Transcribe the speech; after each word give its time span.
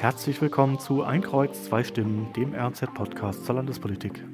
Herzlich 0.00 0.40
willkommen 0.40 0.78
zu 0.78 1.02
Ein 1.02 1.20
Kreuz, 1.20 1.64
zwei 1.64 1.84
Stimmen, 1.84 2.32
dem 2.32 2.54
RZ-Podcast 2.54 3.44
zur 3.44 3.56
Landespolitik. 3.56 4.24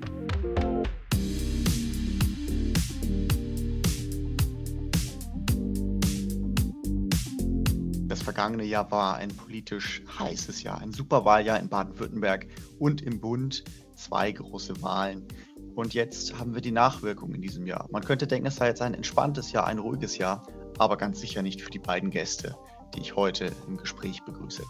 Das 8.06 8.22
vergangene 8.22 8.62
Jahr 8.62 8.88
war 8.92 9.16
ein 9.16 9.30
politisch 9.30 10.04
heißes 10.16 10.62
Jahr, 10.62 10.80
ein 10.80 10.92
Superwahljahr 10.92 11.58
in 11.58 11.68
Baden-Württemberg 11.68 12.46
und 12.78 13.02
im 13.02 13.18
Bund, 13.18 13.64
zwei 13.96 14.30
große 14.30 14.80
Wahlen. 14.82 15.26
Und 15.74 15.94
jetzt 15.94 16.38
haben 16.38 16.54
wir 16.54 16.60
die 16.60 16.70
Nachwirkungen 16.70 17.34
in 17.34 17.42
diesem 17.42 17.66
Jahr. 17.66 17.88
Man 17.90 18.04
könnte 18.04 18.28
denken, 18.28 18.46
es 18.46 18.54
sei 18.54 18.68
jetzt 18.68 18.82
ein 18.82 18.94
entspanntes 18.94 19.50
Jahr, 19.50 19.66
ein 19.66 19.80
ruhiges 19.80 20.16
Jahr, 20.16 20.46
aber 20.78 20.96
ganz 20.96 21.18
sicher 21.18 21.42
nicht 21.42 21.60
für 21.60 21.70
die 21.70 21.80
beiden 21.80 22.10
Gäste, 22.10 22.56
die 22.94 23.00
ich 23.00 23.16
heute 23.16 23.50
im 23.66 23.78
Gespräch 23.78 24.22
begrüße. 24.22 24.62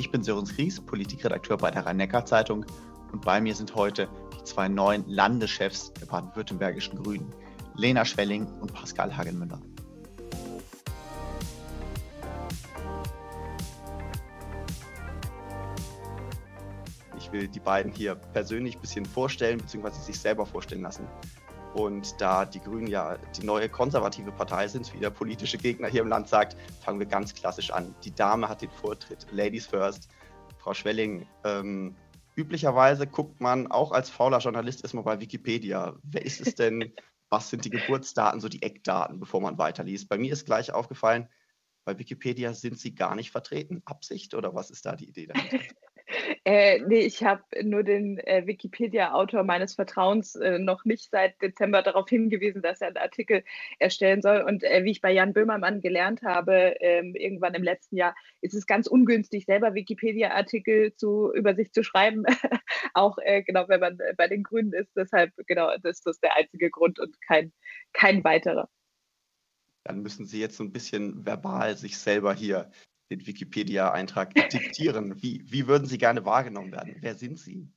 Ich 0.00 0.10
bin 0.10 0.22
Sören 0.22 0.46
Ries, 0.56 0.80
Politikredakteur 0.80 1.58
bei 1.58 1.70
der 1.70 1.84
Rhein-Neckar-Zeitung 1.84 2.64
und 3.12 3.22
bei 3.22 3.38
mir 3.38 3.54
sind 3.54 3.74
heute 3.74 4.08
die 4.32 4.42
zwei 4.44 4.66
neuen 4.66 5.06
Landeschefs 5.06 5.92
der 5.92 6.06
baden-württembergischen 6.06 7.02
Grünen, 7.02 7.34
Lena 7.76 8.06
Schwelling 8.06 8.46
und 8.62 8.72
Pascal 8.72 9.14
Hagenmüller. 9.14 9.60
Ich 17.18 17.30
will 17.30 17.46
die 17.48 17.60
beiden 17.60 17.92
hier 17.92 18.14
persönlich 18.14 18.76
ein 18.76 18.80
bisschen 18.80 19.04
vorstellen, 19.04 19.58
beziehungsweise 19.58 20.00
sich 20.00 20.18
selber 20.18 20.46
vorstellen 20.46 20.80
lassen. 20.80 21.06
Und 21.74 22.20
da 22.20 22.44
die 22.44 22.60
Grünen 22.60 22.88
ja 22.88 23.16
die 23.36 23.44
neue 23.44 23.68
konservative 23.68 24.32
Partei 24.32 24.66
sind, 24.66 24.92
wie 24.92 24.98
der 24.98 25.10
politische 25.10 25.56
Gegner 25.56 25.88
hier 25.88 26.02
im 26.02 26.08
Land 26.08 26.28
sagt, 26.28 26.56
fangen 26.80 26.98
wir 26.98 27.06
ganz 27.06 27.34
klassisch 27.34 27.70
an. 27.70 27.94
Die 28.04 28.14
Dame 28.14 28.48
hat 28.48 28.62
den 28.62 28.70
Vortritt. 28.70 29.26
Ladies 29.30 29.66
first. 29.66 30.08
Frau 30.58 30.74
Schwelling, 30.74 31.26
ähm, 31.44 31.94
üblicherweise 32.34 33.06
guckt 33.06 33.40
man 33.40 33.70
auch 33.70 33.92
als 33.92 34.10
fauler 34.10 34.38
Journalist 34.38 34.82
erstmal 34.82 35.04
bei 35.04 35.20
Wikipedia. 35.20 35.96
Wer 36.02 36.24
ist 36.24 36.40
es 36.40 36.54
denn? 36.54 36.92
Was 37.32 37.48
sind 37.48 37.64
die 37.64 37.70
Geburtsdaten, 37.70 38.40
so 38.40 38.48
die 38.48 38.62
Eckdaten, 38.62 39.20
bevor 39.20 39.40
man 39.40 39.56
weiterliest? 39.56 40.08
Bei 40.08 40.18
mir 40.18 40.32
ist 40.32 40.46
gleich 40.46 40.72
aufgefallen, 40.72 41.28
bei 41.84 41.96
Wikipedia 41.96 42.52
sind 42.54 42.78
sie 42.78 42.94
gar 42.94 43.14
nicht 43.14 43.30
vertreten. 43.30 43.82
Absicht 43.84 44.34
oder 44.34 44.52
was 44.54 44.70
ist 44.70 44.84
da 44.84 44.96
die 44.96 45.08
Idee 45.08 45.26
dahinter? 45.26 45.58
Äh, 46.44 46.80
nee, 46.86 47.00
ich 47.00 47.22
habe 47.22 47.42
nur 47.62 47.82
den 47.82 48.18
äh, 48.18 48.46
Wikipedia-Autor 48.46 49.42
meines 49.44 49.74
Vertrauens 49.74 50.36
äh, 50.36 50.58
noch 50.58 50.86
nicht 50.86 51.10
seit 51.10 51.40
Dezember 51.42 51.82
darauf 51.82 52.08
hingewiesen, 52.08 52.62
dass 52.62 52.80
er 52.80 52.88
einen 52.88 52.96
Artikel 52.96 53.44
erstellen 53.78 54.22
soll. 54.22 54.40
Und 54.40 54.64
äh, 54.64 54.82
wie 54.84 54.90
ich 54.92 55.02
bei 55.02 55.12
Jan 55.12 55.34
Böhmermann 55.34 55.82
gelernt 55.82 56.22
habe, 56.22 56.76
ähm, 56.80 57.14
irgendwann 57.14 57.52
im 57.52 57.62
letzten 57.62 57.96
Jahr, 57.96 58.14
ist 58.40 58.54
es 58.54 58.66
ganz 58.66 58.86
ungünstig, 58.86 59.44
selber 59.44 59.74
Wikipedia-Artikel 59.74 60.94
zu, 60.96 61.30
über 61.34 61.54
sich 61.54 61.72
zu 61.72 61.82
schreiben. 61.82 62.24
Auch 62.94 63.18
äh, 63.18 63.42
genau, 63.42 63.68
wenn 63.68 63.80
man 63.80 63.98
bei 64.16 64.26
den 64.26 64.42
Grünen 64.42 64.72
ist. 64.72 64.96
Deshalb, 64.96 65.32
genau, 65.46 65.70
das 65.82 66.00
ist 66.06 66.22
der 66.22 66.36
einzige 66.36 66.70
Grund 66.70 66.98
und 67.00 67.20
kein, 67.20 67.52
kein 67.92 68.24
weiterer 68.24 68.68
dann 69.82 70.02
müssen 70.02 70.26
Sie 70.26 70.38
jetzt 70.38 70.56
so 70.56 70.62
ein 70.62 70.72
bisschen 70.72 71.24
verbal 71.26 71.76
sich 71.76 71.98
selber 71.98 72.34
hier 72.34 72.70
den 73.10 73.26
Wikipedia-Eintrag 73.26 74.34
diktieren. 74.34 75.22
Wie, 75.22 75.44
wie 75.46 75.66
würden 75.66 75.86
Sie 75.86 75.98
gerne 75.98 76.24
wahrgenommen 76.24 76.72
werden? 76.72 76.96
Wer 77.00 77.14
sind 77.14 77.38
Sie? 77.38 77.68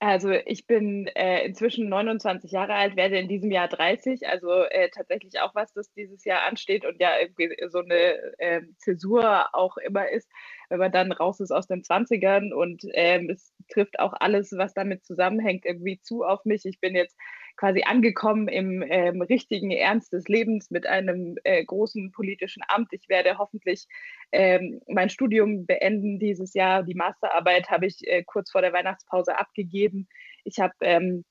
Also 0.00 0.30
ich 0.30 0.68
bin 0.68 1.08
äh, 1.08 1.44
inzwischen 1.44 1.88
29 1.88 2.52
Jahre 2.52 2.74
alt, 2.74 2.94
werde 2.94 3.18
in 3.18 3.26
diesem 3.26 3.50
Jahr 3.50 3.66
30, 3.66 4.28
also 4.28 4.62
äh, 4.62 4.90
tatsächlich 4.90 5.40
auch 5.40 5.56
was, 5.56 5.72
das 5.72 5.92
dieses 5.92 6.24
Jahr 6.24 6.46
ansteht 6.46 6.86
und 6.86 7.00
ja 7.00 7.18
irgendwie 7.20 7.56
so 7.68 7.80
eine 7.80 8.38
äh, 8.38 8.62
Zäsur 8.76 9.52
auch 9.54 9.76
immer 9.76 10.08
ist, 10.08 10.30
wenn 10.68 10.78
man 10.78 10.92
dann 10.92 11.10
raus 11.10 11.40
ist 11.40 11.50
aus 11.50 11.66
den 11.66 11.82
20ern 11.82 12.52
und 12.52 12.84
ähm, 12.92 13.28
es 13.28 13.52
trifft 13.72 13.98
auch 13.98 14.14
alles, 14.20 14.52
was 14.56 14.72
damit 14.72 15.04
zusammenhängt, 15.04 15.64
irgendwie 15.64 16.00
zu 16.00 16.22
auf 16.22 16.44
mich. 16.44 16.64
Ich 16.64 16.78
bin 16.78 16.94
jetzt 16.94 17.16
quasi 17.58 17.82
angekommen 17.82 18.48
im 18.48 18.82
ähm, 18.82 19.20
richtigen 19.20 19.72
Ernst 19.72 20.12
des 20.12 20.28
Lebens 20.28 20.70
mit 20.70 20.86
einem 20.86 21.36
äh, 21.42 21.64
großen 21.64 22.12
politischen 22.12 22.62
Amt. 22.68 22.92
Ich 22.92 23.08
werde 23.08 23.36
hoffentlich 23.36 23.86
ähm, 24.32 24.80
mein 24.86 25.10
Studium 25.10 25.66
beenden 25.66 26.20
dieses 26.20 26.54
Jahr. 26.54 26.84
Die 26.84 26.94
Masterarbeit 26.94 27.68
habe 27.68 27.86
ich 27.86 28.06
äh, 28.06 28.22
kurz 28.24 28.52
vor 28.52 28.62
der 28.62 28.72
Weihnachtspause 28.72 29.36
abgegeben. 29.36 30.08
Ich 30.44 30.60
habe 30.60 30.72
ähm, 30.82 31.24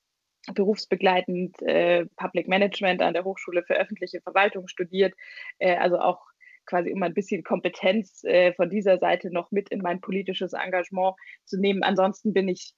berufsbegleitend 0.54 1.60
äh, 1.62 2.04
Public 2.16 2.46
Management 2.46 3.00
an 3.00 3.14
der 3.14 3.24
Hochschule 3.24 3.62
für 3.62 3.74
öffentliche 3.74 4.20
Verwaltung 4.20 4.68
studiert, 4.68 5.14
äh, 5.58 5.76
also 5.76 5.98
auch 5.98 6.20
quasi 6.66 6.92
um 6.92 7.02
ein 7.02 7.14
bisschen 7.14 7.42
Kompetenz 7.42 8.22
äh, 8.24 8.52
von 8.52 8.68
dieser 8.68 8.98
Seite 8.98 9.30
noch 9.32 9.50
mit 9.50 9.70
in 9.70 9.80
mein 9.80 10.02
politisches 10.02 10.52
Engagement 10.52 11.16
zu 11.46 11.58
nehmen. 11.58 11.82
Ansonsten 11.82 12.34
bin 12.34 12.48
ich 12.48 12.74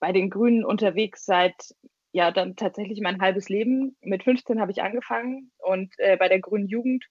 bei 0.00 0.12
den 0.12 0.30
Grünen 0.30 0.64
unterwegs 0.64 1.26
seit 1.26 1.54
ja 2.14 2.30
dann 2.30 2.54
tatsächlich 2.54 3.00
mein 3.00 3.20
halbes 3.20 3.48
Leben. 3.48 3.96
Mit 4.00 4.22
15 4.22 4.60
habe 4.60 4.70
ich 4.70 4.82
angefangen 4.82 5.50
und 5.58 5.92
äh, 5.98 6.16
bei 6.16 6.28
der 6.28 6.40
Grünen 6.40 6.68
Jugend 6.68 7.04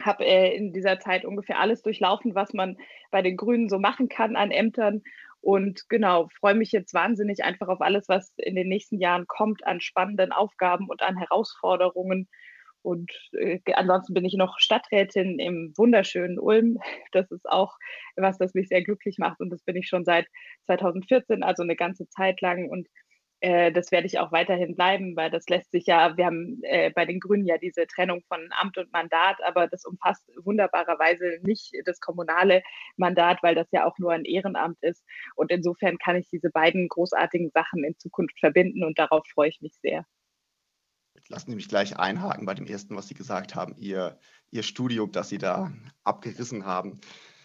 habe 0.00 0.24
äh, 0.24 0.56
in 0.56 0.72
dieser 0.72 0.98
Zeit 0.98 1.26
ungefähr 1.26 1.60
alles 1.60 1.82
durchlaufen, 1.82 2.34
was 2.34 2.54
man 2.54 2.78
bei 3.10 3.20
den 3.20 3.36
Grünen 3.36 3.68
so 3.68 3.78
machen 3.78 4.08
kann 4.08 4.34
an 4.34 4.50
Ämtern. 4.50 5.02
Und 5.42 5.86
genau, 5.90 6.28
freue 6.40 6.54
mich 6.54 6.72
jetzt 6.72 6.94
wahnsinnig 6.94 7.44
einfach 7.44 7.68
auf 7.68 7.82
alles, 7.82 8.08
was 8.08 8.32
in 8.38 8.54
den 8.54 8.68
nächsten 8.68 8.98
Jahren 8.98 9.26
kommt 9.26 9.66
an 9.66 9.82
spannenden 9.82 10.32
Aufgaben 10.32 10.88
und 10.88 11.02
an 11.02 11.18
Herausforderungen. 11.18 12.26
Und 12.80 13.12
äh, 13.32 13.60
ansonsten 13.74 14.14
bin 14.14 14.24
ich 14.24 14.34
noch 14.34 14.58
Stadträtin 14.58 15.38
im 15.40 15.74
wunderschönen 15.76 16.38
Ulm. 16.38 16.78
Das 17.12 17.30
ist 17.30 17.46
auch 17.46 17.76
was, 18.16 18.38
das 18.38 18.54
mich 18.54 18.68
sehr 18.68 18.82
glücklich 18.82 19.18
macht. 19.18 19.40
Und 19.40 19.50
das 19.50 19.62
bin 19.62 19.76
ich 19.76 19.88
schon 19.88 20.06
seit 20.06 20.26
2014, 20.64 21.42
also 21.42 21.62
eine 21.62 21.76
ganze 21.76 22.08
Zeit 22.08 22.40
lang. 22.40 22.70
Und 22.70 22.88
äh, 23.42 23.72
das 23.72 23.90
werde 23.90 24.06
ich 24.06 24.20
auch 24.20 24.30
weiterhin 24.30 24.76
bleiben, 24.76 25.16
weil 25.16 25.28
das 25.28 25.48
lässt 25.48 25.72
sich 25.72 25.86
ja, 25.86 26.16
wir 26.16 26.26
haben 26.26 26.60
äh, 26.62 26.90
bei 26.94 27.04
den 27.04 27.18
Grünen 27.18 27.44
ja 27.44 27.58
diese 27.58 27.88
Trennung 27.88 28.22
von 28.28 28.38
Amt 28.52 28.78
und 28.78 28.92
Mandat, 28.92 29.38
aber 29.44 29.66
das 29.66 29.84
umfasst 29.84 30.30
wunderbarerweise 30.44 31.40
nicht 31.42 31.72
das 31.84 31.98
kommunale 31.98 32.62
Mandat, 32.96 33.42
weil 33.42 33.56
das 33.56 33.66
ja 33.72 33.84
auch 33.84 33.98
nur 33.98 34.12
ein 34.12 34.24
Ehrenamt 34.24 34.78
ist. 34.82 35.04
Und 35.34 35.50
insofern 35.50 35.98
kann 35.98 36.14
ich 36.14 36.28
diese 36.30 36.50
beiden 36.50 36.86
großartigen 36.86 37.50
Sachen 37.50 37.82
in 37.82 37.98
Zukunft 37.98 38.38
verbinden 38.38 38.84
und 38.84 38.96
darauf 38.96 39.26
freue 39.26 39.48
ich 39.48 39.60
mich 39.60 39.74
sehr. 39.82 40.06
Lassen 41.28 41.50
Sie 41.50 41.56
mich 41.56 41.68
gleich 41.68 41.98
einhaken 41.98 42.46
bei 42.46 42.54
dem 42.54 42.66
ersten, 42.66 42.94
was 42.94 43.08
Sie 43.08 43.14
gesagt 43.14 43.56
haben, 43.56 43.74
Ihr, 43.76 44.18
Ihr 44.52 44.62
Studium, 44.62 45.10
das 45.10 45.28
Sie 45.28 45.38
da 45.38 45.72
abgerissen 46.04 46.64
haben. 46.64 47.00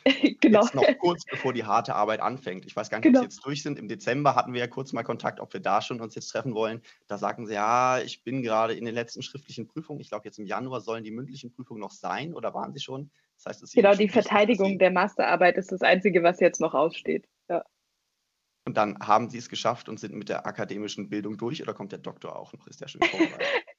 genau. 0.41 0.61
Jetzt 0.61 0.75
noch 0.75 0.97
kurz 0.99 1.25
bevor 1.25 1.53
die 1.53 1.63
harte 1.63 1.95
Arbeit 1.95 2.19
anfängt. 2.19 2.65
Ich 2.65 2.75
weiß 2.75 2.89
gar 2.89 2.97
nicht, 2.99 3.03
genau. 3.03 3.19
ob 3.19 3.23
Sie 3.23 3.35
jetzt 3.35 3.45
durch 3.45 3.63
sind. 3.63 3.79
Im 3.79 3.87
Dezember 3.87 4.35
hatten 4.35 4.53
wir 4.53 4.59
ja 4.59 4.67
kurz 4.67 4.93
mal 4.93 5.03
Kontakt, 5.03 5.39
ob 5.39 5.53
wir 5.53 5.59
da 5.59 5.81
schon 5.81 6.01
uns 6.01 6.15
jetzt 6.15 6.29
treffen 6.29 6.53
wollen. 6.53 6.81
Da 7.07 7.17
sagten 7.17 7.45
Sie, 7.45 7.53
ja, 7.53 7.99
ich 7.99 8.23
bin 8.23 8.41
gerade 8.41 8.73
in 8.73 8.85
den 8.85 8.93
letzten 8.93 9.21
schriftlichen 9.21 9.67
Prüfungen. 9.67 9.99
Ich 9.99 10.09
glaube, 10.09 10.25
jetzt 10.25 10.39
im 10.39 10.45
Januar 10.45 10.81
sollen 10.81 11.03
die 11.03 11.11
mündlichen 11.11 11.51
Prüfungen 11.51 11.79
noch 11.79 11.91
sein 11.91 12.33
oder 12.33 12.53
waren 12.53 12.73
sie 12.73 12.79
schon? 12.79 13.09
Das 13.37 13.45
heißt, 13.45 13.63
es 13.63 13.71
genau, 13.73 13.93
die 13.93 14.09
Verteidigung 14.09 14.79
der 14.79 14.91
Masterarbeit 14.91 15.57
ist 15.57 15.71
das 15.71 15.81
Einzige, 15.81 16.23
was 16.23 16.39
jetzt 16.39 16.59
noch 16.59 16.73
aussteht. 16.73 17.27
Ja. 17.49 17.63
Und 18.65 18.75
dann 18.75 18.97
haben 18.99 19.29
Sie 19.29 19.37
es 19.37 19.47
geschafft 19.47 19.87
und 19.87 19.99
sind 19.99 20.13
mit 20.13 20.29
der 20.29 20.45
akademischen 20.45 21.09
Bildung 21.09 21.37
durch 21.37 21.61
oder 21.61 21.73
kommt 21.73 21.91
der 21.91 21.99
Doktor 21.99 22.35
auch 22.35 22.51
noch? 22.53 22.67
Ist 22.67 22.81
der 22.81 22.87
schon 22.87 23.01
vorbereitet? 23.01 23.41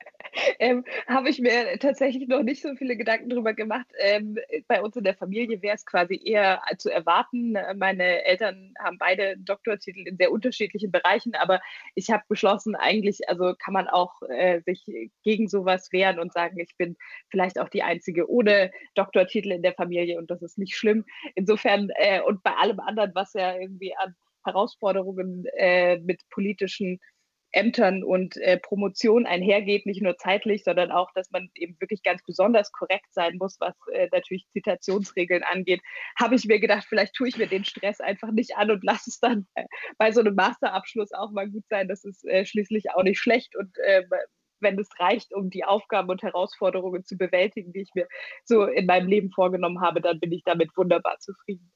ähm, 0.58 0.84
habe 1.06 1.30
ich 1.30 1.40
mir 1.40 1.78
tatsächlich 1.78 2.28
noch 2.28 2.42
nicht 2.42 2.62
so 2.62 2.74
viele 2.74 2.96
Gedanken 2.96 3.28
darüber 3.28 3.54
gemacht. 3.54 3.86
Ähm, 3.98 4.38
bei 4.66 4.82
uns 4.82 4.96
in 4.96 5.04
der 5.04 5.14
Familie 5.14 5.62
wäre 5.62 5.76
es 5.76 5.86
quasi 5.86 6.20
eher 6.22 6.60
zu 6.78 6.90
erwarten. 6.90 7.56
Meine 7.76 8.24
Eltern 8.24 8.74
haben 8.78 8.98
beide 8.98 9.36
Doktortitel 9.38 10.06
in 10.06 10.16
sehr 10.16 10.32
unterschiedlichen 10.32 10.90
Bereichen, 10.90 11.34
aber 11.34 11.60
ich 11.94 12.10
habe 12.10 12.24
beschlossen, 12.28 12.74
eigentlich, 12.74 13.28
also 13.28 13.54
kann 13.58 13.74
man 13.74 13.88
auch 13.88 14.22
äh, 14.28 14.60
sich 14.62 14.84
gegen 15.22 15.48
sowas 15.48 15.92
wehren 15.92 16.18
und 16.18 16.32
sagen, 16.32 16.58
ich 16.58 16.76
bin 16.76 16.96
vielleicht 17.30 17.58
auch 17.58 17.68
die 17.68 17.82
Einzige 17.82 18.30
ohne 18.30 18.70
Doktortitel 18.94 19.52
in 19.52 19.62
der 19.62 19.74
Familie 19.74 20.18
und 20.18 20.30
das 20.30 20.42
ist 20.42 20.58
nicht 20.58 20.76
schlimm. 20.76 21.04
Insofern 21.34 21.90
äh, 21.96 22.20
und 22.20 22.42
bei 22.42 22.52
allem 22.52 22.80
anderen, 22.80 23.12
was 23.14 23.32
ja 23.34 23.56
irgendwie 23.56 23.94
an 23.96 24.14
Herausforderungen 24.44 25.44
äh, 25.56 25.98
mit 25.98 26.22
politischen 26.30 27.00
Ämtern 27.58 28.04
und 28.04 28.36
äh, 28.36 28.58
Promotion 28.58 29.26
einhergeht, 29.26 29.84
nicht 29.84 30.00
nur 30.00 30.16
zeitlich, 30.16 30.62
sondern 30.62 30.92
auch, 30.92 31.10
dass 31.14 31.30
man 31.32 31.50
eben 31.54 31.76
wirklich 31.80 32.02
ganz 32.04 32.22
besonders 32.24 32.70
korrekt 32.70 33.12
sein 33.12 33.36
muss, 33.38 33.58
was 33.58 33.74
äh, 33.92 34.08
natürlich 34.12 34.46
Zitationsregeln 34.52 35.42
angeht, 35.42 35.80
habe 36.18 36.36
ich 36.36 36.44
mir 36.44 36.60
gedacht, 36.60 36.86
vielleicht 36.88 37.14
tue 37.14 37.28
ich 37.28 37.36
mir 37.36 37.48
den 37.48 37.64
Stress 37.64 38.00
einfach 38.00 38.30
nicht 38.30 38.56
an 38.56 38.70
und 38.70 38.84
lasse 38.84 39.10
es 39.10 39.18
dann 39.18 39.46
äh, 39.54 39.64
bei 39.98 40.12
so 40.12 40.20
einem 40.20 40.36
Masterabschluss 40.36 41.12
auch 41.12 41.32
mal 41.32 41.50
gut 41.50 41.64
sein. 41.68 41.88
Das 41.88 42.04
ist 42.04 42.24
äh, 42.26 42.46
schließlich 42.46 42.92
auch 42.92 43.02
nicht 43.02 43.18
schlecht 43.18 43.56
und 43.56 43.76
äh, 43.78 44.04
wenn 44.60 44.78
es 44.78 44.88
reicht, 44.98 45.34
um 45.34 45.50
die 45.50 45.64
Aufgaben 45.64 46.10
und 46.10 46.22
Herausforderungen 46.22 47.04
zu 47.04 47.16
bewältigen, 47.16 47.72
die 47.72 47.82
ich 47.82 47.90
mir 47.94 48.08
so 48.44 48.64
in 48.64 48.86
meinem 48.86 49.08
Leben 49.08 49.30
vorgenommen 49.30 49.80
habe, 49.80 50.00
dann 50.00 50.20
bin 50.20 50.32
ich 50.32 50.42
damit 50.44 50.76
wunderbar 50.76 51.18
zufrieden. 51.20 51.72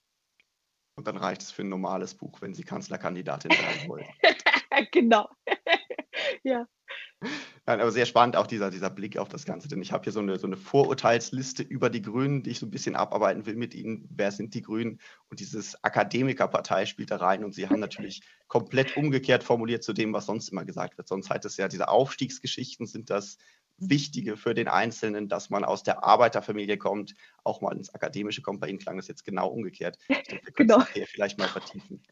Und 0.94 1.06
dann 1.06 1.17
reicht 1.17 1.43
es 1.43 1.50
für 1.50 1.62
ein 1.62 1.69
normales 1.69 2.14
Buch, 2.14 2.40
wenn 2.43 2.55
Sie 2.55 2.64
Kanzlerkandidatin 2.64 3.50
werden 3.50 3.88
wollen. 3.88 4.06
genau. 4.93 5.29
ja. 6.43 6.67
Nein, 7.65 7.81
aber 7.81 7.93
sehr 7.93 8.07
spannend 8.07 8.37
auch 8.37 8.49
dieser, 8.49 8.71
dieser 8.71 8.91
Blick 8.91 9.17
auf 9.17 9.29
das 9.29 9.45
Ganze, 9.45 9.69
denn 9.69 9.81
ich 9.81 9.93
habe 9.93 10.03
hier 10.03 10.13
so 10.13 10.19
eine, 10.19 10.39
so 10.39 10.49
eine 10.49 10.57
Vorurteilsliste 10.57 11.63
über 11.63 11.89
die 11.89 12.03
Grünen, 12.03 12.43
die 12.43 12.51
ich 12.51 12.59
so 12.59 12.67
ein 12.67 12.71
bisschen 12.71 12.97
abarbeiten 12.97 13.47
will 13.47 13.55
mit 13.55 13.75
Ihnen. 13.75 14.09
Wer 14.11 14.33
sind 14.33 14.55
die 14.55 14.63
Grünen? 14.63 15.01
Und 15.29 15.39
dieses 15.39 15.83
Akademikerpartei 15.85 16.87
spielt 16.87 17.13
da 17.13 17.17
rein 17.17 17.45
und 17.45 17.55
Sie 17.55 17.69
haben 17.69 17.79
natürlich 17.79 18.23
komplett 18.49 18.97
umgekehrt 18.97 19.45
formuliert 19.45 19.85
zu 19.85 19.93
dem, 19.93 20.13
was 20.13 20.27
sonst 20.27 20.49
immer 20.49 20.65
gesagt 20.65 20.99
wird. 20.99 21.07
Sonst 21.07 21.31
heißt 21.31 21.45
es 21.45 21.57
ja, 21.57 21.69
diese 21.69 21.89
Aufstiegsgeschichten 21.89 22.87
sind 22.87 23.11
das 23.11 23.39
Wichtige 23.88 24.37
für 24.37 24.55
den 24.55 24.69
Einzelnen, 24.69 25.29
dass 25.29 25.50
man 25.50 25.64
aus 25.64 25.82
der 25.82 26.05
Arbeiterfamilie 26.05 26.76
kommt, 26.79 27.14
auch 27.44 27.61
mal 27.61 27.76
ins 27.76 27.94
Akademische 27.94 28.43
kommt. 28.43 28.61
Bei 28.61 28.69
Ihnen 28.69 28.79
klang 28.79 28.96
das 28.96 29.08
jetzt 29.08 29.25
genau 29.25 29.49
umgekehrt. 29.49 29.99
Ich 30.08 30.23
denke, 30.29 30.46
wir 30.46 30.52
können 30.52 30.69
genau. 30.69 30.84
das 30.94 31.08
vielleicht 31.08 31.38
mal 31.38 31.49
vertiefen. 31.49 32.02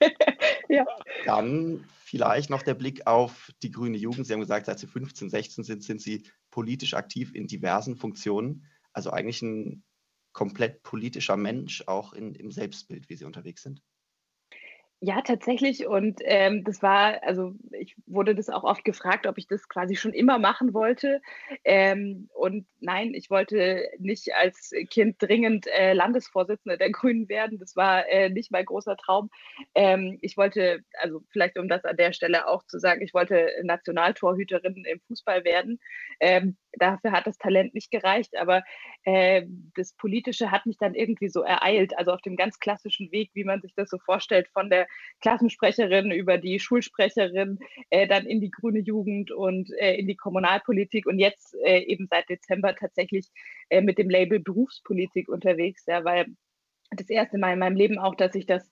ja. 0.68 0.86
Dann 1.24 1.84
vielleicht 2.04 2.50
noch 2.50 2.62
der 2.62 2.74
Blick 2.74 3.06
auf 3.06 3.52
die 3.62 3.70
grüne 3.70 3.96
Jugend. 3.96 4.26
Sie 4.26 4.32
haben 4.32 4.40
gesagt, 4.40 4.66
seit 4.66 4.78
Sie 4.78 4.86
15, 4.86 5.30
16 5.30 5.64
sind, 5.64 5.82
sind 5.82 6.00
Sie 6.00 6.24
politisch 6.50 6.94
aktiv 6.94 7.34
in 7.34 7.46
diversen 7.46 7.96
Funktionen. 7.96 8.64
Also 8.92 9.10
eigentlich 9.10 9.42
ein 9.42 9.84
komplett 10.32 10.82
politischer 10.82 11.36
Mensch, 11.36 11.82
auch 11.86 12.12
in, 12.12 12.34
im 12.34 12.50
Selbstbild, 12.50 13.08
wie 13.08 13.16
Sie 13.16 13.24
unterwegs 13.24 13.62
sind. 13.62 13.82
Ja, 15.00 15.20
tatsächlich. 15.22 15.86
Und 15.86 16.20
ähm, 16.24 16.64
das 16.64 16.82
war, 16.82 17.22
also 17.22 17.52
ich 17.70 17.94
wurde 18.06 18.34
das 18.34 18.48
auch 18.48 18.64
oft 18.64 18.84
gefragt, 18.84 19.28
ob 19.28 19.38
ich 19.38 19.46
das 19.46 19.68
quasi 19.68 19.94
schon 19.94 20.12
immer 20.12 20.40
machen 20.40 20.74
wollte. 20.74 21.20
Ähm, 21.64 22.28
und 22.34 22.66
nein, 22.80 23.14
ich 23.14 23.30
wollte 23.30 23.88
nicht 24.00 24.34
als 24.34 24.72
Kind 24.90 25.14
dringend 25.20 25.68
äh, 25.68 25.92
Landesvorsitzende 25.92 26.78
der 26.78 26.90
Grünen 26.92 27.28
werden. 27.28 27.60
Das 27.60 27.76
war 27.76 28.08
äh, 28.08 28.28
nicht 28.28 28.50
mein 28.50 28.64
großer 28.64 28.96
Traum. 28.96 29.30
Ähm, 29.76 30.18
ich 30.20 30.36
wollte, 30.36 30.80
also 31.00 31.20
vielleicht 31.30 31.58
um 31.60 31.68
das 31.68 31.84
an 31.84 31.96
der 31.96 32.12
Stelle 32.12 32.48
auch 32.48 32.64
zu 32.64 32.80
sagen, 32.80 33.00
ich 33.00 33.14
wollte 33.14 33.52
Nationaltorhüterin 33.62 34.84
im 34.84 35.00
Fußball 35.06 35.44
werden. 35.44 35.78
Ähm, 36.18 36.56
dafür 36.72 37.12
hat 37.12 37.28
das 37.28 37.38
Talent 37.38 37.72
nicht 37.72 37.92
gereicht, 37.92 38.36
aber 38.36 38.64
äh, 39.04 39.44
das 39.76 39.94
Politische 39.94 40.50
hat 40.50 40.66
mich 40.66 40.76
dann 40.78 40.94
irgendwie 40.96 41.28
so 41.28 41.42
ereilt, 41.42 41.96
also 41.96 42.10
auf 42.12 42.20
dem 42.22 42.34
ganz 42.36 42.58
klassischen 42.58 43.12
Weg, 43.12 43.30
wie 43.34 43.44
man 43.44 43.60
sich 43.60 43.74
das 43.76 43.90
so 43.90 43.98
vorstellt, 43.98 44.48
von 44.48 44.70
der 44.70 44.87
Klassensprecherin 45.20 46.10
über 46.10 46.38
die 46.38 46.60
Schulsprecherin, 46.60 47.58
äh, 47.90 48.06
dann 48.06 48.26
in 48.26 48.40
die 48.40 48.50
grüne 48.50 48.80
Jugend 48.80 49.30
und 49.30 49.70
äh, 49.78 49.94
in 49.96 50.06
die 50.06 50.16
Kommunalpolitik 50.16 51.06
und 51.06 51.18
jetzt 51.18 51.56
äh, 51.64 51.80
eben 51.80 52.06
seit 52.08 52.28
Dezember 52.28 52.74
tatsächlich 52.74 53.26
äh, 53.68 53.80
mit 53.80 53.98
dem 53.98 54.10
Label 54.10 54.40
Berufspolitik 54.40 55.28
unterwegs, 55.28 55.84
ja, 55.86 56.04
weil 56.04 56.26
das 56.90 57.10
erste 57.10 57.38
Mal 57.38 57.52
in 57.52 57.58
meinem 57.58 57.76
Leben 57.76 57.98
auch, 57.98 58.14
dass 58.14 58.34
ich 58.34 58.46
das 58.46 58.70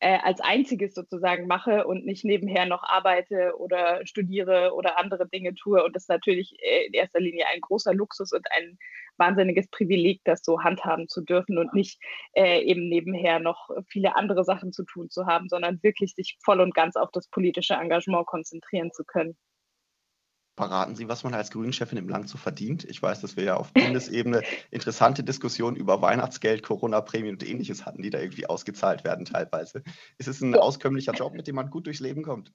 äh, 0.00 0.18
als 0.22 0.40
einziges 0.40 0.94
sozusagen 0.94 1.46
mache 1.46 1.86
und 1.86 2.04
nicht 2.04 2.24
nebenher 2.24 2.66
noch 2.66 2.82
arbeite 2.82 3.54
oder 3.58 4.04
studiere 4.06 4.72
oder 4.74 4.98
andere 4.98 5.28
Dinge 5.28 5.54
tue. 5.54 5.82
Und 5.84 5.96
das 5.96 6.04
ist 6.04 6.08
natürlich 6.08 6.54
äh, 6.60 6.86
in 6.86 6.92
erster 6.92 7.20
Linie 7.20 7.46
ein 7.52 7.60
großer 7.60 7.94
Luxus 7.94 8.32
und 8.32 8.46
ein 8.50 8.78
wahnsinniges 9.16 9.68
Privileg, 9.68 10.20
das 10.24 10.44
so 10.44 10.62
handhaben 10.62 11.08
zu 11.08 11.22
dürfen 11.22 11.58
und 11.58 11.72
nicht 11.72 11.98
äh, 12.34 12.60
eben 12.62 12.88
nebenher 12.88 13.38
noch 13.38 13.70
viele 13.88 14.16
andere 14.16 14.44
Sachen 14.44 14.72
zu 14.72 14.84
tun 14.84 15.08
zu 15.08 15.26
haben, 15.26 15.48
sondern 15.48 15.82
wirklich 15.82 16.14
sich 16.14 16.36
voll 16.44 16.60
und 16.60 16.74
ganz 16.74 16.96
auf 16.96 17.10
das 17.12 17.28
politische 17.28 17.74
Engagement 17.74 18.26
konzentrieren 18.26 18.92
zu 18.92 19.04
können. 19.04 19.36
Verraten 20.56 20.96
Sie, 20.96 21.06
was 21.06 21.22
man 21.22 21.34
als 21.34 21.50
Grünen-Chefin 21.50 21.98
im 21.98 22.08
Land 22.08 22.30
so 22.30 22.38
verdient? 22.38 22.84
Ich 22.84 23.02
weiß, 23.02 23.20
dass 23.20 23.36
wir 23.36 23.44
ja 23.44 23.56
auf 23.56 23.74
Bundesebene 23.74 24.42
interessante 24.70 25.22
Diskussionen 25.22 25.76
über 25.76 26.00
Weihnachtsgeld, 26.00 26.62
Corona-Prämien 26.62 27.34
und 27.34 27.46
ähnliches 27.46 27.84
hatten, 27.84 28.00
die 28.00 28.08
da 28.08 28.18
irgendwie 28.20 28.46
ausgezahlt 28.46 29.04
werden 29.04 29.26
teilweise. 29.26 29.82
Ist 30.16 30.28
es 30.28 30.40
ein 30.40 30.54
auskömmlicher 30.54 31.12
Job, 31.12 31.34
mit 31.34 31.46
dem 31.46 31.56
man 31.56 31.68
gut 31.68 31.86
durchs 31.86 32.00
Leben 32.00 32.22
kommt? 32.22 32.52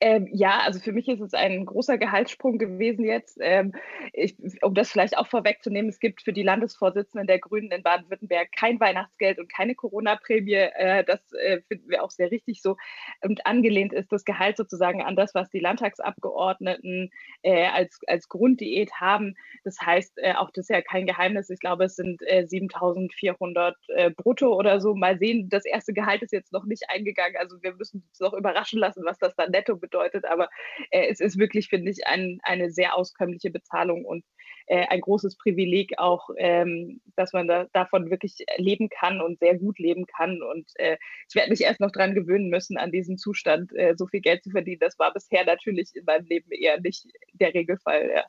Ähm, 0.00 0.28
ja, 0.32 0.60
also 0.60 0.78
für 0.78 0.92
mich 0.92 1.08
ist 1.08 1.20
es 1.20 1.34
ein 1.34 1.66
großer 1.66 1.98
Gehaltssprung 1.98 2.58
gewesen 2.58 3.04
jetzt. 3.04 3.36
Ähm, 3.40 3.72
ich, 4.12 4.36
um 4.62 4.72
das 4.72 4.92
vielleicht 4.92 5.18
auch 5.18 5.26
vorwegzunehmen, 5.26 5.88
es 5.88 5.98
gibt 5.98 6.22
für 6.22 6.32
die 6.32 6.44
Landesvorsitzenden 6.44 7.26
der 7.26 7.40
Grünen 7.40 7.72
in 7.72 7.82
Baden-Württemberg 7.82 8.52
kein 8.56 8.78
Weihnachtsgeld 8.78 9.40
und 9.40 9.52
keine 9.52 9.74
Corona-Prämie. 9.74 10.52
Äh, 10.52 11.02
das 11.04 11.20
äh, 11.32 11.62
finden 11.66 11.88
wir 11.88 12.04
auch 12.04 12.12
sehr 12.12 12.30
richtig 12.30 12.62
so. 12.62 12.76
Und 13.22 13.44
angelehnt 13.44 13.92
ist 13.92 14.12
das 14.12 14.24
Gehalt 14.24 14.56
sozusagen 14.56 15.02
an 15.02 15.16
das, 15.16 15.34
was 15.34 15.50
die 15.50 15.58
Landtagsabgeordneten 15.58 17.10
äh, 17.42 17.66
als, 17.66 17.98
als 18.06 18.28
Grunddiät 18.28 18.92
haben. 19.00 19.34
Das 19.64 19.80
heißt, 19.80 20.18
äh, 20.18 20.34
auch 20.34 20.50
das 20.52 20.66
ist 20.66 20.70
ja 20.70 20.80
kein 20.80 21.06
Geheimnis. 21.06 21.50
Ich 21.50 21.58
glaube, 21.58 21.84
es 21.84 21.96
sind 21.96 22.20
7400 22.20 23.76
äh, 23.88 24.06
äh, 24.06 24.10
brutto 24.10 24.54
oder 24.54 24.80
so. 24.80 24.94
Mal 24.94 25.18
sehen, 25.18 25.48
das 25.48 25.64
erste 25.64 25.92
Gehalt 25.92 26.22
ist 26.22 26.32
jetzt 26.32 26.52
noch 26.52 26.66
nicht 26.66 26.84
eingegangen. 26.88 27.36
Also 27.36 27.60
wir 27.62 27.74
müssen 27.74 28.04
uns 28.08 28.20
noch 28.20 28.32
überraschen 28.32 28.78
lassen, 28.78 29.02
was 29.04 29.18
das 29.18 29.34
dann 29.34 29.50
netto 29.50 29.74
bedeutet 29.74 29.87
bedeutet, 29.88 30.24
aber 30.24 30.48
äh, 30.90 31.08
es 31.08 31.20
ist 31.20 31.38
wirklich, 31.38 31.68
finde 31.68 31.90
ich, 31.90 32.06
ein, 32.06 32.38
eine 32.42 32.70
sehr 32.70 32.94
auskömmliche 32.94 33.50
Bezahlung 33.50 34.04
und 34.04 34.24
äh, 34.66 34.86
ein 34.88 35.00
großes 35.00 35.36
Privileg 35.36 35.98
auch, 35.98 36.28
ähm, 36.36 37.00
dass 37.16 37.32
man 37.32 37.48
da, 37.48 37.64
davon 37.72 38.10
wirklich 38.10 38.44
leben 38.56 38.88
kann 38.88 39.20
und 39.20 39.38
sehr 39.38 39.58
gut 39.58 39.78
leben 39.78 40.06
kann. 40.06 40.42
Und 40.42 40.70
äh, 40.74 40.98
ich 41.28 41.34
werde 41.34 41.50
mich 41.50 41.62
erst 41.62 41.80
noch 41.80 41.90
daran 41.90 42.14
gewöhnen 42.14 42.50
müssen, 42.50 42.76
an 42.76 42.92
diesen 42.92 43.16
Zustand 43.16 43.72
äh, 43.74 43.94
so 43.96 44.06
viel 44.06 44.20
Geld 44.20 44.44
zu 44.44 44.50
verdienen. 44.50 44.80
Das 44.80 44.98
war 44.98 45.12
bisher 45.12 45.44
natürlich 45.44 45.94
in 45.94 46.04
meinem 46.04 46.26
Leben 46.26 46.50
eher 46.52 46.80
nicht 46.80 47.06
der 47.32 47.54
Regelfall. 47.54 48.10
Ja. 48.14 48.24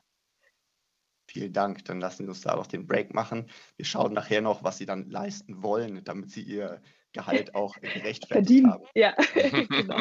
Vielen 1.30 1.52
Dank. 1.52 1.84
Dann 1.84 2.00
lassen 2.00 2.24
Sie 2.24 2.28
uns 2.28 2.40
da 2.40 2.56
noch 2.56 2.66
den 2.66 2.86
Break 2.86 3.14
machen. 3.14 3.48
Wir 3.76 3.84
schauen 3.84 4.14
nachher 4.14 4.40
noch, 4.40 4.64
was 4.64 4.78
Sie 4.78 4.86
dann 4.86 5.10
leisten 5.10 5.62
wollen, 5.62 6.02
damit 6.04 6.30
Sie 6.30 6.42
Ihr 6.42 6.80
Gehalt 7.12 7.54
auch 7.54 7.74
gerechtfertigt 7.80 8.28
Verdienen. 8.28 8.72
haben. 8.72 8.84
Ja, 8.94 9.14
genau. 9.68 10.00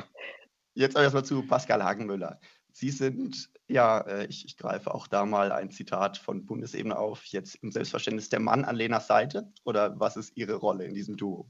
Jetzt 0.74 0.96
aber 0.96 1.04
erstmal 1.04 1.26
zu 1.26 1.46
Pascal 1.46 1.84
Hagenmüller. 1.84 2.40
Sie 2.72 2.92
sind, 2.92 3.50
ja, 3.68 4.00
äh, 4.02 4.26
ich, 4.28 4.46
ich, 4.46 4.58
greife 4.58 4.94
auch 4.94 5.08
da 5.08 5.26
mal 5.26 5.52
ein 5.52 5.72
Zitat 5.72 6.18
von 6.18 6.46
Bundesebene 6.46 6.98
auf, 6.98 7.26
jetzt 7.26 7.56
im 7.56 7.72
Selbstverständnis 7.72 8.30
der 8.30 8.40
Mann 8.40 8.64
an 8.64 8.76
Lenas 8.76 9.08
Seite 9.08 9.52
oder 9.64 10.00
was 10.00 10.16
ist 10.16 10.38
Ihre 10.38 10.56
Rolle 10.56 10.86
in 10.86 10.94
diesem 10.94 11.18
Duo? 11.18 11.50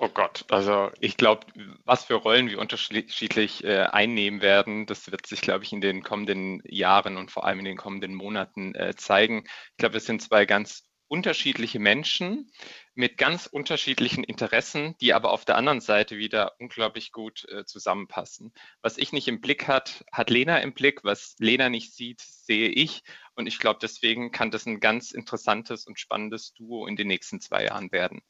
Oh 0.00 0.08
Gott, 0.08 0.44
also 0.50 0.90
ich 0.98 1.16
glaube, 1.16 1.46
was 1.84 2.04
für 2.04 2.14
Rollen 2.14 2.48
wir 2.48 2.58
unterschiedlich 2.58 3.62
äh, 3.62 3.84
einnehmen 3.84 4.42
werden, 4.42 4.86
das 4.86 5.10
wird 5.10 5.24
sich, 5.26 5.40
glaube 5.40 5.64
ich, 5.64 5.72
in 5.72 5.80
den 5.80 6.02
kommenden 6.02 6.60
Jahren 6.64 7.16
und 7.16 7.30
vor 7.30 7.44
allem 7.44 7.60
in 7.60 7.64
den 7.64 7.76
kommenden 7.76 8.12
Monaten 8.14 8.74
äh, 8.74 8.94
zeigen. 8.96 9.44
Ich 9.46 9.76
glaube, 9.76 9.96
es 9.98 10.04
sind 10.04 10.20
zwei 10.20 10.46
ganz 10.46 10.82
unterschiedliche 11.14 11.78
Menschen 11.78 12.50
mit 12.96 13.18
ganz 13.18 13.46
unterschiedlichen 13.46 14.24
Interessen, 14.24 14.96
die 15.00 15.14
aber 15.14 15.30
auf 15.30 15.44
der 15.44 15.56
anderen 15.56 15.80
Seite 15.80 16.18
wieder 16.18 16.56
unglaublich 16.58 17.12
gut 17.12 17.46
äh, 17.48 17.64
zusammenpassen. 17.64 18.52
Was 18.82 18.98
ich 18.98 19.12
nicht 19.12 19.28
im 19.28 19.40
Blick 19.40 19.68
hat, 19.68 20.04
hat 20.10 20.28
Lena 20.28 20.58
im 20.58 20.74
Blick. 20.74 21.04
Was 21.04 21.36
Lena 21.38 21.68
nicht 21.68 21.94
sieht, 21.94 22.20
sehe 22.20 22.68
ich. 22.68 23.04
Und 23.36 23.46
ich 23.46 23.60
glaube, 23.60 23.78
deswegen 23.80 24.32
kann 24.32 24.50
das 24.50 24.66
ein 24.66 24.80
ganz 24.80 25.12
interessantes 25.12 25.86
und 25.86 26.00
spannendes 26.00 26.52
Duo 26.54 26.88
in 26.88 26.96
den 26.96 27.06
nächsten 27.06 27.40
zwei 27.40 27.62
Jahren 27.62 27.92
werden. 27.92 28.20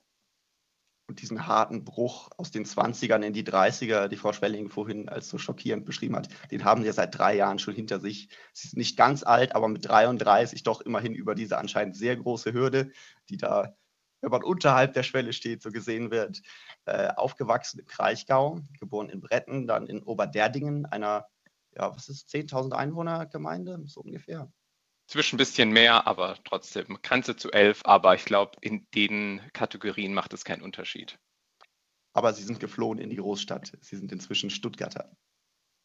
Und 1.06 1.20
diesen 1.20 1.46
harten 1.46 1.84
Bruch 1.84 2.30
aus 2.38 2.50
den 2.50 2.64
20ern 2.64 3.22
in 3.22 3.34
die 3.34 3.44
30er, 3.44 4.08
die 4.08 4.16
Frau 4.16 4.32
Schwelling 4.32 4.70
vorhin 4.70 5.08
als 5.10 5.28
so 5.28 5.36
schockierend 5.36 5.84
beschrieben 5.84 6.16
hat, 6.16 6.28
den 6.50 6.64
haben 6.64 6.80
sie 6.80 6.86
ja 6.86 6.94
seit 6.94 7.18
drei 7.18 7.36
Jahren 7.36 7.58
schon 7.58 7.74
hinter 7.74 8.00
sich. 8.00 8.30
Sie 8.54 8.68
ist 8.68 8.76
nicht 8.76 8.96
ganz 8.96 9.22
alt, 9.22 9.54
aber 9.54 9.68
mit 9.68 9.86
33 9.86 10.62
doch 10.62 10.80
immerhin 10.80 11.14
über 11.14 11.34
diese 11.34 11.58
anscheinend 11.58 11.94
sehr 11.94 12.16
große 12.16 12.54
Hürde, 12.54 12.90
die 13.28 13.36
da, 13.36 13.76
wenn 14.22 14.30
man 14.30 14.42
unterhalb 14.42 14.94
der 14.94 15.02
Schwelle 15.02 15.34
steht, 15.34 15.60
so 15.62 15.70
gesehen 15.70 16.10
wird. 16.10 16.40
Äh, 16.86 17.08
aufgewachsen 17.16 17.80
im 17.80 17.86
Kraichgau, 17.86 18.60
geboren 18.80 19.10
in 19.10 19.20
Bretten, 19.20 19.66
dann 19.66 19.86
in 19.86 20.02
Oberderdingen, 20.02 20.86
einer, 20.86 21.26
ja, 21.76 21.94
was 21.94 22.08
ist, 22.08 22.30
10.000 22.30 22.72
Einwohner 22.72 23.26
Gemeinde, 23.26 23.82
so 23.86 24.00
ungefähr 24.00 24.50
zwischen 25.06 25.36
ein 25.36 25.38
bisschen 25.38 25.70
mehr, 25.70 26.06
aber 26.06 26.38
trotzdem 26.44 26.98
Grenze 27.02 27.36
zu 27.36 27.52
elf. 27.52 27.80
Aber 27.84 28.14
ich 28.14 28.24
glaube, 28.24 28.52
in 28.60 28.86
den 28.94 29.40
Kategorien 29.52 30.14
macht 30.14 30.32
es 30.32 30.44
keinen 30.44 30.62
Unterschied. 30.62 31.18
Aber 32.12 32.32
Sie 32.32 32.44
sind 32.44 32.60
geflohen 32.60 32.98
in 32.98 33.10
die 33.10 33.16
Großstadt. 33.16 33.72
Sie 33.80 33.96
sind 33.96 34.12
inzwischen 34.12 34.50
Stuttgarter. 34.50 35.10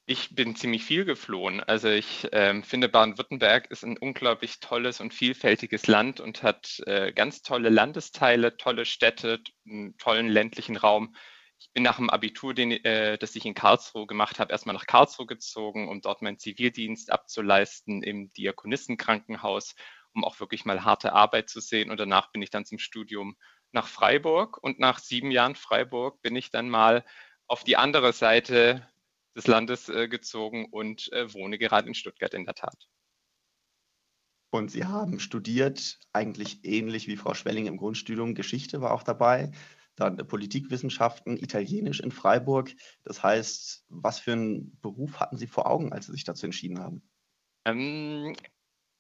Ich 0.06 0.34
bin 0.34 0.56
ziemlich 0.56 0.84
viel 0.84 1.06
geflohen. 1.06 1.60
Also 1.60 1.90
ich 1.90 2.28
ähm, 2.32 2.64
finde, 2.64 2.90
Baden-Württemberg 2.90 3.70
ist 3.70 3.84
ein 3.84 3.98
unglaublich 3.98 4.60
tolles 4.60 5.02
und 5.02 5.14
vielfältiges 5.14 5.86
Land 5.86 6.20
und 6.20 6.42
hat 6.42 6.82
äh, 6.88 7.14
ganz 7.14 7.44
tolle 7.44 7.70
Landesteile, 7.70 8.58
tolle 8.58 8.86
Städte, 8.86 9.40
einen 9.68 9.98
tollen 9.98 10.28
ländlichen 10.28 10.78
Raum 10.78 11.16
ich 11.60 11.72
bin 11.74 11.84
nach 11.84 11.98
dem 11.98 12.10
Abitur, 12.10 12.54
den, 12.54 12.72
äh, 12.72 13.18
das 13.18 13.36
ich 13.36 13.46
in 13.46 13.54
Karlsruhe 13.54 14.08
gemacht 14.08 14.40
habe, 14.40 14.52
erstmal 14.52 14.74
nach 14.74 14.88
Karlsruhe 14.88 15.26
gezogen, 15.26 15.90
um 15.90 16.02
dort 16.02 16.22
meinen 16.22 16.40
Zivildienst 16.40 17.12
abzuleisten 17.12 18.02
im 18.02 18.32
Diakonissenkrankenhaus, 18.34 19.76
um 20.14 20.24
auch 20.24 20.40
wirklich 20.40 20.64
mal 20.64 20.86
harte 20.86 21.14
Arbeit 21.14 21.50
zu 21.50 21.60
sehen. 21.60 21.92
Und 21.92 22.00
danach 22.00 22.32
bin 22.32 22.42
ich 22.42 22.50
dann 22.50 22.66
zum 22.66 22.80
Studium 22.80 23.36
nach 23.72 23.88
Freiburg. 23.88 24.58
Und 24.64 24.80
nach 24.80 25.00
sieben 25.00 25.32
Jahren 25.32 25.56
Freiburg 25.56 26.22
bin 26.22 26.36
ich 26.36 26.50
dann 26.50 26.70
mal 26.70 27.06
auf 27.46 27.66
die 27.66 27.76
andere 27.76 28.14
Seite 28.14 28.88
des 29.36 29.46
Landes 29.48 29.90
äh, 29.90 30.08
gezogen 30.08 30.68
und 30.72 31.12
äh, 31.12 31.34
wohne 31.34 31.58
gerade 31.58 31.88
in 31.88 31.94
Stuttgart 31.94 32.34
in 32.34 32.46
der 32.46 32.56
Tat. 32.56 32.88
Und 34.52 34.72
Sie 34.72 34.86
haben 34.86 35.20
studiert, 35.20 36.00
eigentlich 36.12 36.66
ähnlich 36.66 37.08
wie 37.08 37.18
Frau 37.18 37.36
Schwelling 37.36 37.68
im 37.68 37.78
Grundstudium. 37.78 38.34
Geschichte 38.34 38.82
war 38.82 38.92
auch 38.92 39.04
dabei, 39.04 39.52
dann 40.00 40.18
Politikwissenschaften, 40.18 41.38
Italienisch 41.38 42.00
in 42.00 42.12
Freiburg. 42.12 42.72
Das 43.04 43.22
heißt, 43.24 43.86
was 43.90 44.20
für 44.20 44.34
einen 44.34 44.78
Beruf 44.82 45.20
hatten 45.20 45.38
Sie 45.38 45.48
vor 45.48 45.70
Augen, 45.70 45.92
als 45.94 46.08
Sie 46.08 46.14
sich 46.14 46.24
dazu 46.24 46.46
entschieden 46.46 46.80
haben? 46.80 47.02
Ähm, 47.66 48.36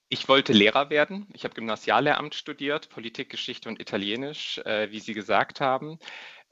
ich 0.09 0.27
wollte 0.27 0.53
Lehrer 0.53 0.89
werden. 0.89 1.27
Ich 1.33 1.43
habe 1.43 1.53
Gymnasiallehramt 1.53 2.33
studiert, 2.33 2.89
Politik, 2.89 3.29
Geschichte 3.29 3.69
und 3.69 3.79
Italienisch, 3.79 4.57
äh, 4.59 4.91
wie 4.91 4.99
Sie 4.99 5.13
gesagt 5.13 5.61
haben. 5.61 5.99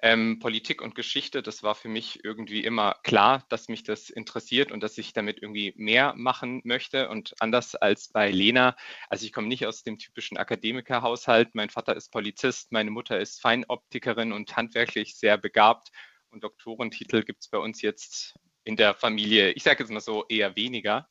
Ähm, 0.04 0.38
Politik 0.40 0.82
und 0.84 0.94
Geschichte, 0.94 1.42
das 1.42 1.64
war 1.64 1.74
für 1.74 1.90
mich 1.90 2.24
irgendwie 2.24 2.64
immer 2.64 2.96
klar, 3.04 3.44
dass 3.50 3.68
mich 3.68 3.84
das 3.84 4.12
interessiert 4.12 4.72
und 4.72 4.84
dass 4.84 4.98
ich 5.00 5.14
damit 5.14 5.42
irgendwie 5.42 5.74
mehr 5.76 6.14
machen 6.16 6.62
möchte. 6.64 7.10
Und 7.10 7.34
anders 7.40 7.74
als 7.74 8.10
bei 8.10 8.30
Lena, 8.30 8.76
also 9.10 9.26
ich 9.26 9.34
komme 9.34 9.48
nicht 9.48 9.66
aus 9.66 9.84
dem 9.84 9.98
typischen 9.98 10.38
Akademikerhaushalt. 10.38 11.56
Mein 11.56 11.72
Vater 11.72 11.96
ist 11.96 12.12
Polizist, 12.12 12.72
meine 12.72 12.92
Mutter 12.92 13.20
ist 13.20 13.42
Feinoptikerin 13.42 14.34
und 14.34 14.56
handwerklich 14.56 15.16
sehr 15.16 15.38
begabt. 15.38 15.90
Und 16.30 16.44
Doktorentitel 16.44 17.24
gibt 17.24 17.42
es 17.42 17.50
bei 17.50 17.58
uns 17.58 17.82
jetzt 17.82 18.36
in 18.66 18.76
der 18.76 18.94
Familie, 18.94 19.52
ich 19.52 19.64
sage 19.64 19.84
jetzt 19.84 19.92
mal 19.92 20.02
so, 20.02 20.26
eher 20.28 20.56
weniger. 20.56 21.08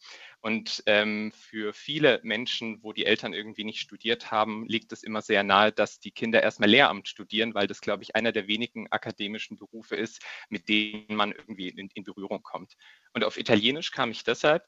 Und 0.46 0.84
ähm, 0.86 1.32
für 1.32 1.72
viele 1.72 2.20
Menschen, 2.22 2.80
wo 2.84 2.92
die 2.92 3.04
Eltern 3.04 3.32
irgendwie 3.32 3.64
nicht 3.64 3.80
studiert 3.80 4.30
haben, 4.30 4.64
liegt 4.68 4.92
es 4.92 5.02
immer 5.02 5.20
sehr 5.20 5.42
nahe, 5.42 5.72
dass 5.72 5.98
die 5.98 6.12
Kinder 6.12 6.40
erstmal 6.40 6.70
Lehramt 6.70 7.08
studieren, 7.08 7.52
weil 7.52 7.66
das, 7.66 7.80
glaube 7.80 8.04
ich, 8.04 8.14
einer 8.14 8.30
der 8.30 8.46
wenigen 8.46 8.86
akademischen 8.92 9.58
Berufe 9.58 9.96
ist, 9.96 10.24
mit 10.48 10.68
denen 10.68 11.16
man 11.16 11.32
irgendwie 11.32 11.70
in, 11.70 11.90
in 11.92 12.04
Berührung 12.04 12.44
kommt. 12.44 12.76
Und 13.12 13.24
auf 13.24 13.38
Italienisch 13.38 13.90
kam 13.90 14.12
ich 14.12 14.22
deshalb, 14.22 14.62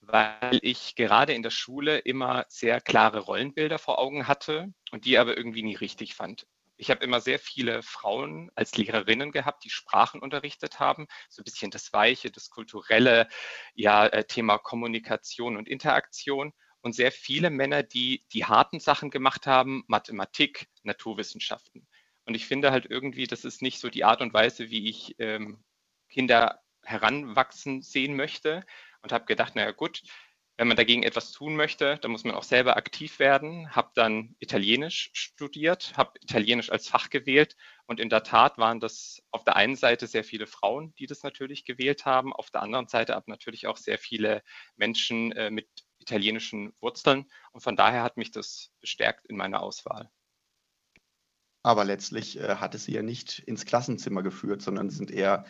weil 0.00 0.58
ich 0.62 0.94
gerade 0.94 1.34
in 1.34 1.42
der 1.42 1.50
Schule 1.50 1.98
immer 1.98 2.46
sehr 2.48 2.80
klare 2.80 3.18
Rollenbilder 3.18 3.78
vor 3.78 3.98
Augen 3.98 4.26
hatte 4.26 4.72
und 4.90 5.04
die 5.04 5.18
aber 5.18 5.36
irgendwie 5.36 5.62
nie 5.62 5.76
richtig 5.76 6.14
fand. 6.14 6.46
Ich 6.80 6.90
habe 6.90 7.04
immer 7.04 7.20
sehr 7.20 7.38
viele 7.38 7.82
Frauen 7.82 8.50
als 8.54 8.74
Lehrerinnen 8.74 9.32
gehabt, 9.32 9.64
die 9.64 9.70
Sprachen 9.70 10.22
unterrichtet 10.22 10.80
haben, 10.80 11.08
so 11.28 11.42
ein 11.42 11.44
bisschen 11.44 11.70
das 11.70 11.92
Weiche, 11.92 12.30
das 12.30 12.48
kulturelle 12.48 13.28
ja, 13.74 14.06
äh, 14.06 14.24
Thema 14.24 14.56
Kommunikation 14.56 15.58
und 15.58 15.68
Interaktion. 15.68 16.54
Und 16.80 16.94
sehr 16.94 17.12
viele 17.12 17.50
Männer, 17.50 17.82
die 17.82 18.24
die 18.32 18.46
harten 18.46 18.80
Sachen 18.80 19.10
gemacht 19.10 19.46
haben, 19.46 19.84
Mathematik, 19.88 20.68
Naturwissenschaften. 20.82 21.86
Und 22.24 22.34
ich 22.34 22.46
finde 22.46 22.70
halt 22.70 22.86
irgendwie, 22.86 23.26
das 23.26 23.44
ist 23.44 23.60
nicht 23.60 23.78
so 23.78 23.90
die 23.90 24.04
Art 24.04 24.22
und 24.22 24.32
Weise, 24.32 24.70
wie 24.70 24.88
ich 24.88 25.16
ähm, 25.18 25.62
Kinder 26.08 26.62
heranwachsen 26.82 27.82
sehen 27.82 28.16
möchte. 28.16 28.64
Und 29.02 29.12
habe 29.12 29.26
gedacht, 29.26 29.54
naja 29.54 29.72
gut, 29.72 30.02
wenn 30.60 30.68
man 30.68 30.76
dagegen 30.76 31.04
etwas 31.04 31.32
tun 31.32 31.56
möchte, 31.56 31.96
dann 32.02 32.10
muss 32.10 32.24
man 32.24 32.34
auch 32.34 32.42
selber 32.42 32.76
aktiv 32.76 33.18
werden. 33.18 33.74
Habe 33.74 33.92
dann 33.94 34.36
Italienisch 34.40 35.08
studiert, 35.14 35.94
habe 35.96 36.18
Italienisch 36.20 36.70
als 36.70 36.86
Fach 36.86 37.08
gewählt 37.08 37.56
und 37.86 37.98
in 37.98 38.10
der 38.10 38.24
Tat 38.24 38.58
waren 38.58 38.78
das 38.78 39.22
auf 39.30 39.42
der 39.42 39.56
einen 39.56 39.74
Seite 39.74 40.06
sehr 40.06 40.22
viele 40.22 40.46
Frauen, 40.46 40.94
die 40.98 41.06
das 41.06 41.22
natürlich 41.22 41.64
gewählt 41.64 42.04
haben, 42.04 42.34
auf 42.34 42.50
der 42.50 42.60
anderen 42.60 42.88
Seite 42.88 43.16
aber 43.16 43.24
natürlich 43.28 43.68
auch 43.68 43.78
sehr 43.78 43.96
viele 43.96 44.42
Menschen 44.76 45.32
äh, 45.32 45.50
mit 45.50 45.66
italienischen 45.98 46.74
Wurzeln 46.82 47.24
und 47.52 47.62
von 47.62 47.74
daher 47.74 48.02
hat 48.02 48.18
mich 48.18 48.30
das 48.30 48.70
bestärkt 48.82 49.24
in 49.28 49.38
meiner 49.38 49.62
Auswahl. 49.62 50.10
Aber 51.62 51.86
letztlich 51.86 52.38
äh, 52.38 52.56
hat 52.56 52.74
es 52.74 52.84
sie 52.84 52.92
ja 52.92 53.02
nicht 53.02 53.38
ins 53.38 53.64
Klassenzimmer 53.64 54.22
geführt, 54.22 54.60
sondern 54.60 54.90
sind 54.90 55.10
eher 55.10 55.46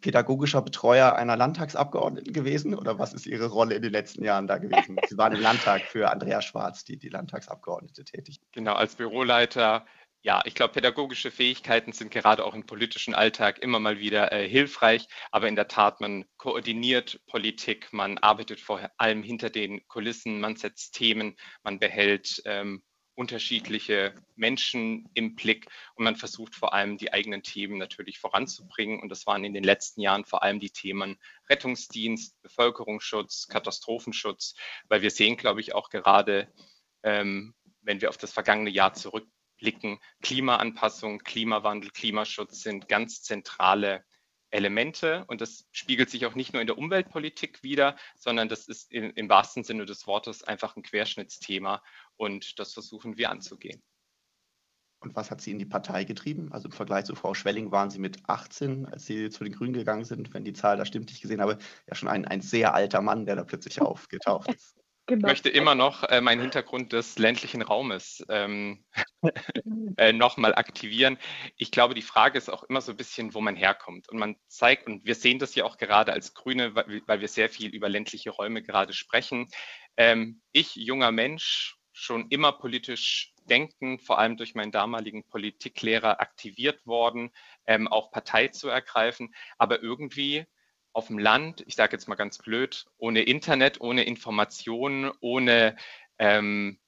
pädagogischer 0.00 0.62
Betreuer 0.62 1.14
einer 1.14 1.36
Landtagsabgeordneten 1.36 2.32
gewesen 2.32 2.74
oder 2.74 2.98
was 2.98 3.12
ist 3.12 3.26
Ihre 3.26 3.46
Rolle 3.46 3.76
in 3.76 3.82
den 3.82 3.92
letzten 3.92 4.24
Jahren 4.24 4.46
da 4.46 4.58
gewesen? 4.58 4.98
Sie 5.08 5.16
waren 5.16 5.34
im 5.34 5.40
Landtag 5.40 5.82
für 5.82 6.10
Andrea 6.10 6.42
Schwarz, 6.42 6.84
die, 6.84 6.98
die 6.98 7.08
Landtagsabgeordnete 7.08 8.04
tätig. 8.04 8.40
Genau, 8.52 8.74
als 8.74 8.96
Büroleiter. 8.96 9.86
Ja, 10.22 10.42
ich 10.44 10.54
glaube, 10.54 10.74
pädagogische 10.74 11.30
Fähigkeiten 11.30 11.92
sind 11.92 12.10
gerade 12.10 12.44
auch 12.44 12.54
im 12.54 12.66
politischen 12.66 13.14
Alltag 13.14 13.58
immer 13.60 13.78
mal 13.78 13.98
wieder 14.00 14.32
äh, 14.32 14.46
hilfreich, 14.46 15.06
aber 15.30 15.48
in 15.48 15.56
der 15.56 15.66
Tat, 15.66 16.02
man 16.02 16.26
koordiniert 16.36 17.20
Politik, 17.26 17.90
man 17.92 18.18
arbeitet 18.18 18.60
vor 18.60 18.80
allem 18.98 19.22
hinter 19.22 19.48
den 19.48 19.86
Kulissen, 19.88 20.40
man 20.40 20.56
setzt 20.56 20.94
Themen, 20.94 21.36
man 21.62 21.78
behält 21.78 22.42
ähm, 22.44 22.82
unterschiedliche 23.20 24.14
Menschen 24.34 25.06
im 25.12 25.34
Blick. 25.34 25.66
Und 25.94 26.04
man 26.04 26.16
versucht 26.16 26.54
vor 26.54 26.72
allem 26.72 26.96
die 26.96 27.12
eigenen 27.12 27.42
Themen 27.42 27.76
natürlich 27.76 28.18
voranzubringen. 28.18 28.98
Und 28.98 29.10
das 29.10 29.26
waren 29.26 29.44
in 29.44 29.52
den 29.52 29.62
letzten 29.62 30.00
Jahren 30.00 30.24
vor 30.24 30.42
allem 30.42 30.58
die 30.58 30.70
Themen 30.70 31.18
Rettungsdienst, 31.50 32.40
Bevölkerungsschutz, 32.40 33.46
Katastrophenschutz, 33.48 34.54
weil 34.88 35.02
wir 35.02 35.10
sehen, 35.10 35.36
glaube 35.36 35.60
ich, 35.60 35.74
auch 35.74 35.90
gerade, 35.90 36.50
ähm, 37.02 37.54
wenn 37.82 38.00
wir 38.00 38.08
auf 38.08 38.16
das 38.16 38.32
vergangene 38.32 38.70
Jahr 38.70 38.94
zurückblicken, 38.94 40.00
Klimaanpassung, 40.22 41.18
Klimawandel, 41.18 41.90
Klimaschutz 41.90 42.62
sind 42.62 42.88
ganz 42.88 43.22
zentrale 43.22 44.02
Elemente. 44.50 45.24
Und 45.26 45.42
das 45.42 45.68
spiegelt 45.72 46.08
sich 46.08 46.24
auch 46.24 46.34
nicht 46.34 46.54
nur 46.54 46.60
in 46.62 46.66
der 46.66 46.78
Umweltpolitik 46.78 47.62
wieder, 47.62 47.96
sondern 48.16 48.48
das 48.48 48.66
ist 48.66 48.90
im, 48.90 49.12
im 49.14 49.28
wahrsten 49.28 49.62
Sinne 49.62 49.84
des 49.84 50.06
Wortes 50.06 50.42
einfach 50.42 50.74
ein 50.76 50.82
Querschnittsthema 50.82 51.82
und 52.20 52.58
das 52.58 52.74
versuchen 52.74 53.16
wir 53.16 53.30
anzugehen. 53.30 53.82
Und 55.02 55.16
was 55.16 55.30
hat 55.30 55.40
Sie 55.40 55.50
in 55.50 55.58
die 55.58 55.64
Partei 55.64 56.04
getrieben? 56.04 56.52
Also 56.52 56.68
im 56.68 56.72
Vergleich 56.72 57.06
zu 57.06 57.14
Frau 57.14 57.32
Schwelling 57.32 57.72
waren 57.72 57.88
Sie 57.88 57.98
mit 57.98 58.18
18, 58.28 58.84
als 58.84 59.06
Sie 59.06 59.30
zu 59.30 59.42
den 59.42 59.54
Grünen 59.54 59.72
gegangen 59.72 60.04
sind, 60.04 60.34
wenn 60.34 60.44
die 60.44 60.52
Zahl 60.52 60.76
da 60.76 60.84
stimmt, 60.84 61.08
die 61.08 61.14
ich 61.14 61.22
gesehen 61.22 61.40
habe, 61.40 61.56
ja 61.88 61.94
schon 61.94 62.10
ein, 62.10 62.26
ein 62.26 62.42
sehr 62.42 62.74
alter 62.74 63.00
Mann, 63.00 63.24
der 63.24 63.36
da 63.36 63.44
plötzlich 63.44 63.80
aufgetaucht 63.80 64.52
ist. 64.52 64.76
Genau. 65.06 65.26
Ich 65.26 65.32
möchte 65.32 65.48
immer 65.48 65.74
noch 65.74 66.04
äh, 66.04 66.20
meinen 66.20 66.42
Hintergrund 66.42 66.92
des 66.92 67.18
ländlichen 67.18 67.62
Raumes 67.62 68.22
ähm, 68.28 68.84
äh, 69.96 70.12
nochmal 70.12 70.54
aktivieren. 70.54 71.18
Ich 71.56 71.72
glaube, 71.72 71.94
die 71.94 72.02
Frage 72.02 72.36
ist 72.36 72.50
auch 72.50 72.64
immer 72.64 72.82
so 72.82 72.92
ein 72.92 72.98
bisschen, 72.98 73.32
wo 73.32 73.40
man 73.40 73.56
herkommt. 73.56 74.10
Und 74.10 74.18
man 74.18 74.36
zeigt, 74.46 74.86
und 74.86 75.06
wir 75.06 75.14
sehen 75.14 75.38
das 75.38 75.54
ja 75.54 75.64
auch 75.64 75.78
gerade 75.78 76.12
als 76.12 76.34
Grüne, 76.34 76.74
weil, 76.74 77.02
weil 77.06 77.20
wir 77.20 77.28
sehr 77.28 77.48
viel 77.48 77.74
über 77.74 77.88
ländliche 77.88 78.30
Räume 78.30 78.62
gerade 78.62 78.92
sprechen. 78.92 79.48
Ähm, 79.96 80.42
ich, 80.52 80.76
junger 80.76 81.10
Mensch, 81.10 81.79
schon 82.00 82.28
immer 82.28 82.52
politisch 82.52 83.34
denken, 83.48 83.98
vor 83.98 84.18
allem 84.18 84.36
durch 84.36 84.54
meinen 84.54 84.72
damaligen 84.72 85.24
Politiklehrer 85.24 86.20
aktiviert 86.20 86.86
worden, 86.86 87.30
ähm, 87.66 87.88
auch 87.88 88.10
Partei 88.10 88.48
zu 88.48 88.68
ergreifen. 88.68 89.34
Aber 89.58 89.82
irgendwie 89.82 90.46
auf 90.92 91.08
dem 91.08 91.18
Land, 91.18 91.62
ich 91.66 91.74
sage 91.74 91.92
jetzt 91.92 92.08
mal 92.08 92.14
ganz 92.14 92.38
blöd, 92.38 92.86
ohne 92.96 93.22
Internet, 93.22 93.80
ohne 93.80 94.04
Informationen, 94.04 95.12
ohne, 95.20 95.76
ähm, 96.18 96.78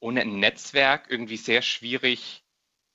ohne 0.00 0.20
ein 0.20 0.38
Netzwerk 0.38 1.10
irgendwie 1.10 1.36
sehr 1.36 1.62
schwierig 1.62 2.44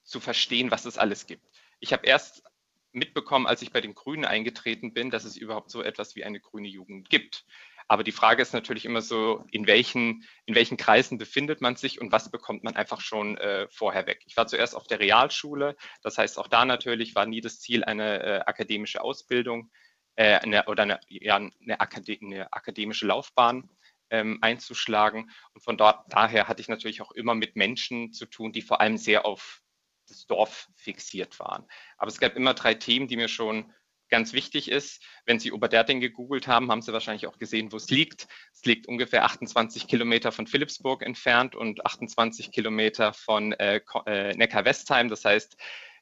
zu 0.04 0.20
verstehen, 0.20 0.72
was 0.72 0.86
es 0.86 0.98
alles 0.98 1.28
gibt. 1.28 1.46
Ich 1.80 1.92
habe 1.94 2.06
erst 2.06 2.44
mitbekommen, 2.92 3.48
als 3.48 3.62
ich 3.62 3.72
bei 3.72 3.82
den 3.82 3.96
Grünen 3.96 4.26
eingetreten 4.26 4.94
bin, 4.94 5.10
dass 5.10 5.24
es 5.24 5.38
überhaupt 5.38 5.70
so 5.70 5.82
etwas 5.82 6.16
wie 6.16 6.24
eine 6.24 6.40
grüne 6.40 6.68
Jugend 6.68 7.10
gibt. 7.10 7.46
Aber 7.90 8.04
die 8.04 8.12
Frage 8.12 8.42
ist 8.44 8.54
natürlich 8.54 8.86
immer 8.86 9.02
so, 9.02 9.44
in 9.52 9.66
welchen, 9.66 10.24
in 10.46 10.54
welchen 10.54 10.78
Kreisen 10.78 11.18
befindet 11.18 11.60
man 11.60 11.76
sich 11.76 12.00
und 12.00 12.12
was 12.12 12.30
bekommt 12.30 12.64
man 12.64 12.76
einfach 12.76 13.02
schon 13.02 13.36
äh, 13.38 13.68
vorher 13.72 14.06
weg. 14.06 14.22
Ich 14.28 14.38
war 14.38 14.46
zuerst 14.46 14.76
auf 14.76 14.86
der 14.86 15.00
Realschule, 15.00 15.76
das 16.04 16.20
heißt 16.20 16.38
auch 16.38 16.48
da 16.48 16.66
natürlich 16.66 17.16
war 17.16 17.26
nie 17.26 17.42
das 17.42 17.60
Ziel 17.60 17.84
eine 17.84 18.24
äh, 18.24 18.40
akademische 18.46 19.02
Ausbildung 19.02 19.72
äh, 20.16 20.36
eine, 20.36 20.66
oder 20.66 20.84
eine, 20.84 21.00
ja, 21.08 21.38
eine, 21.38 21.80
Akade 21.80 22.16
eine 22.22 22.54
akademische 22.54 23.08
Laufbahn 23.08 23.68
ähm, 24.12 24.38
einzuschlagen. 24.42 25.32
Und 25.54 25.62
von 25.62 25.76
dort, 25.76 26.06
daher 26.14 26.48
hatte 26.48 26.62
ich 26.62 26.68
natürlich 26.68 27.02
auch 27.02 27.12
immer 27.14 27.34
mit 27.34 27.56
Menschen 27.56 28.14
zu 28.14 28.28
tun, 28.28 28.52
die 28.52 28.62
vor 28.62 28.82
allem 28.82 28.98
sehr 28.98 29.26
auf 29.26 29.64
das 30.08 30.28
Dorf 30.28 30.68
fixiert 30.76 31.40
waren. 31.40 31.66
Aber 31.98 32.10
es 32.10 32.20
gab 32.20 32.36
immer 32.36 32.54
drei 32.54 32.76
Themen, 32.76 33.08
die 33.08 33.18
mir 33.18 33.30
schon 33.30 33.74
ganz 34.10 34.34
wichtig 34.34 34.70
ist. 34.70 35.04
Wenn 35.26 35.40
Sie 35.40 35.52
Oberderting 35.52 36.00
gegoogelt 36.00 36.48
haben, 36.48 36.72
haben 36.72 36.82
Sie 36.82 36.94
wahrscheinlich 36.94 37.28
auch 37.28 37.38
gesehen, 37.38 37.72
wo 37.72 37.78
es 37.78 37.90
liegt. 37.90 38.28
Es 38.54 38.66
liegt 38.66 38.88
ungefähr 38.88 39.26
28 39.26 39.88
Kilometer 39.88 40.32
von 40.32 40.48
Philipsburg 40.48 41.04
entfernt 41.04 41.56
und 41.56 41.86
28 41.86 42.52
Kilometer 42.52 43.14
von 43.14 43.54
äh, 43.54 43.82
äh, 44.06 44.36
Neckar-Westheim. 44.36 45.10
Das 45.10 45.26
heißt, 45.26 45.58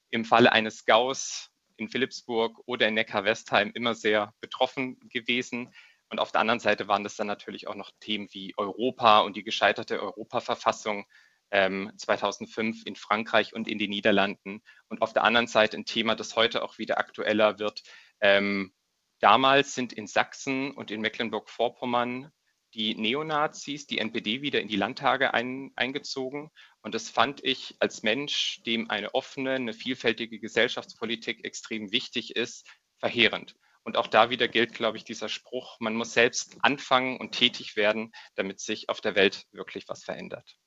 im 0.09 0.25
Falle 0.25 0.51
eines 0.51 0.85
Gaus 0.85 1.51
in 1.77 1.89
Philipsburg 1.89 2.59
oder 2.65 2.87
in 2.87 2.95
Neckar-Westheim 2.95 3.71
immer 3.73 3.93
sehr 3.93 4.33
betroffen 4.41 4.97
gewesen. 5.09 5.73
Und 6.09 6.19
auf 6.19 6.31
der 6.31 6.41
anderen 6.41 6.59
Seite 6.59 6.87
waren 6.87 7.03
das 7.03 7.15
dann 7.15 7.27
natürlich 7.27 7.67
auch 7.67 7.75
noch 7.75 7.91
Themen 7.99 8.27
wie 8.31 8.53
Europa 8.57 9.19
und 9.19 9.35
die 9.35 9.43
gescheiterte 9.43 10.01
Europaverfassung 10.01 11.05
ähm, 11.51 11.91
2005 11.97 12.85
in 12.85 12.95
Frankreich 12.95 13.53
und 13.53 13.67
in 13.67 13.77
den 13.77 13.89
Niederlanden. 13.89 14.61
Und 14.89 15.01
auf 15.01 15.13
der 15.13 15.23
anderen 15.23 15.47
Seite 15.47 15.77
ein 15.77 15.85
Thema, 15.85 16.15
das 16.15 16.35
heute 16.35 16.63
auch 16.63 16.77
wieder 16.77 16.97
aktueller 16.97 17.59
wird. 17.59 17.83
Ähm, 18.19 18.73
damals 19.19 19.75
sind 19.75 19.93
in 19.93 20.07
Sachsen 20.07 20.71
und 20.71 20.91
in 20.91 21.01
Mecklenburg-Vorpommern 21.01 22.31
die 22.73 22.95
Neonazis, 22.95 23.87
die 23.87 23.97
NPD 23.97 24.41
wieder 24.41 24.61
in 24.61 24.67
die 24.67 24.75
Landtage 24.75 25.33
ein, 25.33 25.71
eingezogen. 25.75 26.51
Und 26.81 26.95
das 26.95 27.09
fand 27.09 27.43
ich 27.43 27.75
als 27.79 28.03
Mensch, 28.03 28.61
dem 28.65 28.89
eine 28.89 29.15
offene, 29.15 29.53
eine 29.53 29.73
vielfältige 29.73 30.39
Gesellschaftspolitik 30.39 31.45
extrem 31.45 31.91
wichtig 31.91 32.35
ist, 32.35 32.67
verheerend. 32.99 33.55
Und 33.83 33.95
auch 33.95 34.07
da 34.07 34.29
wieder 34.29 34.49
gilt, 34.49 34.73
glaube 34.73 34.97
ich, 34.97 35.05
dieser 35.05 35.29
Spruch, 35.29 35.77
man 35.79 35.95
muss 35.95 36.13
selbst 36.13 36.57
anfangen 36.61 37.17
und 37.17 37.31
tätig 37.31 37.77
werden, 37.77 38.11
damit 38.35 38.59
sich 38.59 38.89
auf 38.89 38.99
der 38.99 39.15
Welt 39.15 39.45
wirklich 39.51 39.87
was 39.87 40.03
verändert. 40.03 40.57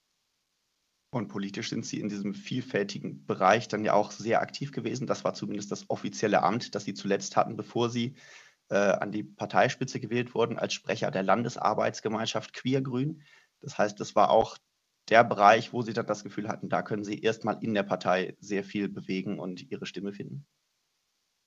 Und 1.12 1.26
politisch 1.26 1.70
sind 1.70 1.84
Sie 1.84 1.98
in 1.98 2.08
diesem 2.08 2.34
vielfältigen 2.34 3.26
Bereich 3.26 3.66
dann 3.66 3.84
ja 3.84 3.94
auch 3.94 4.12
sehr 4.12 4.40
aktiv 4.40 4.70
gewesen. 4.70 5.08
Das 5.08 5.24
war 5.24 5.34
zumindest 5.34 5.72
das 5.72 5.90
offizielle 5.90 6.42
Amt, 6.42 6.74
das 6.74 6.84
Sie 6.84 6.94
zuletzt 6.94 7.36
hatten, 7.36 7.56
bevor 7.56 7.90
Sie 7.90 8.14
äh, 8.68 8.76
an 8.76 9.10
die 9.10 9.24
Parteispitze 9.24 9.98
gewählt 9.98 10.34
wurden, 10.34 10.56
als 10.56 10.72
Sprecher 10.72 11.10
der 11.10 11.24
Landesarbeitsgemeinschaft 11.24 12.52
Queergrün. 12.52 13.22
Das 13.60 13.76
heißt, 13.76 13.98
das 13.98 14.14
war 14.14 14.30
auch 14.30 14.56
der 15.08 15.24
Bereich, 15.24 15.72
wo 15.72 15.82
Sie 15.82 15.92
dann 15.92 16.06
das 16.06 16.22
Gefühl 16.22 16.48
hatten, 16.48 16.68
da 16.68 16.82
können 16.82 17.02
Sie 17.02 17.20
erstmal 17.20 17.58
in 17.62 17.74
der 17.74 17.82
Partei 17.82 18.36
sehr 18.38 18.62
viel 18.62 18.88
bewegen 18.88 19.40
und 19.40 19.68
Ihre 19.68 19.86
Stimme 19.86 20.12
finden. 20.12 20.46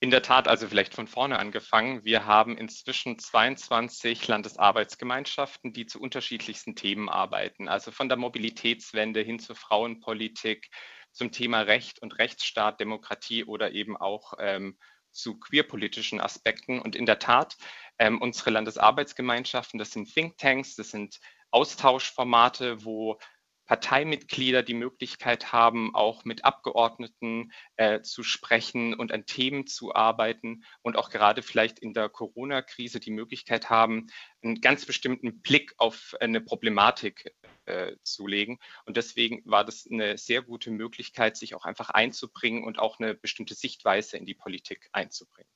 In 0.03 0.12
der 0.12 0.22
Tat, 0.22 0.50
also 0.50 0.67
vielleicht 0.67 0.93
von 0.95 1.07
vorne 1.07 1.39
angefangen. 1.39 2.03
Wir 2.03 2.25
haben 2.25 2.57
inzwischen 2.57 3.17
22 3.17 4.27
Landesarbeitsgemeinschaften, 4.27 5.72
die 5.72 5.86
zu 5.86 6.01
unterschiedlichsten 6.01 6.75
Themen 6.75 7.07
arbeiten. 7.07 7.69
Also 7.69 7.91
von 7.91 8.10
der 8.10 8.17
Mobilitätswende 8.17 9.22
hin 9.22 9.39
zur 9.39 9.55
Frauenpolitik, 9.55 10.67
zum 11.13 11.31
Thema 11.31 11.62
Recht 11.62 12.01
und 12.01 12.19
Rechtsstaat, 12.19 12.81
Demokratie 12.81 13.45
oder 13.45 13.72
eben 13.72 13.95
auch 13.95 14.33
ähm, 14.39 14.77
zu 15.12 15.39
queerpolitischen 15.39 16.19
Aspekten. 16.19 16.81
Und 16.81 16.98
in 16.98 17.05
der 17.05 17.19
Tat, 17.19 17.55
ähm, 17.98 18.19
unsere 18.19 18.50
Landesarbeitsgemeinschaften, 18.50 19.79
das 19.79 19.91
sind 19.91 20.13
Thinktanks, 20.13 20.75
das 20.75 20.91
sind 20.91 21.22
Austauschformate, 21.50 22.83
wo 22.83 23.19
Parteimitglieder 23.65 24.62
die 24.62 24.74
Möglichkeit 24.74 25.53
haben, 25.53 25.96
auch 25.96 26.25
mit 26.25 26.43
Abgeordneten 26.43 27.51
äh, 27.77 28.01
zu 28.01 28.24
sprechen 28.24 28.93
und 28.93 29.12
an 29.12 29.25
Themen 29.25 29.67
zu 29.67 29.96
arbeiten 29.96 30.63
und 30.82 30.98
auch 30.98 31.10
gerade 31.10 31.41
vielleicht 31.41 31.79
in 31.79 31.93
der 31.93 32.10
Corona-Krise 32.10 33.00
die 33.00 33.12
Möglichkeit 33.12 33.70
haben, 33.70 34.08
einen 34.41 34.60
ganz 34.60 34.86
bestimmten 34.86 35.41
Blick 35.41 35.74
auf 35.77 36.13
eine 36.20 36.41
Problematik 36.41 37.34
äh, 37.65 37.96
zu 38.03 38.27
legen. 38.27 38.60
Und 38.86 38.98
deswegen 38.98 39.41
war 39.46 39.63
das 39.63 39.88
eine 39.89 40.17
sehr 40.17 40.41
gute 40.41 40.70
Möglichkeit, 40.70 41.38
sich 41.38 41.55
auch 41.55 41.65
einfach 41.65 41.89
einzubringen 41.89 42.63
und 42.63 42.79
auch 42.79 43.00
eine 43.00 43.15
bestimmte 43.15 43.55
Sichtweise 43.55 44.17
in 44.17 44.25
die 44.25 44.36
Politik 44.36 44.89
einzubringen. 44.91 45.50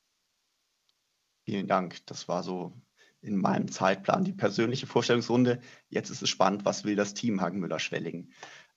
Vielen 1.44 1.68
Dank. 1.68 2.06
Das 2.06 2.28
war 2.28 2.44
so 2.44 2.74
in 3.28 3.38
meinem 3.38 3.70
Zeitplan 3.72 4.24
die 4.24 4.34
persönliche 4.34 4.88
Vorstellungsrunde. 4.88 5.60
Jetzt 5.90 6.10
ist 6.10 6.22
es 6.22 6.30
spannend, 6.30 6.66
was 6.66 6.86
will 6.86 6.96
das 6.96 7.14
Team 7.14 7.42
Hagenmüller-Schwelling? 7.42 8.32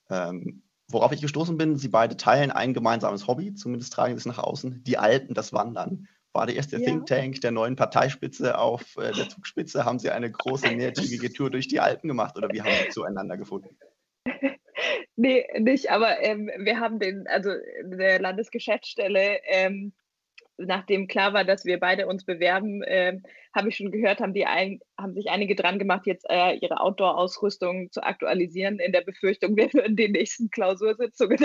Ähm, 0.09 0.63
worauf 0.87 1.11
ich 1.11 1.21
gestoßen 1.21 1.57
bin, 1.57 1.77
Sie 1.77 1.87
beide 1.87 2.17
teilen 2.17 2.51
ein 2.51 2.73
gemeinsames 2.73 3.27
Hobby, 3.27 3.53
zumindest 3.53 3.93
tragen 3.93 4.13
Sie 4.13 4.19
es 4.19 4.25
nach 4.25 4.39
außen, 4.39 4.83
die 4.83 4.97
Alpen, 4.97 5.33
das 5.33 5.53
Wandern. 5.53 6.07
War 6.33 6.45
der 6.45 6.55
erste 6.55 6.77
ja. 6.77 6.85
Think 6.85 7.07
Tank 7.07 7.41
der 7.41 7.51
neuen 7.51 7.75
Parteispitze 7.75 8.57
auf 8.57 8.95
äh, 8.97 9.11
der 9.11 9.27
Zugspitze? 9.29 9.83
Haben 9.83 9.99
Sie 9.99 10.11
eine 10.11 10.31
große 10.31 10.71
mehrtägige 10.75 11.31
Tour 11.31 11.49
durch 11.49 11.67
die 11.67 11.79
Alpen 11.79 12.07
gemacht 12.07 12.37
oder 12.37 12.49
wie 12.51 12.61
haben 12.61 12.71
Sie 12.83 12.89
zueinander 12.89 13.37
gefunden? 13.37 13.77
Nee, 15.17 15.45
nicht, 15.59 15.91
aber 15.91 16.21
ähm, 16.21 16.49
wir 16.57 16.79
haben 16.79 16.97
den, 16.97 17.27
also 17.27 17.51
der 17.83 18.19
Landesgeschäftsstelle 18.19 19.39
ähm, 19.43 19.93
nachdem 20.65 21.07
klar 21.07 21.33
war, 21.33 21.43
dass 21.43 21.65
wir 21.65 21.79
beide 21.79 22.07
uns 22.07 22.25
bewerben, 22.25 22.81
äh, 22.83 23.19
habe 23.53 23.69
ich 23.69 23.77
schon 23.77 23.91
gehört, 23.91 24.19
haben, 24.19 24.33
die 24.33 24.45
ein, 24.45 24.79
haben 24.97 25.13
sich 25.13 25.29
einige 25.29 25.55
dran 25.55 25.79
gemacht, 25.79 26.05
jetzt 26.05 26.25
äh, 26.29 26.55
ihre 26.55 26.79
Outdoor-Ausrüstung 26.79 27.91
zu 27.91 28.03
aktualisieren, 28.03 28.79
in 28.79 28.91
der 28.91 29.01
Befürchtung, 29.01 29.55
wir 29.57 29.73
würden 29.73 29.95
die 29.95 30.09
nächsten 30.09 30.49
Klausursitzungen 30.49 31.39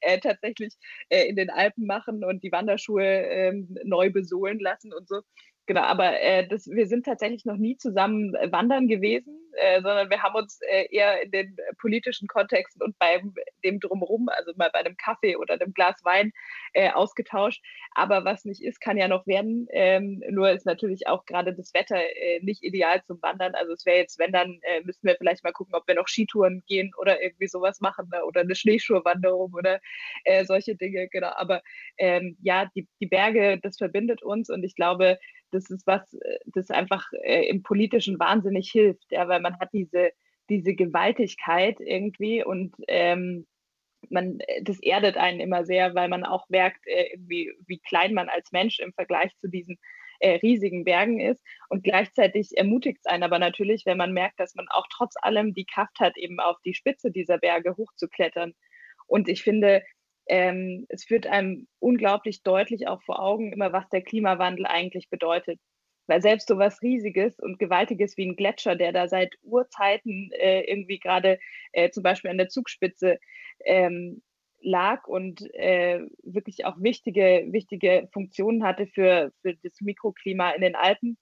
äh, 0.00 0.18
tatsächlich 0.18 0.74
äh, 1.08 1.28
in 1.28 1.36
den 1.36 1.50
Alpen 1.50 1.86
machen 1.86 2.24
und 2.24 2.42
die 2.42 2.52
Wanderschuhe 2.52 3.04
ähm, 3.04 3.76
neu 3.84 4.10
besohlen 4.10 4.58
lassen 4.58 4.92
und 4.92 5.08
so. 5.08 5.20
Genau, 5.70 5.82
aber 5.82 6.20
äh, 6.20 6.48
das, 6.48 6.66
wir 6.66 6.88
sind 6.88 7.06
tatsächlich 7.06 7.44
noch 7.44 7.56
nie 7.56 7.76
zusammen 7.76 8.34
äh, 8.34 8.50
wandern 8.50 8.88
gewesen, 8.88 9.38
äh, 9.52 9.80
sondern 9.80 10.10
wir 10.10 10.20
haben 10.20 10.34
uns 10.34 10.58
äh, 10.62 10.88
eher 10.90 11.22
in 11.22 11.30
den 11.30 11.56
politischen 11.78 12.26
Kontexten 12.26 12.82
und 12.82 12.98
bei 12.98 13.22
dem 13.62 13.78
Drumherum, 13.78 14.28
also 14.30 14.50
mal 14.56 14.70
bei 14.72 14.80
einem 14.80 14.96
Kaffee 14.96 15.36
oder 15.36 15.54
einem 15.54 15.72
Glas 15.72 16.00
Wein 16.02 16.32
äh, 16.72 16.90
ausgetauscht. 16.90 17.62
Aber 17.94 18.24
was 18.24 18.44
nicht 18.44 18.64
ist, 18.64 18.80
kann 18.80 18.96
ja 18.96 19.06
noch 19.06 19.28
werden. 19.28 19.68
Ähm, 19.70 20.24
nur 20.30 20.50
ist 20.50 20.66
natürlich 20.66 21.06
auch 21.06 21.24
gerade 21.24 21.54
das 21.54 21.72
Wetter 21.72 22.00
äh, 22.00 22.40
nicht 22.42 22.64
ideal 22.64 23.00
zum 23.04 23.22
Wandern. 23.22 23.54
Also 23.54 23.72
es 23.72 23.86
wäre 23.86 23.98
jetzt, 23.98 24.18
wenn, 24.18 24.32
dann 24.32 24.60
müssten 24.82 25.06
wir 25.06 25.14
vielleicht 25.18 25.44
mal 25.44 25.52
gucken, 25.52 25.76
ob 25.76 25.86
wir 25.86 25.94
noch 25.94 26.08
Skitouren 26.08 26.64
gehen 26.66 26.90
oder 26.98 27.22
irgendwie 27.22 27.46
sowas 27.46 27.80
machen 27.80 28.08
ne? 28.10 28.24
oder 28.24 28.40
eine 28.40 28.56
Schneeschuhwanderung 28.56 29.54
oder 29.54 29.80
solche 30.44 30.74
Dinge. 30.74 31.06
Genau, 31.08 31.30
aber 31.36 31.62
ähm, 31.96 32.36
ja, 32.42 32.68
die, 32.74 32.88
die 33.00 33.06
Berge, 33.06 33.58
das 33.62 33.76
verbindet 33.76 34.22
uns 34.22 34.50
und 34.50 34.64
ich 34.64 34.74
glaube, 34.74 35.18
das 35.50 35.70
ist 35.70 35.86
was, 35.86 36.12
äh, 36.14 36.38
das 36.46 36.70
einfach 36.70 37.06
äh, 37.22 37.46
im 37.48 37.62
Politischen 37.62 38.18
wahnsinnig 38.18 38.70
hilft, 38.70 39.10
ja, 39.10 39.28
weil 39.28 39.40
man 39.40 39.58
hat 39.58 39.70
diese, 39.72 40.10
diese 40.48 40.74
Gewaltigkeit 40.74 41.80
irgendwie 41.80 42.44
und 42.44 42.74
ähm, 42.88 43.46
man, 44.08 44.40
äh, 44.40 44.62
das 44.62 44.80
erdet 44.80 45.16
einen 45.16 45.40
immer 45.40 45.64
sehr, 45.64 45.94
weil 45.94 46.08
man 46.08 46.24
auch 46.24 46.48
merkt, 46.48 46.86
äh, 46.86 47.16
wie, 47.18 47.52
wie 47.66 47.80
klein 47.80 48.14
man 48.14 48.28
als 48.28 48.52
Mensch 48.52 48.78
im 48.80 48.92
Vergleich 48.92 49.36
zu 49.38 49.48
diesen 49.48 49.78
äh, 50.20 50.36
riesigen 50.36 50.84
Bergen 50.84 51.20
ist. 51.20 51.42
Und 51.68 51.82
gleichzeitig 51.84 52.56
ermutigt 52.56 52.98
es 53.04 53.10
einen 53.10 53.22
aber 53.22 53.38
natürlich, 53.38 53.86
wenn 53.86 53.98
man 53.98 54.12
merkt, 54.12 54.38
dass 54.38 54.54
man 54.54 54.68
auch 54.68 54.86
trotz 54.90 55.14
allem 55.20 55.54
die 55.54 55.66
Kraft 55.66 55.98
hat, 56.00 56.16
eben 56.16 56.40
auf 56.40 56.56
die 56.64 56.74
Spitze 56.74 57.10
dieser 57.10 57.38
Berge 57.38 57.76
hochzuklettern. 57.76 58.54
Und 59.06 59.28
ich 59.28 59.42
finde, 59.42 59.82
ähm, 60.30 60.86
es 60.88 61.04
führt 61.04 61.26
einem 61.26 61.66
unglaublich 61.80 62.44
deutlich 62.44 62.86
auch 62.86 63.02
vor 63.02 63.20
Augen 63.20 63.52
immer, 63.52 63.72
was 63.72 63.88
der 63.88 64.00
Klimawandel 64.00 64.64
eigentlich 64.64 65.10
bedeutet. 65.10 65.58
Weil 66.06 66.22
selbst 66.22 66.46
so 66.48 66.56
was 66.56 66.82
Riesiges 66.82 67.40
und 67.40 67.58
Gewaltiges 67.58 68.16
wie 68.16 68.26
ein 68.26 68.36
Gletscher, 68.36 68.76
der 68.76 68.92
da 68.92 69.08
seit 69.08 69.34
Urzeiten 69.42 70.30
äh, 70.32 70.62
irgendwie 70.62 71.00
gerade 71.00 71.40
äh, 71.72 71.90
zum 71.90 72.04
Beispiel 72.04 72.30
an 72.30 72.38
der 72.38 72.48
Zugspitze 72.48 73.18
ähm, 73.64 74.22
lag 74.60 75.06
und 75.08 75.42
äh, 75.54 76.00
wirklich 76.22 76.64
auch 76.64 76.76
wichtige, 76.80 77.46
wichtige 77.50 78.08
Funktionen 78.12 78.62
hatte 78.62 78.86
für, 78.86 79.32
für 79.42 79.56
das 79.56 79.80
Mikroklima 79.80 80.50
in 80.50 80.62
den 80.62 80.76
Alpen. 80.76 81.18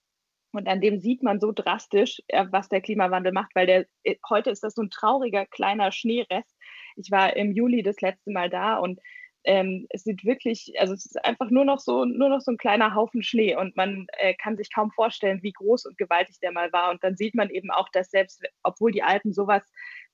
Und 0.51 0.67
an 0.67 0.81
dem 0.81 0.99
sieht 0.99 1.23
man 1.23 1.39
so 1.39 1.51
drastisch, 1.51 2.21
äh, 2.27 2.45
was 2.51 2.69
der 2.69 2.81
Klimawandel 2.81 3.31
macht, 3.31 3.55
weil 3.55 3.65
der, 3.65 3.85
äh, 4.03 4.17
heute 4.29 4.51
ist 4.51 4.63
das 4.63 4.75
so 4.75 4.83
ein 4.83 4.91
trauriger 4.91 5.47
kleiner 5.47 5.91
Schneerest, 5.91 6.55
ich 6.99 7.11
war 7.11 7.35
im 7.35 7.51
Juli 7.51 7.83
das 7.83 8.01
letzte 8.01 8.31
Mal 8.31 8.49
da 8.49 8.77
und 8.77 8.99
ähm, 9.45 9.87
es 9.89 10.03
sieht 10.03 10.25
wirklich, 10.25 10.73
also 10.79 10.93
es 10.93 11.05
ist 11.05 11.23
einfach 11.23 11.49
nur 11.49 11.63
noch 11.63 11.79
so, 11.79 12.03
nur 12.03 12.29
noch 12.29 12.41
so 12.41 12.51
ein 12.51 12.57
kleiner 12.57 12.93
Haufen 12.93 13.23
Schnee 13.23 13.55
und 13.55 13.75
man 13.77 14.05
äh, 14.17 14.33
kann 14.33 14.57
sich 14.57 14.73
kaum 14.73 14.91
vorstellen, 14.91 15.41
wie 15.41 15.53
groß 15.53 15.85
und 15.85 15.97
gewaltig 15.97 16.39
der 16.41 16.51
mal 16.51 16.71
war. 16.73 16.91
Und 16.91 17.03
dann 17.03 17.15
sieht 17.15 17.35
man 17.35 17.49
eben 17.49 17.71
auch, 17.71 17.87
dass 17.89 18.11
selbst, 18.11 18.43
obwohl 18.63 18.91
die 18.91 19.03
Alpen 19.03 19.33
sowas 19.33 19.63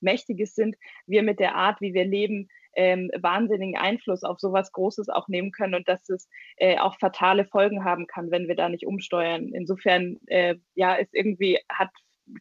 Mächtiges 0.00 0.54
sind, 0.54 0.76
wir 1.06 1.22
mit 1.22 1.40
der 1.40 1.56
Art, 1.56 1.80
wie 1.80 1.92
wir 1.92 2.04
leben, 2.04 2.48
ähm, 2.76 3.10
wahnsinnigen 3.18 3.76
Einfluss 3.76 4.22
auf 4.22 4.38
sowas 4.38 4.70
Großes 4.70 5.08
auch 5.08 5.28
nehmen 5.28 5.50
können 5.50 5.74
und 5.74 5.88
dass 5.88 6.08
es 6.08 6.28
äh, 6.58 6.78
auch 6.78 6.96
fatale 6.98 7.46
Folgen 7.46 7.84
haben 7.84 8.06
kann, 8.06 8.30
wenn 8.30 8.48
wir 8.48 8.54
da 8.54 8.68
nicht 8.68 8.86
umsteuern. 8.86 9.50
Insofern, 9.54 10.18
äh, 10.26 10.56
ja, 10.74 10.94
ist 10.94 11.14
irgendwie, 11.14 11.58
hat 11.68 11.90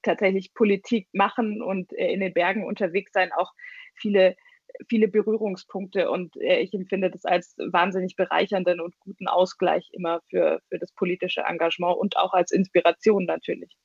tatsächlich 0.04 0.54
Politik 0.54 1.08
machen 1.14 1.62
und 1.62 1.94
äh, 1.94 2.12
in 2.12 2.20
den 2.20 2.34
Bergen 2.34 2.64
unterwegs 2.64 3.12
sein 3.14 3.32
auch 3.32 3.52
viele 3.96 4.36
viele 4.90 5.08
Berührungspunkte 5.08 6.10
und 6.12 6.36
äh, 6.38 6.60
ich 6.60 6.74
empfinde 6.74 7.10
das 7.10 7.26
als 7.26 7.56
wahnsinnig 7.58 8.16
bereichernden 8.16 8.82
und 8.82 8.98
guten 9.00 9.28
Ausgleich 9.28 9.90
immer 9.94 10.22
für, 10.30 10.60
für 10.70 10.80
das 10.80 10.92
politische 10.92 11.42
Engagement 11.42 11.98
und 11.98 12.18
auch 12.18 12.34
als 12.34 12.52
Inspiration 12.52 13.26
natürlich. 13.26 13.78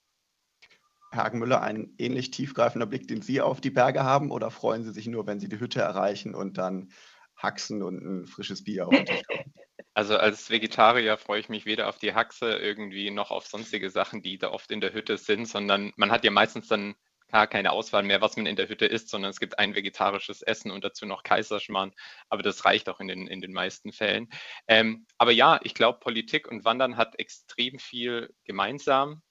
Herr 1.12 1.25
Hagenmüller, 1.25 1.62
ein 1.62 1.94
ähnlich 1.99 2.31
tiefgreifender 2.31 2.87
Blick, 2.87 3.09
den 3.09 3.23
Sie 3.23 3.40
auf 3.40 3.61
die 3.61 3.70
Berge 3.70 4.05
haben, 4.05 4.31
oder 4.31 4.51
freuen 4.51 4.85
Sie 4.85 4.92
sich 4.92 5.09
nur, 5.09 5.27
wenn 5.27 5.40
Sie 5.40 5.49
die 5.49 5.59
Hütte 5.59 5.81
erreichen 5.81 6.35
und 6.35 6.57
dann 6.57 6.92
Haxen 7.37 7.83
und 7.83 8.03
ein 8.03 8.27
frisches 8.27 8.62
Bier 8.62 8.87
auf 8.87 8.94
den 8.94 9.07
Tisch 9.07 9.23
kommen? 9.27 9.53
Also 9.92 10.16
als 10.16 10.51
Vegetarier 10.51 11.18
freue 11.18 11.40
ich 11.40 11.49
mich 11.49 11.66
weder 11.66 11.88
auf 11.88 11.99
die 11.99 12.14
Haxe 12.14 12.53
irgendwie 12.53 13.11
noch 13.11 13.33
auf 13.33 13.46
sonstige 13.46 13.90
Sachen, 13.90 14.23
die 14.23 14.38
da 14.38 14.51
oft 14.51 14.70
in 14.70 14.81
der 14.81 14.92
Hütte 14.92 15.18
sind, 15.18 15.46
sondern 15.46 15.92
man 15.96 16.12
hat 16.12 16.25
ja 16.25 16.31
meistens 16.31 16.68
dann 16.68 16.94
gar 17.31 17.47
keine 17.47 17.73
Auswahl 17.73 18.03
mehr, 18.03 18.21
was 18.21 18.37
man 18.37 18.47
in 18.47 18.57
der 18.57 18.69
Hütte 18.69 18.87
isst, 18.87 19.09
sondern 19.09 19.31
es 19.31 19.40
gibt 19.40 19.59
ein 19.59 19.75
vegetarisches 19.75 20.43
Essen 20.43 20.71
und 20.71 20.85
dazu 20.85 21.07
noch 21.07 21.23
Kaiserschmarrn. 21.23 21.93
Aber 22.29 22.43
das 22.43 22.64
reicht 22.64 22.88
auch 22.88 23.01
in 23.01 23.09
den, 23.09 23.27
in 23.27 23.40
den 23.40 23.53
meisten 23.53 23.93
Fällen. 23.93 24.29
Ähm, 24.69 25.07
aber 25.19 25.33
ja, 25.33 25.61
ich 25.62 25.75
glaube, 25.75 26.01
Politik 26.01 26.49
und 26.49 26.64
Wandern 26.64 26.97
hat 26.97 27.19
extrem 27.19 27.79
viel 27.79 28.35
gemeinsam. 28.45 29.23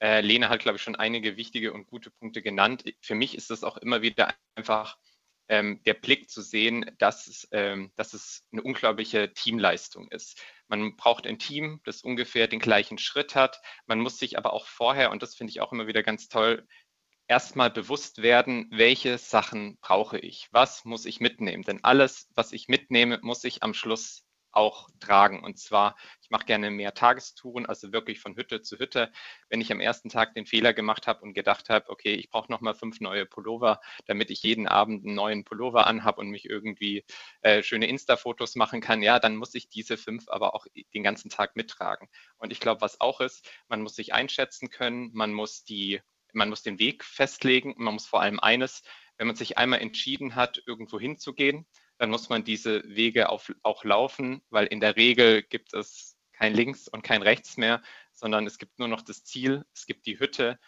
Äh, 0.00 0.20
Lene 0.20 0.48
hat, 0.48 0.60
glaube 0.60 0.76
ich, 0.76 0.82
schon 0.82 0.96
einige 0.96 1.36
wichtige 1.36 1.72
und 1.72 1.86
gute 1.86 2.10
Punkte 2.10 2.42
genannt. 2.42 2.84
Für 3.00 3.14
mich 3.14 3.34
ist 3.34 3.50
das 3.50 3.64
auch 3.64 3.76
immer 3.78 4.02
wieder 4.02 4.32
einfach 4.54 4.96
ähm, 5.48 5.82
der 5.84 5.94
Blick 5.94 6.30
zu 6.30 6.42
sehen, 6.42 6.90
dass 6.98 7.26
es, 7.26 7.48
ähm, 7.52 7.90
dass 7.96 8.14
es 8.14 8.46
eine 8.52 8.62
unglaubliche 8.62 9.32
Teamleistung 9.32 10.08
ist. 10.08 10.40
Man 10.68 10.96
braucht 10.96 11.26
ein 11.26 11.38
Team, 11.38 11.80
das 11.84 12.02
ungefähr 12.02 12.46
den 12.46 12.60
gleichen 12.60 12.98
Schritt 12.98 13.34
hat. 13.34 13.60
Man 13.86 14.00
muss 14.00 14.18
sich 14.18 14.36
aber 14.36 14.52
auch 14.52 14.66
vorher, 14.66 15.10
und 15.10 15.22
das 15.22 15.34
finde 15.34 15.50
ich 15.50 15.60
auch 15.60 15.72
immer 15.72 15.86
wieder 15.86 16.02
ganz 16.02 16.28
toll, 16.28 16.66
erstmal 17.28 17.70
bewusst 17.70 18.22
werden, 18.22 18.66
welche 18.72 19.18
Sachen 19.18 19.78
brauche 19.80 20.18
ich, 20.18 20.48
was 20.50 20.84
muss 20.84 21.04
ich 21.04 21.20
mitnehmen. 21.20 21.62
Denn 21.62 21.84
alles, 21.84 22.28
was 22.34 22.52
ich 22.52 22.68
mitnehme, 22.68 23.20
muss 23.22 23.44
ich 23.44 23.62
am 23.62 23.74
Schluss 23.74 24.24
auch 24.50 24.88
tragen. 24.98 25.44
Und 25.44 25.58
zwar, 25.58 25.94
ich 26.22 26.30
mache 26.30 26.46
gerne 26.46 26.70
mehr 26.70 26.94
Tagestouren, 26.94 27.66
also 27.66 27.92
wirklich 27.92 28.20
von 28.20 28.34
Hütte 28.34 28.62
zu 28.62 28.78
Hütte. 28.78 29.12
Wenn 29.50 29.60
ich 29.60 29.70
am 29.70 29.80
ersten 29.80 30.08
Tag 30.08 30.34
den 30.34 30.46
Fehler 30.46 30.72
gemacht 30.72 31.06
habe 31.06 31.20
und 31.20 31.34
gedacht 31.34 31.68
habe, 31.68 31.90
okay, 31.90 32.14
ich 32.14 32.30
brauche 32.30 32.50
nochmal 32.50 32.74
fünf 32.74 33.00
neue 33.00 33.26
Pullover, 33.26 33.80
damit 34.06 34.30
ich 34.30 34.42
jeden 34.42 34.66
Abend 34.66 35.04
einen 35.04 35.14
neuen 35.14 35.44
Pullover 35.44 35.86
anhabe 35.86 36.20
und 36.20 36.30
mich 36.30 36.46
irgendwie 36.48 37.04
äh, 37.42 37.62
schöne 37.62 37.88
Insta-Fotos 37.88 38.56
machen 38.56 38.80
kann, 38.80 39.02
ja, 39.02 39.18
dann 39.20 39.36
muss 39.36 39.54
ich 39.54 39.68
diese 39.68 39.96
fünf 39.98 40.28
aber 40.28 40.54
auch 40.54 40.66
den 40.94 41.02
ganzen 41.02 41.30
Tag 41.30 41.54
mittragen. 41.54 42.08
Und 42.38 42.52
ich 42.52 42.60
glaube, 42.60 42.80
was 42.80 43.00
auch 43.00 43.20
ist, 43.20 43.48
man 43.68 43.82
muss 43.82 43.96
sich 43.96 44.14
einschätzen 44.14 44.70
können, 44.70 45.10
man 45.12 45.32
muss 45.32 45.62
die 45.64 46.00
man 46.32 46.48
muss 46.48 46.62
den 46.62 46.78
Weg 46.78 47.04
festlegen. 47.04 47.74
Man 47.76 47.94
muss 47.94 48.06
vor 48.06 48.20
allem 48.20 48.40
eines, 48.40 48.82
wenn 49.16 49.26
man 49.26 49.36
sich 49.36 49.58
einmal 49.58 49.80
entschieden 49.80 50.34
hat, 50.34 50.62
irgendwo 50.66 50.98
hinzugehen, 50.98 51.66
dann 51.98 52.10
muss 52.10 52.28
man 52.28 52.44
diese 52.44 52.82
Wege 52.84 53.28
auf, 53.28 53.52
auch 53.62 53.84
laufen, 53.84 54.42
weil 54.50 54.66
in 54.66 54.80
der 54.80 54.96
Regel 54.96 55.42
gibt 55.42 55.74
es 55.74 56.16
kein 56.32 56.54
Links 56.54 56.86
und 56.88 57.02
kein 57.02 57.22
Rechts 57.22 57.56
mehr, 57.56 57.82
sondern 58.12 58.46
es 58.46 58.58
gibt 58.58 58.78
nur 58.78 58.88
noch 58.88 59.02
das 59.02 59.24
Ziel, 59.24 59.64
es 59.74 59.86
gibt 59.86 60.06
die 60.06 60.20
Hütte 60.20 60.58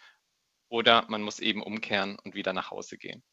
oder 0.67 1.05
man 1.09 1.21
muss 1.21 1.39
eben 1.39 1.63
umkehren 1.63 2.17
und 2.19 2.35
wieder 2.35 2.53
nach 2.53 2.71
Hause 2.71 2.97
gehen. 2.97 3.23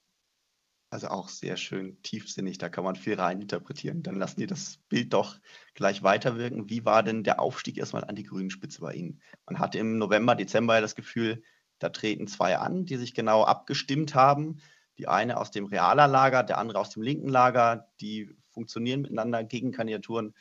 Also 0.91 1.09
auch 1.09 1.29
sehr 1.29 1.59
schön 1.59 2.01
tiefsinnig, 2.03 2.57
da 2.57 2.71
kann 2.71 2.83
man 2.83 2.97
viel 2.97 3.15
reininterpretieren. 3.15 4.03
Dann 4.03 4.15
lassen 4.15 4.39
wir 4.39 4.47
das 4.47 4.79
Bild 4.89 5.13
doch 5.13 5.39
gleich 5.75 6.03
weiterwirken. 6.03 6.71
Wie 6.71 6.87
war 6.87 7.03
denn 7.03 7.25
der 7.25 7.41
Aufstieg 7.41 7.77
erstmal 7.77 8.05
an 8.05 8.17
die 8.17 8.23
grünen 8.23 8.49
Spitze 8.49 8.81
bei 8.81 8.95
Ihnen? 8.95 9.21
Man 9.45 9.59
hatte 9.59 9.79
im 9.79 9.99
November, 9.99 10.35
Dezember 10.35 10.77
ja 10.77 10.81
das 10.81 10.95
Gefühl, 10.95 11.43
da 11.79 11.91
treten 11.91 12.27
zwei 12.27 12.59
an, 12.59 12.85
die 12.85 12.97
sich 12.97 13.15
genau 13.15 13.45
abgestimmt 13.45 14.15
haben. 14.15 14.61
Die 14.99 15.09
eine 15.09 15.39
aus 15.39 15.51
dem 15.51 15.67
realer 15.67 16.09
Lager, 16.09 16.43
der 16.43 16.59
andere 16.59 16.81
aus 16.81 16.91
dem 16.91 17.03
linken 17.03 17.29
Lager. 17.29 17.89
Die 18.01 18.31
funktionieren 18.51 19.03
miteinander. 19.03 19.45
Gegenkandidaturen 19.45 20.35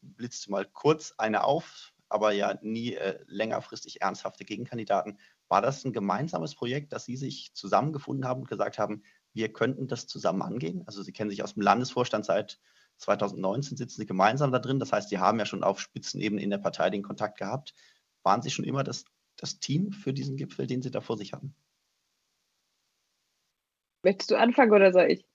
blitzt 0.00 0.48
mal 0.48 0.64
kurz 0.64 1.14
eine 1.18 1.44
auf, 1.44 1.92
aber 2.08 2.32
ja 2.32 2.56
nie 2.62 2.94
äh, 2.94 3.18
längerfristig 3.26 4.02
ernsthafte 4.02 4.44
Gegenkandidaten. 4.44 5.18
War 5.48 5.62
das 5.62 5.84
ein 5.84 5.92
gemeinsames 5.92 6.54
Projekt, 6.54 6.92
dass 6.92 7.04
Sie 7.04 7.16
sich 7.16 7.52
zusammengefunden 7.54 8.26
haben 8.26 8.42
und 8.42 8.48
gesagt 8.48 8.78
haben, 8.78 9.02
wir 9.32 9.52
könnten 9.52 9.88
das 9.88 10.06
zusammen 10.06 10.42
angehen? 10.42 10.82
Also 10.86 11.02
Sie 11.02 11.12
kennen 11.12 11.30
sich 11.30 11.42
aus 11.42 11.54
dem 11.54 11.62
Landesvorstand 11.62 12.24
seit 12.24 12.60
2019, 12.98 13.76
sitzen 13.76 14.00
Sie 14.00 14.06
gemeinsam 14.06 14.52
da 14.52 14.58
drin. 14.58 14.78
Das 14.78 14.92
heißt, 14.92 15.08
Sie 15.08 15.18
haben 15.18 15.38
ja 15.38 15.46
schon 15.46 15.64
auf 15.64 15.80
Spitzenebene 15.80 16.42
in 16.42 16.50
der 16.50 16.58
Partei 16.58 16.90
den 16.90 17.02
Kontakt 17.02 17.38
gehabt. 17.38 17.74
Waren 18.22 18.42
Sie 18.42 18.50
schon 18.50 18.64
immer 18.64 18.84
das 18.84 19.04
das 19.36 19.58
Team 19.58 19.92
für 19.92 20.12
diesen 20.12 20.36
Gipfel, 20.36 20.66
den 20.66 20.82
Sie 20.82 20.90
da 20.90 21.00
vor 21.00 21.16
sich 21.16 21.32
hatten? 21.32 21.54
Möchtest 24.02 24.30
du 24.30 24.36
anfangen 24.36 24.72
oder 24.72 24.92
soll 24.92 25.10
ich? 25.10 25.26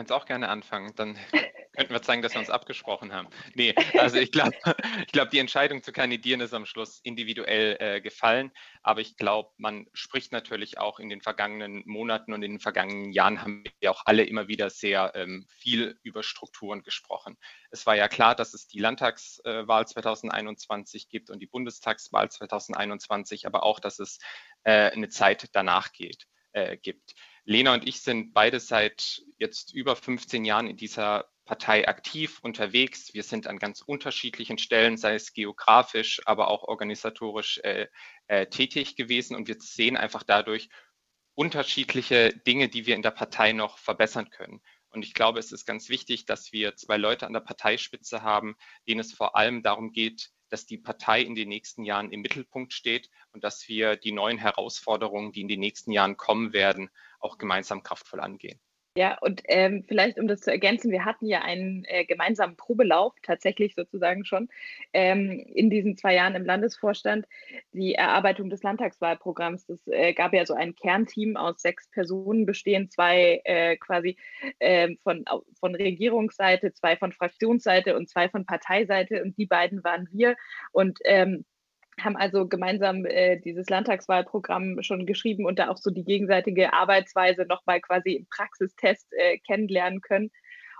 kannst 0.00 0.12
auch 0.12 0.24
gerne 0.24 0.48
anfangen, 0.48 0.94
dann 0.96 1.18
könnten 1.72 1.92
wir 1.92 2.02
zeigen, 2.02 2.22
dass 2.22 2.34
wir 2.34 2.40
uns 2.40 2.50
abgesprochen 2.50 3.12
haben. 3.12 3.28
Nee, 3.54 3.74
also 3.98 4.16
ich 4.16 4.32
glaube, 4.32 4.52
ich 5.06 5.12
glaube, 5.12 5.30
die 5.30 5.38
Entscheidung 5.38 5.82
zu 5.82 5.92
kandidieren 5.92 6.40
ist 6.40 6.52
am 6.52 6.66
Schluss 6.66 7.00
individuell 7.02 7.76
äh, 7.78 8.00
gefallen. 8.00 8.50
Aber 8.82 9.00
ich 9.00 9.16
glaube, 9.16 9.50
man 9.56 9.86
spricht 9.92 10.32
natürlich 10.32 10.78
auch 10.78 10.98
in 10.98 11.08
den 11.08 11.20
vergangenen 11.20 11.82
Monaten 11.86 12.32
und 12.32 12.42
in 12.42 12.52
den 12.52 12.60
vergangenen 12.60 13.12
Jahren 13.12 13.40
haben 13.40 13.64
wir 13.80 13.90
auch 13.90 14.02
alle 14.06 14.24
immer 14.24 14.48
wieder 14.48 14.70
sehr 14.70 15.12
ähm, 15.14 15.46
viel 15.48 15.98
über 16.02 16.22
Strukturen 16.22 16.82
gesprochen. 16.82 17.36
Es 17.70 17.86
war 17.86 17.96
ja 17.96 18.08
klar, 18.08 18.34
dass 18.34 18.54
es 18.54 18.66
die 18.66 18.80
Landtagswahl 18.80 19.86
2021 19.86 21.08
gibt 21.08 21.30
und 21.30 21.40
die 21.40 21.46
Bundestagswahl 21.46 22.30
2021, 22.30 23.46
aber 23.46 23.62
auch, 23.62 23.78
dass 23.80 23.98
es 23.98 24.18
äh, 24.64 24.90
eine 24.90 25.08
Zeit 25.08 25.48
danach 25.52 25.92
geht, 25.92 26.26
äh, 26.52 26.76
gibt. 26.76 27.14
Lena 27.44 27.74
und 27.74 27.86
ich 27.86 28.02
sind 28.02 28.32
beide 28.32 28.60
seit 28.60 29.22
jetzt 29.38 29.74
über 29.74 29.96
15 29.96 30.44
Jahren 30.44 30.66
in 30.66 30.76
dieser 30.76 31.29
Partei 31.50 31.88
aktiv 31.88 32.38
unterwegs. 32.42 33.12
Wir 33.12 33.24
sind 33.24 33.48
an 33.48 33.58
ganz 33.58 33.82
unterschiedlichen 33.82 34.56
Stellen, 34.56 34.96
sei 34.96 35.16
es 35.16 35.32
geografisch, 35.32 36.20
aber 36.24 36.46
auch 36.46 36.62
organisatorisch 36.62 37.58
äh, 37.64 37.88
äh, 38.28 38.46
tätig 38.46 38.94
gewesen. 38.94 39.34
Und 39.34 39.48
wir 39.48 39.56
sehen 39.58 39.96
einfach 39.96 40.22
dadurch 40.22 40.68
unterschiedliche 41.34 42.32
Dinge, 42.46 42.68
die 42.68 42.86
wir 42.86 42.94
in 42.94 43.02
der 43.02 43.10
Partei 43.10 43.50
noch 43.50 43.78
verbessern 43.78 44.30
können. 44.30 44.62
Und 44.90 45.04
ich 45.04 45.12
glaube, 45.12 45.40
es 45.40 45.50
ist 45.50 45.66
ganz 45.66 45.88
wichtig, 45.88 46.24
dass 46.24 46.52
wir 46.52 46.76
zwei 46.76 46.98
Leute 46.98 47.26
an 47.26 47.32
der 47.32 47.40
Parteispitze 47.40 48.22
haben, 48.22 48.54
denen 48.86 49.00
es 49.00 49.12
vor 49.12 49.34
allem 49.34 49.64
darum 49.64 49.90
geht, 49.90 50.30
dass 50.50 50.66
die 50.66 50.78
Partei 50.78 51.20
in 51.20 51.34
den 51.34 51.48
nächsten 51.48 51.82
Jahren 51.82 52.12
im 52.12 52.20
Mittelpunkt 52.20 52.72
steht 52.72 53.10
und 53.32 53.42
dass 53.42 53.66
wir 53.66 53.96
die 53.96 54.12
neuen 54.12 54.38
Herausforderungen, 54.38 55.32
die 55.32 55.40
in 55.40 55.48
den 55.48 55.58
nächsten 55.58 55.90
Jahren 55.90 56.16
kommen 56.16 56.52
werden, 56.52 56.90
auch 57.18 57.38
gemeinsam 57.38 57.82
kraftvoll 57.82 58.20
angehen. 58.20 58.60
Ja, 58.96 59.16
und 59.20 59.42
ähm, 59.44 59.84
vielleicht 59.86 60.18
um 60.18 60.26
das 60.26 60.40
zu 60.40 60.50
ergänzen, 60.50 60.90
wir 60.90 61.04
hatten 61.04 61.26
ja 61.26 61.42
einen 61.42 61.84
äh, 61.84 62.04
gemeinsamen 62.04 62.56
Probelauf, 62.56 63.14
tatsächlich 63.22 63.76
sozusagen 63.76 64.24
schon, 64.24 64.48
ähm, 64.92 65.30
in 65.54 65.70
diesen 65.70 65.96
zwei 65.96 66.16
Jahren 66.16 66.34
im 66.34 66.44
Landesvorstand. 66.44 67.24
Die 67.72 67.94
Erarbeitung 67.94 68.50
des 68.50 68.64
Landtagswahlprogramms, 68.64 69.66
das 69.66 69.86
äh, 69.86 70.12
gab 70.12 70.34
ja 70.34 70.44
so 70.44 70.54
ein 70.54 70.74
Kernteam 70.74 71.36
aus 71.36 71.62
sechs 71.62 71.88
Personen, 71.90 72.46
bestehen 72.46 72.90
zwei 72.90 73.40
äh, 73.44 73.76
quasi 73.76 74.16
ähm, 74.58 74.98
von, 75.04 75.24
von 75.60 75.76
Regierungsseite, 75.76 76.72
zwei 76.72 76.96
von 76.96 77.12
Fraktionsseite 77.12 77.96
und 77.96 78.08
zwei 78.08 78.28
von 78.28 78.44
Parteiseite. 78.44 79.22
Und 79.22 79.38
die 79.38 79.46
beiden 79.46 79.84
waren 79.84 80.08
wir. 80.10 80.34
Und 80.72 80.98
ähm, 81.04 81.44
haben 82.04 82.16
also 82.16 82.46
gemeinsam 82.46 83.04
äh, 83.06 83.38
dieses 83.38 83.68
Landtagswahlprogramm 83.68 84.82
schon 84.82 85.06
geschrieben 85.06 85.46
und 85.46 85.58
da 85.58 85.68
auch 85.68 85.78
so 85.78 85.90
die 85.90 86.04
gegenseitige 86.04 86.72
Arbeitsweise 86.72 87.46
nochmal 87.46 87.80
quasi 87.80 88.12
im 88.12 88.26
Praxistest 88.26 89.12
äh, 89.12 89.38
kennenlernen 89.38 90.00
können. 90.00 90.30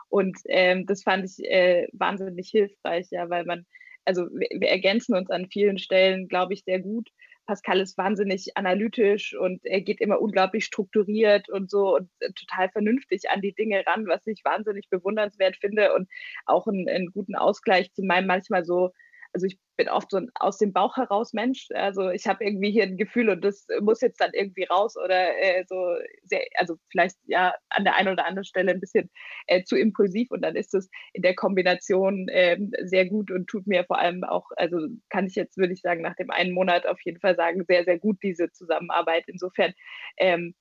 Und 0.09 0.38
ähm, 0.46 0.87
das 0.87 1.02
fand 1.02 1.24
ich 1.24 1.44
äh, 1.44 1.88
wahnsinnig 1.92 2.50
hilfreich, 2.50 3.06
ja, 3.11 3.30
weil 3.30 3.44
man, 3.44 3.64
also 4.04 4.26
wir, 4.33 4.48
wir 4.59 4.68
ergänzen 4.68 5.14
uns 5.14 5.30
an 5.30 5.48
vielen 5.50 5.78
Stellen, 5.78 6.28
glaube 6.28 6.54
ich, 6.54 6.64
sehr 6.64 6.80
gut. 6.80 7.11
Pascal 7.46 7.80
ist 7.80 7.98
wahnsinnig 7.98 8.56
analytisch 8.56 9.35
und 9.37 9.64
er 9.64 9.80
geht 9.80 10.00
immer 10.00 10.20
unglaublich 10.20 10.64
strukturiert 10.64 11.48
und 11.48 11.70
so 11.70 11.96
und 11.96 12.09
äh, 12.20 12.33
total 12.33 12.68
vernünftig 12.70 13.28
an 13.30 13.40
die 13.40 13.54
Dinge 13.54 13.85
ran, 13.87 14.06
was 14.06 14.26
ich 14.26 14.44
wahnsinnig 14.44 14.88
bewundernswert 14.88 15.56
finde 15.56 15.94
und 15.94 16.09
auch 16.46 16.66
einen, 16.66 16.88
einen 16.88 17.11
guten 17.11 17.35
Ausgleich 17.35 17.92
zu 17.92 18.02
meinem 18.02 18.26
manchmal 18.26 18.64
so 18.64 18.90
also 19.32 19.46
ich 19.46 19.58
bin 19.76 19.88
oft 19.88 20.10
so 20.10 20.18
ein 20.18 20.28
aus 20.34 20.58
dem 20.58 20.72
Bauch 20.72 20.96
heraus 20.96 21.32
Mensch. 21.32 21.68
Also 21.72 22.10
ich 22.10 22.26
habe 22.26 22.44
irgendwie 22.44 22.70
hier 22.70 22.84
ein 22.84 22.96
Gefühl 22.96 23.30
und 23.30 23.44
das 23.44 23.66
muss 23.80 24.00
jetzt 24.00 24.20
dann 24.20 24.32
irgendwie 24.32 24.64
raus 24.64 24.96
oder 24.96 25.38
äh, 25.38 25.64
so 25.66 25.96
sehr, 26.24 26.42
also 26.56 26.76
vielleicht 26.90 27.16
ja 27.26 27.54
an 27.70 27.84
der 27.84 27.96
einen 27.96 28.08
oder 28.12 28.26
anderen 28.26 28.44
Stelle 28.44 28.72
ein 28.72 28.80
bisschen 28.80 29.10
äh, 29.46 29.62
zu 29.64 29.76
impulsiv 29.76 30.30
und 30.30 30.42
dann 30.42 30.56
ist 30.56 30.74
es 30.74 30.90
in 31.12 31.22
der 31.22 31.34
Kombination 31.34 32.28
äh, 32.28 32.58
sehr 32.82 33.06
gut 33.06 33.30
und 33.30 33.46
tut 33.46 33.66
mir 33.66 33.84
vor 33.84 33.98
allem 33.98 34.24
auch, 34.24 34.46
also 34.56 34.78
kann 35.08 35.26
ich 35.26 35.34
jetzt, 35.34 35.56
würde 35.56 35.72
ich 35.72 35.80
sagen, 35.80 36.02
nach 36.02 36.16
dem 36.16 36.30
einen 36.30 36.52
Monat 36.52 36.86
auf 36.86 37.00
jeden 37.02 37.20
Fall 37.20 37.36
sagen, 37.36 37.64
sehr, 37.66 37.84
sehr 37.84 37.98
gut 37.98 38.18
diese 38.22 38.50
Zusammenarbeit. 38.52 39.24
Insofern 39.28 39.72
ähm, 40.16 40.54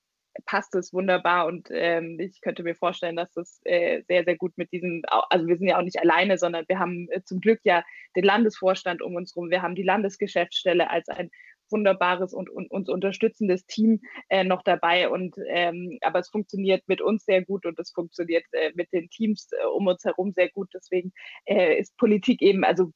passt 0.46 0.76
es 0.76 0.94
wunderbar 0.94 1.48
und 1.48 1.68
ähm, 1.72 2.20
ich 2.20 2.42
könnte 2.42 2.63
mir 2.63 2.76
vorstellen, 2.76 3.15
dass 3.15 3.32
das 3.34 3.60
äh, 3.65 4.04
sehr, 4.08 4.24
sehr 4.24 4.38
gut 4.38 4.58
mit 4.58 4.72
diesem, 4.72 5.04
also 5.30 5.48
wir 5.48 5.58
sind 5.58 5.68
ja 5.68 5.78
auch 5.78 5.84
nicht 5.84 6.00
alleine, 6.00 6.38
sondern 6.38 6.65
wir 6.68 6.80
haben 6.80 7.08
äh, 7.10 7.24
zum 7.24 7.39
Glück 7.42 7.60
ja 7.63 7.84
den 8.15 8.24
Landesvorstand 8.24 9.02
um 9.02 9.15
uns 9.15 9.36
herum, 9.36 9.50
wir 9.50 9.62
haben 9.62 9.76
die 9.76 9.84
Landesgeschäftsstelle 9.84 10.89
als 10.89 11.10
ein 11.10 11.30
wunderbares 11.72 12.34
und, 12.34 12.50
und 12.50 12.72
uns 12.72 12.89
unterstützendes 12.89 13.65
Team 13.65 14.02
äh, 14.30 14.44
noch 14.44 14.63
dabei 14.63 15.10
und 15.10 15.36
ähm, 15.48 15.98
aber 16.02 16.20
es 16.20 16.30
funktioniert 16.30 16.84
mit 16.88 17.02
uns 17.02 17.26
sehr 17.26 17.44
gut 17.46 17.65
und 17.65 17.78
es 17.80 17.92
funktioniert 17.92 18.46
äh, 18.52 18.72
mit 18.76 18.92
den 18.92 19.10
Teams 19.10 19.50
äh, 19.52 19.65
um 19.65 19.88
uns 19.88 20.04
herum 20.04 20.32
sehr 20.34 20.50
gut. 20.50 20.70
Deswegen 20.74 21.13
äh, 21.46 21.78
ist 21.80 21.96
Politik 21.98 22.42
eben, 22.42 22.63
also 22.63 22.92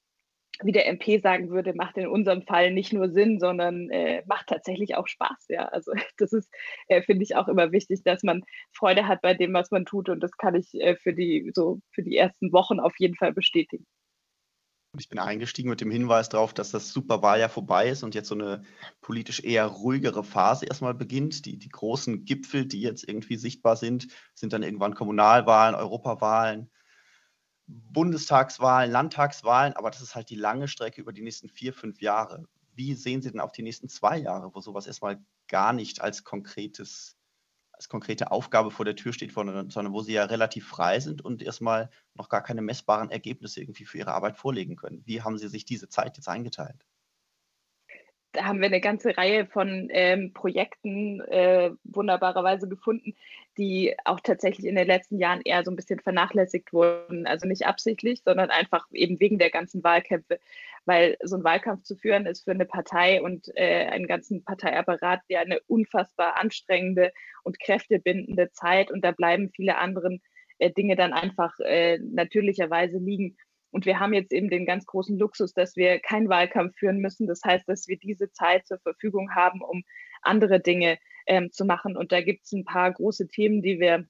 wie 0.62 0.72
der 0.72 0.88
MP 0.88 1.20
sagen 1.20 1.50
würde, 1.50 1.74
macht 1.74 1.98
in 1.98 2.08
unserem 2.08 2.44
Fall 2.44 2.72
nicht 2.72 2.94
nur 2.94 3.10
Sinn, 3.10 3.40
sondern 3.40 3.90
äh, 3.90 4.24
macht 4.28 4.48
tatsächlich 4.48 4.96
auch 4.96 5.08
Spaß. 5.08 5.48
Ja, 5.50 5.66
also 5.66 5.92
das 6.18 6.34
ist, 6.34 6.50
äh, 6.88 7.02
finde 7.02 7.24
ich, 7.24 7.36
auch 7.36 7.48
immer 7.48 7.72
wichtig, 7.72 8.04
dass 8.04 8.24
man 8.24 8.44
Freude 8.72 9.08
hat 9.08 9.22
bei 9.22 9.34
dem, 9.34 9.54
was 9.54 9.72
man 9.72 9.86
tut. 9.86 10.10
Und 10.10 10.22
das 10.22 10.32
kann 10.38 10.56
ich 10.56 10.74
äh, 10.76 10.96
für 10.96 11.14
die 11.14 11.52
so 11.56 11.80
für 11.92 12.04
die 12.04 12.16
ersten 12.16 12.52
Wochen 12.54 12.80
auf 12.80 12.94
jeden 13.00 13.16
Fall 13.16 13.34
bestätigen. 13.34 13.86
Ich 15.00 15.10
bin 15.10 15.18
eingestiegen 15.18 15.72
mit 15.72 15.82
dem 15.82 15.90
Hinweis 15.90 16.30
darauf, 16.30 16.54
dass 16.54 16.70
das 16.70 16.90
Superwahljahr 16.90 17.50
vorbei 17.50 17.90
ist 17.90 18.04
und 18.04 18.14
jetzt 18.14 18.28
so 18.28 18.36
eine 18.36 18.62
politisch 19.02 19.44
eher 19.44 19.66
ruhigere 19.66 20.24
Phase 20.24 20.68
erstmal 20.68 20.94
beginnt. 20.94 21.48
Die, 21.48 21.58
die 21.58 21.70
großen 21.70 22.26
Gipfel, 22.26 22.68
die 22.68 22.82
jetzt 22.82 23.08
irgendwie 23.08 23.38
sichtbar 23.38 23.76
sind, 23.76 24.08
sind 24.36 24.54
dann 24.54 24.62
irgendwann 24.62 24.94
Kommunalwahlen, 24.94 25.74
Europawahlen. 25.74 26.70
Bundestagswahlen, 27.68 28.92
Landtagswahlen, 28.92 29.74
aber 29.74 29.90
das 29.90 30.02
ist 30.02 30.16
halt 30.16 30.30
die 30.30 30.36
lange 30.36 30.68
Strecke 30.68 31.02
über 31.02 31.14
die 31.14 31.22
nächsten 31.22 31.50
vier, 31.50 31.74
fünf 31.74 32.02
Jahre. 32.02 32.46
Wie 32.76 32.94
sehen 32.96 33.22
Sie 33.22 33.32
denn 33.32 33.40
auf 33.40 33.52
die 33.52 33.64
nächsten 33.64 33.90
zwei 33.90 34.18
Jahre, 34.18 34.54
wo 34.54 34.60
sowas 34.62 34.88
erstmal 34.88 35.24
gar 35.48 35.74
nicht 35.74 36.02
als 36.02 36.24
konkretes, 36.24 37.18
als 37.72 37.90
konkrete 37.90 38.32
Aufgabe 38.32 38.72
vor 38.72 38.86
der 38.86 38.96
Tür 38.96 39.14
steht, 39.14 39.34
sondern 39.34 39.94
wo 39.94 40.02
Sie 40.02 40.14
ja 40.14 40.26
relativ 40.26 40.68
frei 40.68 41.00
sind 41.00 41.24
und 41.24 41.42
erstmal 41.42 41.90
noch 42.16 42.30
gar 42.30 42.44
keine 42.44 42.62
messbaren 42.62 43.12
Ergebnisse 43.12 43.62
irgendwie 43.62 43.86
für 43.86 44.00
Ihre 44.00 44.14
Arbeit 44.14 44.38
vorlegen 44.38 44.76
können? 44.76 45.04
Wie 45.06 45.22
haben 45.22 45.38
Sie 45.38 45.48
sich 45.48 45.66
diese 45.66 45.90
Zeit 45.90 46.18
jetzt 46.18 46.28
eingeteilt? 46.28 46.86
Da 48.34 48.46
haben 48.46 48.60
wir 48.60 48.68
eine 48.68 48.82
ganze 48.82 49.16
Reihe 49.16 49.46
von 49.46 49.88
ähm, 49.92 50.34
Projekten 50.34 51.22
äh, 51.22 51.72
wunderbarerweise 51.84 52.68
gefunden, 52.68 53.16
die 53.58 53.96
auch 54.06 54.20
tatsächlich 54.20 54.66
in 54.66 54.76
den 54.76 54.88
letzten 54.88 55.20
Jahren 55.20 55.42
eher 55.46 55.64
so 55.64 55.72
ein 55.72 55.76
bisschen 55.76 56.00
vernachlässigt 56.00 56.74
wurden. 56.74 57.28
Also 57.28 57.48
nicht 57.48 57.66
absichtlich, 57.66 58.22
sondern 58.24 58.50
einfach 58.50 58.86
eben 58.92 59.20
wegen 59.20 59.38
der 59.38 59.52
ganzen 59.52 59.84
Wahlkämpfe. 59.84 60.40
Weil 60.86 61.18
so 61.24 61.38
ein 61.38 61.44
Wahlkampf 61.44 61.84
zu 61.84 61.96
führen 61.96 62.26
ist 62.26 62.44
für 62.44 62.52
eine 62.52 62.66
Partei 62.66 63.22
und 63.22 63.50
äh, 63.56 63.86
einen 63.86 64.08
ganzen 64.08 64.44
Parteiapparat 64.44 65.22
ja 65.30 65.40
eine 65.42 65.60
unfassbar 65.68 66.40
anstrengende 66.42 67.14
und 67.44 67.60
kräftebindende 67.60 68.52
Zeit. 68.52 68.92
Und 68.92 69.06
da 69.06 69.12
bleiben 69.12 69.52
viele 69.56 69.78
andere 69.78 70.20
äh, 70.58 70.72
Dinge 70.72 70.96
dann 70.96 71.14
einfach 71.14 71.58
äh, 71.60 72.00
natürlicherweise 72.00 72.98
liegen. 72.98 73.38
Und 73.74 73.86
wir 73.86 74.00
haben 74.00 74.14
jetzt 74.14 74.32
eben 74.32 74.50
den 74.50 74.66
ganz 74.66 74.86
großen 74.86 75.18
Luxus, 75.18 75.54
dass 75.54 75.76
wir 75.76 76.00
keinen 76.00 76.30
Wahlkampf 76.30 76.76
führen 76.78 77.00
müssen. 77.00 77.28
Das 77.28 77.42
heißt, 77.44 77.68
dass 77.68 77.88
wir 77.88 77.98
diese 77.98 78.32
Zeit 78.32 78.68
zur 78.68 78.80
Verfügung 78.80 79.34
haben, 79.36 79.62
um 79.62 79.84
andere 80.22 80.60
Dinge 80.60 80.98
ähm, 81.26 81.52
zu 81.52 81.66
machen. 81.66 81.98
Und 81.98 82.12
da 82.12 82.22
gibt 82.22 82.46
es 82.46 82.52
ein 82.52 82.66
paar 82.66 82.92
große 82.94 83.28
Themen, 83.28 83.62
die 83.62 83.80
wir 83.80 84.06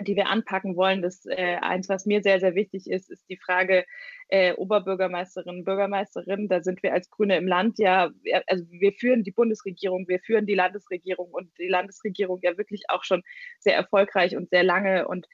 die 0.00 0.16
wir 0.16 0.28
anpacken 0.28 0.76
wollen. 0.76 1.02
Das 1.02 1.24
äh, 1.26 1.56
eins, 1.60 1.88
was 1.88 2.06
mir 2.06 2.22
sehr, 2.22 2.38
sehr 2.40 2.54
wichtig 2.54 2.90
ist, 2.90 3.10
ist 3.10 3.24
die 3.30 3.38
Frage 3.38 3.86
äh, 4.28 4.52
Oberbürgermeisterin, 4.52 5.64
Bürgermeisterin. 5.64 6.48
Da 6.48 6.62
sind 6.62 6.82
wir 6.82 6.92
als 6.92 7.08
Grüne 7.10 7.36
im 7.36 7.46
Land 7.46 7.78
ja, 7.78 8.10
also 8.46 8.64
wir 8.70 8.92
führen 8.92 9.22
die 9.22 9.32
Bundesregierung, 9.32 10.06
wir 10.08 10.20
führen 10.20 10.46
die 10.46 10.54
Landesregierung 10.54 11.30
und 11.30 11.50
die 11.58 11.68
Landesregierung 11.68 12.40
ja 12.42 12.58
wirklich 12.58 12.84
auch 12.88 13.04
schon 13.04 13.22
sehr 13.58 13.74
erfolgreich 13.74 14.36
und 14.36 14.50
sehr 14.50 14.64
lange 14.64 15.08
und 15.08 15.26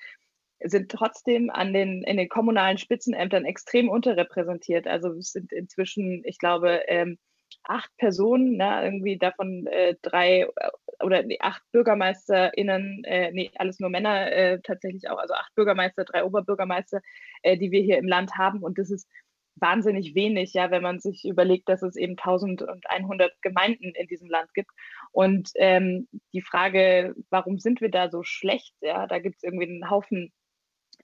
sind 0.64 0.90
trotzdem 0.90 1.50
an 1.50 1.72
den, 1.72 2.02
in 2.04 2.16
den 2.16 2.28
kommunalen 2.28 2.78
Spitzenämtern 2.78 3.44
extrem 3.44 3.88
unterrepräsentiert. 3.88 4.86
Also 4.86 5.12
es 5.12 5.32
sind 5.32 5.52
inzwischen, 5.52 6.22
ich 6.24 6.38
glaube, 6.38 6.82
ähm, 6.88 7.18
acht 7.64 7.90
Personen, 7.96 8.56
ne, 8.56 8.84
irgendwie 8.84 9.18
davon 9.18 9.66
äh, 9.66 9.94
drei 10.02 10.42
äh, 10.42 10.70
oder 11.02 11.22
nee, 11.22 11.38
acht 11.40 11.62
BürgermeisterInnen, 11.72 13.04
äh, 13.04 13.32
nee, 13.32 13.50
alles 13.56 13.80
nur 13.80 13.90
Männer 13.90 14.30
äh, 14.32 14.60
tatsächlich 14.62 15.08
auch, 15.08 15.18
also 15.18 15.34
acht 15.34 15.54
Bürgermeister, 15.54 16.04
drei 16.04 16.24
Oberbürgermeister, 16.24 17.00
äh, 17.42 17.56
die 17.56 17.70
wir 17.70 17.82
hier 17.82 17.98
im 17.98 18.08
Land 18.08 18.36
haben. 18.36 18.62
Und 18.62 18.78
das 18.78 18.90
ist 18.90 19.08
wahnsinnig 19.56 20.14
wenig, 20.14 20.54
ja, 20.54 20.70
wenn 20.70 20.82
man 20.82 21.00
sich 21.00 21.24
überlegt, 21.24 21.68
dass 21.68 21.82
es 21.82 21.96
eben 21.96 22.16
1100 22.18 23.32
Gemeinden 23.42 23.92
in 23.94 24.06
diesem 24.06 24.28
Land 24.28 24.54
gibt. 24.54 24.70
Und 25.12 25.50
ähm, 25.56 26.08
die 26.32 26.42
Frage, 26.42 27.14
warum 27.30 27.58
sind 27.58 27.80
wir 27.80 27.90
da 27.90 28.10
so 28.10 28.22
schlecht? 28.22 28.74
Ja, 28.80 29.06
da 29.06 29.18
gibt 29.18 29.36
es 29.36 29.42
irgendwie 29.42 29.68
einen 29.68 29.90
Haufen 29.90 30.32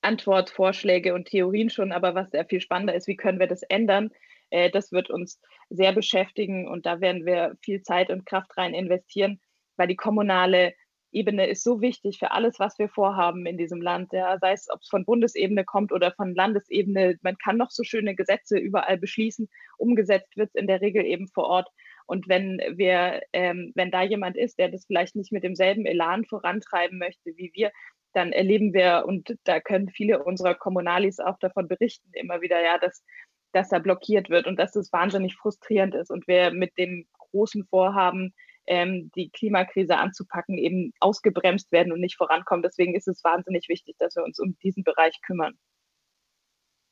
Antwortvorschläge 0.02 1.14
und 1.14 1.26
Theorien 1.26 1.70
schon, 1.70 1.92
aber 1.92 2.14
was 2.14 2.30
sehr 2.30 2.44
viel 2.44 2.60
spannender 2.60 2.94
ist, 2.94 3.08
wie 3.08 3.16
können 3.16 3.40
wir 3.40 3.46
das 3.46 3.62
ändern? 3.62 4.10
Äh, 4.50 4.70
das 4.70 4.92
wird 4.92 5.10
uns 5.10 5.40
sehr 5.70 5.92
beschäftigen 5.92 6.68
und 6.68 6.86
da 6.86 7.00
werden 7.00 7.26
wir 7.26 7.56
viel 7.60 7.82
Zeit 7.82 8.10
und 8.10 8.26
Kraft 8.26 8.56
rein 8.56 8.74
investieren, 8.74 9.40
weil 9.76 9.88
die 9.88 9.96
kommunale 9.96 10.74
Ebene 11.10 11.46
ist 11.46 11.64
so 11.64 11.80
wichtig 11.80 12.18
für 12.18 12.32
alles, 12.32 12.58
was 12.58 12.78
wir 12.78 12.88
vorhaben 12.88 13.46
in 13.46 13.56
diesem 13.56 13.80
Land. 13.80 14.12
Ja, 14.12 14.38
sei 14.38 14.52
es, 14.52 14.68
ob 14.70 14.82
es 14.82 14.88
von 14.88 15.06
Bundesebene 15.06 15.64
kommt 15.64 15.90
oder 15.90 16.12
von 16.12 16.34
Landesebene. 16.34 17.18
Man 17.22 17.38
kann 17.38 17.56
noch 17.56 17.70
so 17.70 17.82
schöne 17.82 18.14
Gesetze 18.14 18.58
überall 18.58 18.98
beschließen. 18.98 19.48
Umgesetzt 19.78 20.36
wird 20.36 20.50
es 20.50 20.54
in 20.54 20.66
der 20.66 20.82
Regel 20.82 21.06
eben 21.06 21.28
vor 21.28 21.44
Ort. 21.44 21.68
Und 22.04 22.28
wenn 22.28 22.60
wir, 22.76 23.22
ähm, 23.32 23.72
wenn 23.74 23.90
da 23.90 24.02
jemand 24.02 24.36
ist, 24.36 24.58
der 24.58 24.68
das 24.68 24.84
vielleicht 24.86 25.16
nicht 25.16 25.32
mit 25.32 25.44
demselben 25.44 25.86
Elan 25.86 26.24
vorantreiben 26.26 26.98
möchte 26.98 27.36
wie 27.36 27.52
wir, 27.54 27.70
dann 28.18 28.32
erleben 28.32 28.74
wir, 28.74 29.04
und 29.06 29.36
da 29.44 29.60
können 29.60 29.88
viele 29.88 30.24
unserer 30.24 30.54
Kommunalis 30.54 31.20
auch 31.20 31.38
davon 31.38 31.68
berichten, 31.68 32.10
immer 32.12 32.40
wieder, 32.40 32.60
ja, 32.62 32.76
dass, 32.78 33.04
dass 33.52 33.68
da 33.68 33.78
blockiert 33.78 34.28
wird 34.28 34.46
und 34.46 34.58
dass 34.58 34.74
es 34.74 34.92
wahnsinnig 34.92 35.36
frustrierend 35.36 35.94
ist 35.94 36.10
und 36.10 36.26
wir 36.26 36.50
mit 36.50 36.76
dem 36.76 37.06
großen 37.18 37.64
Vorhaben, 37.66 38.34
ähm, 38.66 39.10
die 39.14 39.30
Klimakrise 39.30 39.96
anzupacken, 39.96 40.58
eben 40.58 40.92
ausgebremst 40.98 41.70
werden 41.70 41.92
und 41.92 42.00
nicht 42.00 42.16
vorankommen. 42.16 42.62
Deswegen 42.62 42.94
ist 42.94 43.06
es 43.06 43.22
wahnsinnig 43.22 43.68
wichtig, 43.68 43.96
dass 43.98 44.16
wir 44.16 44.24
uns 44.24 44.38
um 44.40 44.58
diesen 44.62 44.82
Bereich 44.82 45.14
kümmern. 45.24 45.54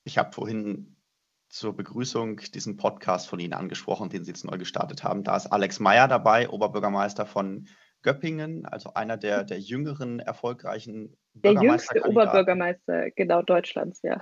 Ich 0.05 0.17
habe 0.17 0.33
vorhin 0.33 0.97
zur 1.49 1.77
Begrüßung 1.77 2.37
diesen 2.55 2.77
Podcast 2.77 3.29
von 3.29 3.41
Ihnen 3.41 3.53
angesprochen, 3.53 4.11
den 4.11 4.25
Sie 4.25 4.31
jetzt 4.31 4.45
neu 4.45 4.59
gestartet 4.59 5.03
haben. 5.03 5.25
Da 5.25 5.37
ist 5.37 5.49
Alex 5.49 5.81
Meyer 5.81 6.07
dabei, 6.07 6.49
Oberbürgermeister 6.49 7.27
von 7.27 7.67
Göppingen, 8.07 8.65
also 8.67 8.95
einer 8.95 9.17
der, 9.17 9.43
der 9.43 9.59
jüngeren 9.59 10.21
erfolgreichen 10.21 11.17
Der 11.35 11.55
jüngste 11.55 12.09
Oberbürgermeister, 12.09 13.11
genau, 13.11 13.43
Deutschlands, 13.43 14.01
ja. 14.03 14.21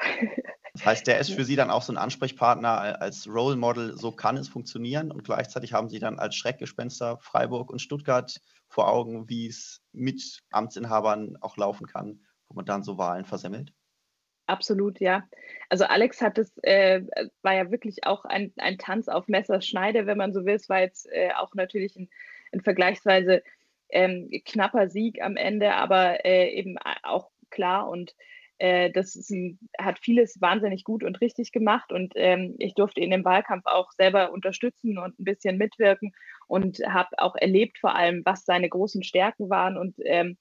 Das 0.72 0.86
heißt, 0.86 1.06
der 1.06 1.18
ist 1.18 1.30
für 1.30 1.44
Sie 1.44 1.54
dann 1.54 1.70
auch 1.70 1.82
so 1.82 1.92
ein 1.92 1.98
Ansprechpartner 1.98 3.00
als 3.02 3.28
Role 3.28 3.56
Model, 3.56 3.96
so 3.96 4.10
kann 4.10 4.38
es 4.38 4.48
funktionieren 4.48 5.12
und 5.12 5.22
gleichzeitig 5.22 5.74
haben 5.74 5.90
Sie 5.90 5.98
dann 5.98 6.18
als 6.18 6.34
Schreckgespenster 6.34 7.18
Freiburg 7.18 7.70
und 7.70 7.78
Stuttgart 7.78 8.40
vor 8.68 8.90
Augen, 8.90 9.28
wie 9.28 9.48
es 9.48 9.82
mit 9.92 10.40
Amtsinhabern 10.50 11.36
auch 11.42 11.58
laufen 11.58 11.86
kann, 11.86 12.24
wo 12.48 12.54
man 12.54 12.64
dann 12.64 12.82
so 12.82 12.96
Wahlen 12.96 13.26
versemmelt. 13.26 13.70
Absolut, 14.46 14.98
ja. 14.98 15.28
Also 15.68 15.84
Alex 15.84 16.22
hat 16.22 16.38
es, 16.38 16.56
äh, 16.62 17.02
war 17.42 17.54
ja 17.54 17.70
wirklich 17.70 18.06
auch 18.06 18.24
ein, 18.24 18.52
ein 18.56 18.78
Tanz 18.78 19.08
auf 19.08 19.28
Messerschneide, 19.28 20.06
wenn 20.06 20.18
man 20.18 20.32
so 20.32 20.46
will. 20.46 20.54
Es 20.54 20.70
war 20.70 20.80
jetzt 20.80 21.06
äh, 21.12 21.32
auch 21.36 21.54
natürlich 21.54 21.96
ein, 21.96 22.08
ein 22.52 22.62
vergleichsweise 22.62 23.42
ähm, 23.90 24.30
knapper 24.44 24.88
Sieg 24.88 25.22
am 25.22 25.36
Ende, 25.36 25.74
aber 25.74 26.24
äh, 26.24 26.50
eben 26.50 26.78
auch 27.02 27.30
klar 27.50 27.88
und 27.88 28.14
äh, 28.58 28.90
das 28.90 29.16
ein, 29.30 29.58
hat 29.78 29.98
vieles 29.98 30.40
wahnsinnig 30.40 30.84
gut 30.84 31.02
und 31.02 31.20
richtig 31.20 31.52
gemacht 31.52 31.92
und 31.92 32.12
ähm, 32.16 32.54
ich 32.58 32.74
durfte 32.74 33.00
ihn 33.00 33.12
im 33.12 33.24
Wahlkampf 33.24 33.66
auch 33.66 33.90
selber 33.92 34.32
unterstützen 34.32 34.98
und 34.98 35.18
ein 35.18 35.24
bisschen 35.24 35.58
mitwirken 35.58 36.12
und 36.46 36.78
habe 36.86 37.10
auch 37.18 37.34
erlebt 37.36 37.78
vor 37.78 37.96
allem, 37.96 38.22
was 38.24 38.44
seine 38.44 38.68
großen 38.68 39.02
Stärken 39.02 39.50
waren 39.50 39.76
und 39.76 39.96
ähm, 40.04 40.36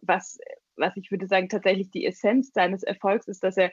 was, 0.00 0.38
was 0.76 0.96
ich 0.96 1.10
würde 1.10 1.26
sagen 1.26 1.48
tatsächlich 1.48 1.90
die 1.90 2.06
Essenz 2.06 2.52
seines 2.52 2.82
Erfolgs 2.82 3.26
ist, 3.26 3.42
dass 3.42 3.56
er 3.56 3.72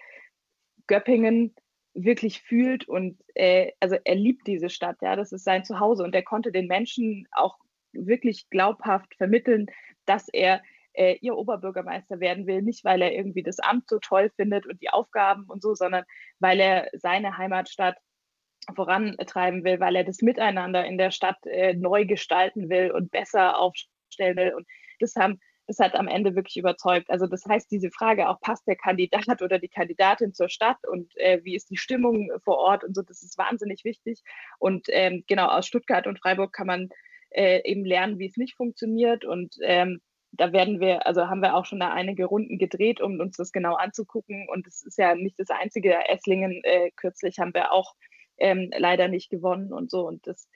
Göppingen 0.88 1.53
wirklich 1.93 2.41
fühlt 2.41 2.88
und 2.88 3.19
äh, 3.36 3.71
also 3.79 3.95
er 4.03 4.15
liebt 4.15 4.47
diese 4.47 4.69
Stadt, 4.69 4.97
ja, 5.01 5.15
das 5.15 5.31
ist 5.31 5.43
sein 5.43 5.63
Zuhause 5.63 6.03
und 6.03 6.15
er 6.15 6.23
konnte 6.23 6.51
den 6.51 6.65
Menschen 6.65 7.27
auch 7.31 7.59
wirklich 7.93 8.49
glaubhaft 8.49 9.15
vermitteln, 9.15 9.67
dass 10.06 10.27
er 10.29 10.62
äh, 10.93 11.17
ihr 11.21 11.36
Oberbürgermeister 11.36 12.19
werden 12.19 12.45
will, 12.47 12.62
nicht 12.62 12.84
weil 12.84 13.01
er 13.01 13.13
irgendwie 13.13 13.43
das 13.43 13.60
Amt 13.60 13.88
so 13.88 13.99
toll 13.99 14.32
findet 14.36 14.67
und 14.67 14.82
die 14.82 14.89
Aufgaben 14.89 15.45
und 15.47 15.62
so, 15.62 15.73
sondern 15.73 16.03
weil 16.39 16.60
er 16.60 16.89
seine 16.93 17.38
Heimatstadt 17.38 17.97
vorantreiben 18.75 19.63
will, 19.63 19.79
weil 19.79 19.95
er 19.95 20.03
das 20.03 20.21
Miteinander 20.21 20.86
in 20.86 20.97
der 20.97 21.12
Stadt 21.12 21.38
äh, 21.45 21.73
neu 21.73 22.06
gestalten 22.06 22.69
will 22.69 22.91
und 22.91 23.12
besser 23.12 23.58
aufstellen 23.58 24.38
will. 24.38 24.53
Und 24.53 24.67
das 24.99 25.15
haben 25.15 25.39
das 25.67 25.79
hat 25.79 25.95
am 25.95 26.08
Ende 26.08 26.36
wirklich 26.36 26.58
überzeugt. 26.58 27.10
Also 27.10 27.25
das 27.25 27.45
heißt, 27.45 27.71
diese 27.71 27.89
Frage 27.89 28.27
auch, 28.27 28.39
passt 28.41 28.67
der 28.67 28.75
Kandidat 28.75 29.23
oder 29.41 29.60
die 29.60 29.69
Kandidatin 29.69 30.34
zur 30.34 30.49
Stadt 30.49 30.77
und 30.88 31.15
äh, 31.17 31.39
wie 31.43 31.56
ist 31.56 31.69
die 31.69 31.77
Stimmung 31.77 32.29
vor 32.43 32.58
Ort 32.58 32.84
und 32.84 32.95
so, 32.95 33.01
das 33.01 33.23
ist 33.23 33.38
wahnsinnig 33.38 33.84
wichtig. 33.84 34.21
Und 34.60 34.88
ähm, 34.89 35.23
genau 35.27 35.47
aus 35.47 35.65
Stuttgart 35.67 36.08
und 36.08 36.19
Freiburg 36.19 36.53
kann 36.53 36.67
man 36.67 36.89
äh, 37.33 37.61
eben 37.63 37.85
lernen, 37.85 38.19
wie 38.19 38.27
es 38.27 38.37
nicht 38.37 38.55
funktioniert. 38.55 39.25
Und 39.25 39.55
ähm, 39.61 40.01
da 40.31 40.51
werden 40.51 40.79
wir, 40.79 41.05
also 41.05 41.27
haben 41.27 41.41
wir 41.41 41.55
auch 41.55 41.65
schon 41.65 41.79
da 41.79 41.91
einige 41.91 42.25
Runden 42.25 42.57
gedreht, 42.57 43.01
um 43.01 43.19
uns 43.19 43.37
das 43.37 43.51
genau 43.51 43.75
anzugucken. 43.75 44.47
Und 44.49 44.67
es 44.67 44.83
ist 44.83 44.97
ja 44.97 45.15
nicht 45.15 45.39
das 45.39 45.49
einzige. 45.49 45.95
Esslingen 46.09 46.61
äh, 46.63 46.91
kürzlich 46.95 47.39
haben 47.39 47.53
wir 47.53 47.71
auch 47.71 47.93
ähm, 48.37 48.71
leider 48.77 49.07
nicht 49.07 49.29
gewonnen 49.29 49.73
und 49.73 49.91
so. 49.91 50.07
Und 50.07 50.25
das 50.27 50.47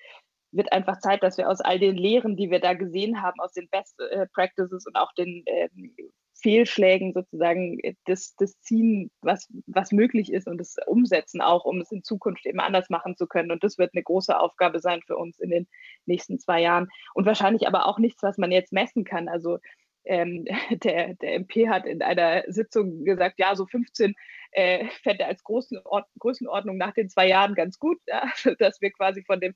wird 0.51 0.71
einfach 0.71 0.99
Zeit, 0.99 1.23
dass 1.23 1.37
wir 1.37 1.49
aus 1.49 1.61
all 1.61 1.79
den 1.79 1.95
Lehren, 1.95 2.35
die 2.35 2.49
wir 2.49 2.59
da 2.59 2.73
gesehen 2.73 3.21
haben, 3.21 3.39
aus 3.39 3.53
den 3.53 3.69
Best 3.69 3.99
äh, 3.99 4.27
Practices 4.33 4.85
und 4.87 4.95
auch 4.95 5.13
den 5.13 5.43
ähm, 5.45 5.95
Fehlschlägen 6.39 7.13
sozusagen 7.13 7.79
äh, 7.79 7.95
das, 8.05 8.35
das 8.35 8.59
ziehen, 8.61 9.11
was, 9.21 9.47
was 9.65 9.91
möglich 9.91 10.31
ist 10.31 10.47
und 10.47 10.57
das 10.57 10.75
umsetzen 10.85 11.41
auch, 11.41 11.65
um 11.65 11.81
es 11.81 11.91
in 11.91 12.03
Zukunft 12.03 12.45
eben 12.45 12.59
anders 12.59 12.89
machen 12.89 13.15
zu 13.15 13.27
können. 13.27 13.51
Und 13.51 13.63
das 13.63 13.77
wird 13.77 13.91
eine 13.93 14.03
große 14.03 14.37
Aufgabe 14.37 14.79
sein 14.79 15.01
für 15.05 15.17
uns 15.17 15.39
in 15.39 15.49
den 15.49 15.67
nächsten 16.05 16.39
zwei 16.39 16.61
Jahren. 16.61 16.89
Und 17.13 17.25
wahrscheinlich 17.25 17.67
aber 17.67 17.87
auch 17.87 17.99
nichts, 17.99 18.23
was 18.23 18.37
man 18.37 18.51
jetzt 18.51 18.71
messen 18.71 19.03
kann. 19.03 19.27
Also 19.27 19.57
ähm, 20.05 20.45
der, 20.83 21.15
der 21.15 21.35
MP 21.35 21.69
hat 21.69 21.85
in 21.85 22.01
einer 22.01 22.43
Sitzung 22.47 23.03
gesagt, 23.03 23.39
ja, 23.39 23.55
so 23.55 23.65
15 23.65 24.15
äh, 24.51 24.87
fände 25.03 25.25
als 25.25 25.43
Größenord 25.43 26.05
Größenordnung 26.19 26.77
nach 26.77 26.93
den 26.93 27.09
zwei 27.09 27.27
Jahren 27.27 27.55
ganz 27.55 27.79
gut, 27.79 27.99
ja, 28.07 28.23
dass 28.59 28.81
wir 28.81 28.91
quasi 28.91 29.23
von 29.23 29.39
dem 29.39 29.53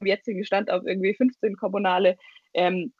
jetzigen 0.00 0.44
Stand 0.44 0.70
auf 0.70 0.84
irgendwie 0.84 1.14
15 1.14 1.56
kommunale 1.56 2.16
ähm, 2.54 2.92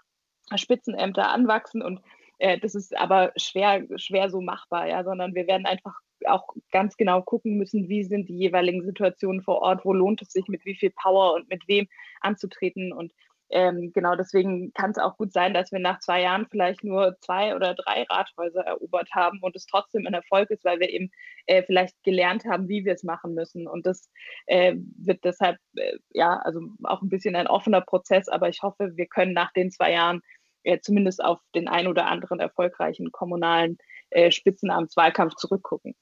Spitzenämter 0.57 1.29
anwachsen 1.29 1.83
und 1.83 2.01
äh, 2.39 2.59
das 2.59 2.75
ist 2.75 2.97
aber 2.97 3.33
schwer, 3.37 3.87
schwer 3.97 4.31
so 4.31 4.41
machbar, 4.41 4.89
ja, 4.89 5.05
sondern 5.05 5.35
wir 5.35 5.47
werden 5.47 5.67
einfach 5.67 5.95
auch 6.27 6.49
ganz 6.73 6.97
genau 6.97 7.23
gucken 7.23 7.57
müssen, 7.57 7.89
wie 7.89 8.05
sind 8.05 8.29
die 8.29 8.37
jeweiligen 8.37 8.85
Situationen 8.85 9.43
vor 9.43 9.63
Ort, 9.63 9.85
wo 9.85 9.93
lohnt 9.93 10.23
es 10.23 10.33
sich, 10.33 10.47
mit 10.49 10.65
wie 10.65 10.75
viel 10.75 10.91
Power 10.91 11.35
und 11.35 11.49
mit 11.49 11.67
wem 11.69 11.87
anzutreten. 12.21 12.93
Und 12.93 13.13
ähm, 13.51 13.93
genau 13.95 14.15
deswegen 14.15 14.73
kann 14.75 14.91
es 14.91 14.99
auch 14.99 15.17
gut 15.17 15.33
sein, 15.33 15.55
dass 15.55 15.73
wir 15.73 15.79
nach 15.79 16.01
zwei 16.01 16.21
Jahren 16.21 16.47
vielleicht 16.51 16.85
nur 16.85 17.17
zwei 17.21 17.55
oder 17.55 17.75
drei 17.75 18.03
Rathäuser 18.03 18.61
erobert 18.63 19.09
haben 19.13 19.39
und 19.41 19.57
es 19.57 19.67
trotzdem 19.67 20.07
ein 20.07 20.15
Erfolg 20.15 20.51
ist, 20.51 20.65
weil 20.65 20.81
wir 20.81 20.91
eben 20.91 21.11
äh, 21.47 21.63
vielleicht 21.63 22.03
gelernt 22.03 22.45
haben, 22.45 22.69
wie 22.69 22.85
wir 22.85 22.93
es 22.93 23.05
machen 23.05 23.35
müssen. 23.35 23.67
Und 23.67 23.87
das 23.87 24.11
äh, 24.47 24.75
wird 24.99 25.25
deshalb, 25.25 25.57
äh, 25.77 25.97
ja, 26.11 26.39
also 26.45 26.61
auch 26.85 27.01
ein 27.01 27.09
bisschen 27.09 27.37
ein 27.37 27.47
offener 27.47 27.81
Prozess, 27.81 28.29
aber 28.29 28.49
ich 28.49 28.63
hoffe, 28.63 28.97
wir 28.97 29.07
können 29.07 29.33
nach 29.33 29.53
den 29.53 29.71
zwei 29.71 29.93
Jahren 29.93 30.21
äh, 30.69 30.81
zumindest 30.81 31.25
auf 31.25 31.41
den 31.55 31.67
ein 31.67 31.87
oder 31.87 32.07
anderen 32.07 32.41
erfolgreichen 32.41 33.11
kommunalen 33.11 33.79
äh, 34.11 34.31
Spitzenamtswahlkampf 34.31 35.35
zurückgucken. 35.37 35.95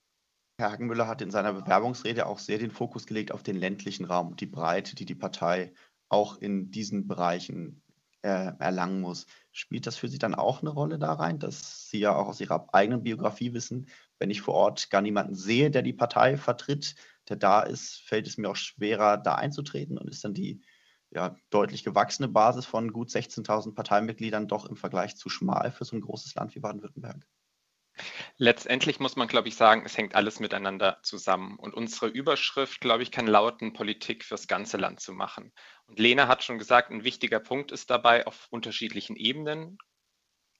Herr 0.58 0.72
Hagenmüller 0.72 1.06
hat 1.06 1.22
in 1.22 1.30
seiner 1.30 1.52
Bewerbungsrede 1.52 2.26
auch 2.26 2.38
sehr 2.38 2.58
den 2.58 2.70
Fokus 2.70 3.06
gelegt 3.06 3.30
auf 3.30 3.42
den 3.42 3.56
ländlichen 3.56 4.06
Raum 4.06 4.28
und 4.28 4.40
die 4.40 4.46
Breite, 4.46 4.96
die 4.96 5.04
die 5.04 5.14
Partei 5.14 5.72
auch 6.08 6.38
in 6.38 6.70
diesen 6.70 7.06
Bereichen 7.06 7.82
äh, 8.22 8.52
erlangen 8.58 9.00
muss. 9.00 9.26
Spielt 9.52 9.86
das 9.86 9.96
für 9.96 10.08
Sie 10.08 10.18
dann 10.18 10.34
auch 10.34 10.62
eine 10.62 10.70
Rolle 10.70 10.98
da 10.98 11.12
rein, 11.12 11.38
dass 11.38 11.88
Sie 11.90 12.00
ja 12.00 12.16
auch 12.16 12.28
aus 12.28 12.40
Ihrer 12.40 12.66
eigenen 12.72 13.02
Biografie 13.02 13.52
wissen, 13.52 13.88
wenn 14.18 14.30
ich 14.30 14.40
vor 14.40 14.54
Ort 14.54 14.90
gar 14.90 15.02
niemanden 15.02 15.34
sehe, 15.34 15.70
der 15.70 15.82
die 15.82 15.92
Partei 15.92 16.36
vertritt, 16.36 16.96
der 17.28 17.36
da 17.36 17.62
ist, 17.62 18.00
fällt 18.06 18.26
es 18.26 18.38
mir 18.38 18.48
auch 18.48 18.56
schwerer, 18.56 19.16
da 19.16 19.34
einzutreten 19.34 19.98
und 19.98 20.08
ist 20.08 20.24
dann 20.24 20.34
die 20.34 20.62
ja, 21.16 21.34
deutlich 21.48 21.82
gewachsene 21.82 22.28
Basis 22.28 22.66
von 22.66 22.92
gut 22.92 23.08
16.000 23.08 23.74
Parteimitgliedern 23.74 24.48
doch 24.48 24.66
im 24.66 24.76
Vergleich 24.76 25.16
zu 25.16 25.30
schmal 25.30 25.72
für 25.72 25.86
so 25.86 25.96
ein 25.96 26.02
großes 26.02 26.34
Land 26.34 26.54
wie 26.54 26.60
Baden-Württemberg? 26.60 27.26
Letztendlich 28.36 29.00
muss 29.00 29.16
man, 29.16 29.26
glaube 29.26 29.48
ich, 29.48 29.56
sagen, 29.56 29.82
es 29.86 29.96
hängt 29.96 30.14
alles 30.14 30.40
miteinander 30.40 30.98
zusammen. 31.02 31.58
Und 31.58 31.72
unsere 31.72 32.08
Überschrift, 32.08 32.82
glaube 32.82 33.02
ich, 33.02 33.10
kann 33.10 33.26
lauten, 33.26 33.72
Politik 33.72 34.24
fürs 34.24 34.46
ganze 34.46 34.76
Land 34.76 35.00
zu 35.00 35.14
machen. 35.14 35.54
Und 35.86 35.98
Lena 35.98 36.28
hat 36.28 36.44
schon 36.44 36.58
gesagt, 36.58 36.90
ein 36.90 37.04
wichtiger 37.04 37.40
Punkt 37.40 37.72
ist 37.72 37.88
dabei, 37.88 38.26
auf 38.26 38.48
unterschiedlichen 38.50 39.16
Ebenen 39.16 39.78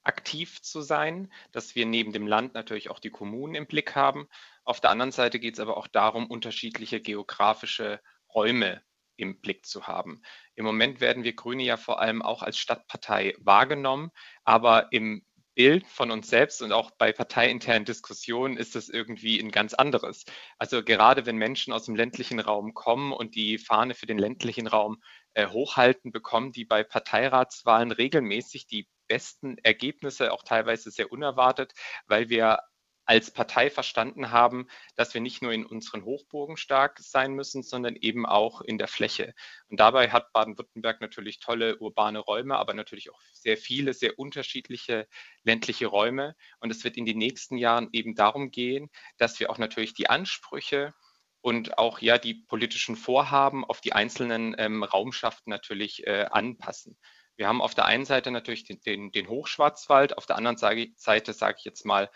aktiv 0.01 0.59
zu 0.63 0.81
sein, 0.81 1.31
dass 1.51 1.75
wir 1.75 1.85
neben 1.85 2.13
dem 2.13 2.25
Land 2.25 2.55
natürlich 2.55 2.89
auch 2.89 2.99
die 2.99 3.11
Kommunen 3.11 3.53
im 3.53 3.67
Blick 3.67 3.93
haben. 3.93 4.27
Auf 4.63 4.81
der 4.81 4.89
anderen 4.89 5.11
Seite 5.11 5.37
geht 5.37 5.53
es 5.53 5.59
aber 5.59 5.77
auch 5.77 5.87
darum, 5.87 6.25
unterschiedliche 6.25 6.99
geografische 6.99 8.01
Räume 8.33 8.81
im 9.17 9.41
Blick 9.41 9.65
zu 9.65 9.87
haben. 9.87 10.21
Im 10.57 10.65
Moment 10.65 11.01
werden 11.01 11.23
wir 11.23 11.35
Grüne 11.35 11.61
ja 11.61 11.77
vor 11.77 12.01
allem 12.01 12.23
auch 12.23 12.41
als 12.41 12.57
Stadtpartei 12.57 13.35
wahrgenommen, 13.37 14.09
aber 14.43 14.91
im 14.91 15.23
Bild 15.53 15.85
von 15.87 16.09
uns 16.09 16.29
selbst 16.29 16.63
und 16.63 16.71
auch 16.71 16.89
bei 16.97 17.11
parteiinternen 17.11 17.85
Diskussionen 17.85 18.57
ist 18.57 18.73
das 18.73 18.89
irgendwie 18.89 19.39
ein 19.39 19.51
ganz 19.51 19.75
anderes. 19.75 20.25
Also 20.57 20.83
gerade 20.83 21.27
wenn 21.27 21.37
Menschen 21.37 21.73
aus 21.73 21.85
dem 21.85 21.95
ländlichen 21.95 22.39
Raum 22.39 22.73
kommen 22.73 23.11
und 23.11 23.35
die 23.35 23.59
Fahne 23.59 23.93
für 23.93 24.07
den 24.07 24.17
ländlichen 24.17 24.65
Raum 24.65 24.97
äh, 25.33 25.47
hochhalten, 25.47 26.11
bekommen 26.11 26.51
die 26.51 26.65
bei 26.65 26.83
Parteiratswahlen 26.83 27.91
regelmäßig 27.91 28.65
die 28.65 28.87
besten 29.07 29.59
Ergebnisse, 29.59 30.33
auch 30.33 30.41
teilweise 30.43 30.89
sehr 30.89 31.11
unerwartet, 31.11 31.73
weil 32.07 32.29
wir 32.29 32.59
als 33.07 33.31
Partei 33.31 33.69
verstanden 33.69 34.31
haben, 34.31 34.67
dass 34.95 35.13
wir 35.13 35.21
nicht 35.21 35.41
nur 35.41 35.53
in 35.53 35.65
unseren 35.65 36.03
Hochburgen 36.03 36.57
stark 36.57 36.99
sein 36.99 37.33
müssen, 37.33 37.63
sondern 37.63 37.95
eben 37.95 38.25
auch 38.25 38.59
in 38.59 38.77
der 38.77 38.89
Fläche. 38.89 39.33
Und 39.69 39.79
dabei 39.79 40.09
hat 40.09 40.33
Baden-Württemberg 40.33 40.99
natürlich 40.99 41.39
tolle 41.39 41.77
urbane 41.77 42.19
Räume, 42.19 42.57
aber 42.57 42.73
natürlich 42.73 43.09
auch 43.09 43.21
sehr 43.31 43.57
viele, 43.57 43.93
sehr 43.93 44.19
unterschiedliche 44.19 45.07
ländliche 45.43 45.87
Räume. 45.87 46.35
Und 46.59 46.69
es 46.69 46.83
wird 46.83 46.97
in 46.97 47.05
den 47.05 47.17
nächsten 47.17 47.57
Jahren 47.57 47.87
eben 47.93 48.13
darum 48.13 48.51
gehen, 48.51 48.89
dass 49.17 49.39
wir 49.39 49.49
auch 49.49 49.57
natürlich 49.57 49.93
die 49.93 50.09
Ansprüche 50.09 50.93
und 51.39 51.77
auch 51.77 51.99
ja 51.99 52.17
die 52.17 52.33
politischen 52.33 52.97
Vorhaben 52.97 53.63
auf 53.63 53.79
die 53.79 53.93
einzelnen 53.93 54.53
ähm, 54.57 54.83
Raumschaften 54.83 55.49
natürlich 55.49 56.05
äh, 56.05 56.25
anpassen. 56.29 56.97
Wir 57.37 57.47
haben 57.47 57.61
auf 57.61 57.73
der 57.73 57.85
einen 57.85 58.03
Seite 58.03 58.31
natürlich 58.31 58.65
den, 58.65 58.81
den, 58.81 59.11
den 59.13 59.29
Hochschwarzwald, 59.29 60.17
auf 60.17 60.25
der 60.25 60.35
anderen 60.35 60.57
Seite, 60.57 61.33
sage 61.33 61.55
ich 61.59 61.63
jetzt 61.63 61.85
mal, 61.85 62.09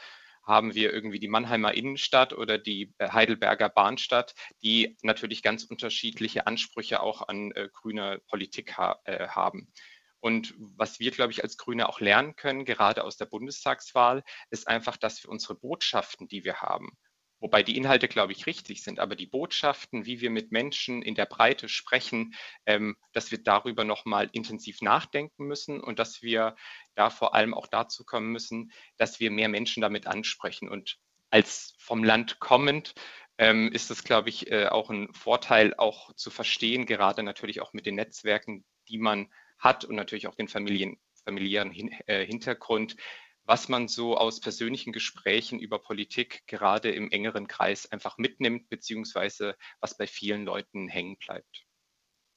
haben 0.43 0.75
wir 0.75 0.93
irgendwie 0.93 1.19
die 1.19 1.27
Mannheimer 1.27 1.73
Innenstadt 1.73 2.33
oder 2.33 2.57
die 2.57 2.93
äh, 2.97 3.09
Heidelberger 3.09 3.69
Bahnstadt, 3.69 4.33
die 4.63 4.97
natürlich 5.01 5.43
ganz 5.43 5.63
unterschiedliche 5.63 6.47
Ansprüche 6.47 7.01
auch 7.01 7.27
an 7.27 7.51
äh, 7.51 7.69
grüne 7.71 8.21
Politik 8.27 8.77
ha 8.77 8.99
äh, 9.05 9.27
haben. 9.27 9.71
Und 10.19 10.53
was 10.57 10.99
wir, 10.99 11.11
glaube 11.11 11.31
ich, 11.31 11.43
als 11.43 11.57
Grüne 11.57 11.89
auch 11.89 11.99
lernen 11.99 12.35
können, 12.35 12.63
gerade 12.63 13.03
aus 13.03 13.17
der 13.17 13.25
Bundestagswahl, 13.25 14.23
ist 14.51 14.67
einfach, 14.67 14.97
dass 14.97 15.23
wir 15.23 15.31
unsere 15.31 15.55
Botschaften, 15.55 16.27
die 16.27 16.43
wir 16.43 16.61
haben, 16.61 16.95
Wobei 17.41 17.63
die 17.63 17.75
Inhalte, 17.75 18.07
glaube 18.07 18.31
ich, 18.33 18.45
richtig 18.45 18.83
sind, 18.83 18.99
aber 18.99 19.15
die 19.15 19.25
Botschaften, 19.25 20.05
wie 20.05 20.21
wir 20.21 20.29
mit 20.29 20.51
Menschen 20.51 21.01
in 21.01 21.15
der 21.15 21.25
Breite 21.25 21.67
sprechen, 21.67 22.35
ähm, 22.67 22.95
dass 23.13 23.31
wir 23.31 23.41
darüber 23.41 23.83
nochmal 23.83 24.29
intensiv 24.31 24.81
nachdenken 24.81 25.45
müssen 25.45 25.81
und 25.81 25.97
dass 25.97 26.21
wir 26.21 26.55
da 26.93 27.09
vor 27.09 27.33
allem 27.33 27.55
auch 27.55 27.65
dazu 27.65 28.05
kommen 28.05 28.31
müssen, 28.31 28.71
dass 28.97 29.19
wir 29.19 29.31
mehr 29.31 29.49
Menschen 29.49 29.81
damit 29.81 30.05
ansprechen. 30.05 30.69
Und 30.69 30.99
als 31.31 31.73
vom 31.79 32.03
Land 32.03 32.39
kommend 32.39 32.93
ähm, 33.39 33.71
ist 33.71 33.89
es, 33.89 34.03
glaube 34.03 34.29
ich, 34.29 34.51
äh, 34.51 34.67
auch 34.67 34.91
ein 34.91 35.11
Vorteil, 35.15 35.73
auch 35.75 36.13
zu 36.13 36.29
verstehen, 36.29 36.85
gerade 36.85 37.23
natürlich 37.23 37.59
auch 37.59 37.73
mit 37.73 37.87
den 37.87 37.95
Netzwerken, 37.95 38.63
die 38.87 38.99
man 38.99 39.33
hat 39.57 39.83
und 39.83 39.95
natürlich 39.95 40.27
auch 40.27 40.35
den 40.35 40.47
Familien, 40.47 40.99
familiären 41.25 41.71
Hin 41.71 41.89
äh, 42.05 42.23
Hintergrund, 42.23 42.97
was 43.45 43.69
man 43.69 43.87
so 43.87 44.17
aus 44.17 44.39
persönlichen 44.39 44.93
Gesprächen 44.93 45.59
über 45.59 45.79
Politik 45.79 46.43
gerade 46.47 46.91
im 46.91 47.11
engeren 47.11 47.47
Kreis 47.47 47.91
einfach 47.91 48.17
mitnimmt, 48.17 48.69
beziehungsweise 48.69 49.55
was 49.79 49.97
bei 49.97 50.07
vielen 50.07 50.45
Leuten 50.45 50.87
hängen 50.87 51.17
bleibt. 51.17 51.65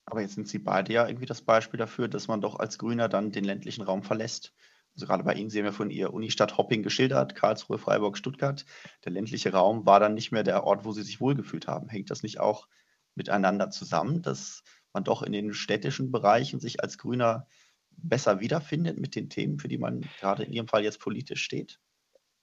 Aber 0.07 0.21
jetzt 0.21 0.35
sind 0.35 0.49
Sie 0.49 0.59
beide 0.59 0.93
ja 0.93 1.07
irgendwie 1.07 1.27
das 1.27 1.43
Beispiel 1.43 1.79
dafür, 1.79 2.09
dass 2.09 2.29
man 2.29 2.41
doch 2.41 2.59
als 2.59 2.79
Grüner 2.79 3.09
dann 3.09 3.33
den 3.33 3.45
ländlichen 3.45 3.83
Raum 3.83 4.03
verlässt. 4.03 4.53
Also 4.95 5.07
gerade 5.07 5.25
bei 5.25 5.35
Ihnen 5.35 5.51
sehen 5.51 5.65
wir 5.65 5.73
von 5.73 5.91
Ihr 5.91 6.13
Unistadt 6.13 6.57
Hopping 6.57 6.83
geschildert, 6.83 7.35
Karlsruhe, 7.35 7.79
Freiburg, 7.79 8.17
Stuttgart. 8.17 8.65
Der 9.05 9.13
ländliche 9.13 9.53
Raum 9.53 9.87
war 9.87 10.01
dann 10.01 10.15
nicht 10.15 10.31
mehr 10.31 10.45
der 10.45 10.65
Ort, 10.65 10.85
wo 10.85 10.93
Sie 10.93 11.03
sich 11.03 11.21
wohlgefühlt 11.21 11.67
haben. 11.67 11.89
Hängt 11.89 12.11
das 12.11 12.23
nicht 12.23 12.39
auch 12.39 12.69
miteinander 13.15 13.71
zusammen, 13.71 14.23
dass 14.23 14.63
man 14.93 15.05
doch 15.05 15.23
in 15.23 15.33
den 15.33 15.53
städtischen 15.53 16.13
Bereichen 16.13 16.61
sich 16.61 16.81
als 16.81 16.99
Grüner 16.99 17.49
besser 17.99 18.41
wiederfindet 18.41 18.99
mit 18.99 19.15
den 19.15 19.31
Themen, 19.31 19.59
für 19.59 19.69
die 19.69 19.79
man 19.79 20.09
gerade 20.21 20.45
in 20.45 20.53
Ihrem 20.53 20.69
Fall 20.69 20.85
jetzt 20.85 21.01
politisch 21.01 21.43
steht? 21.43 21.79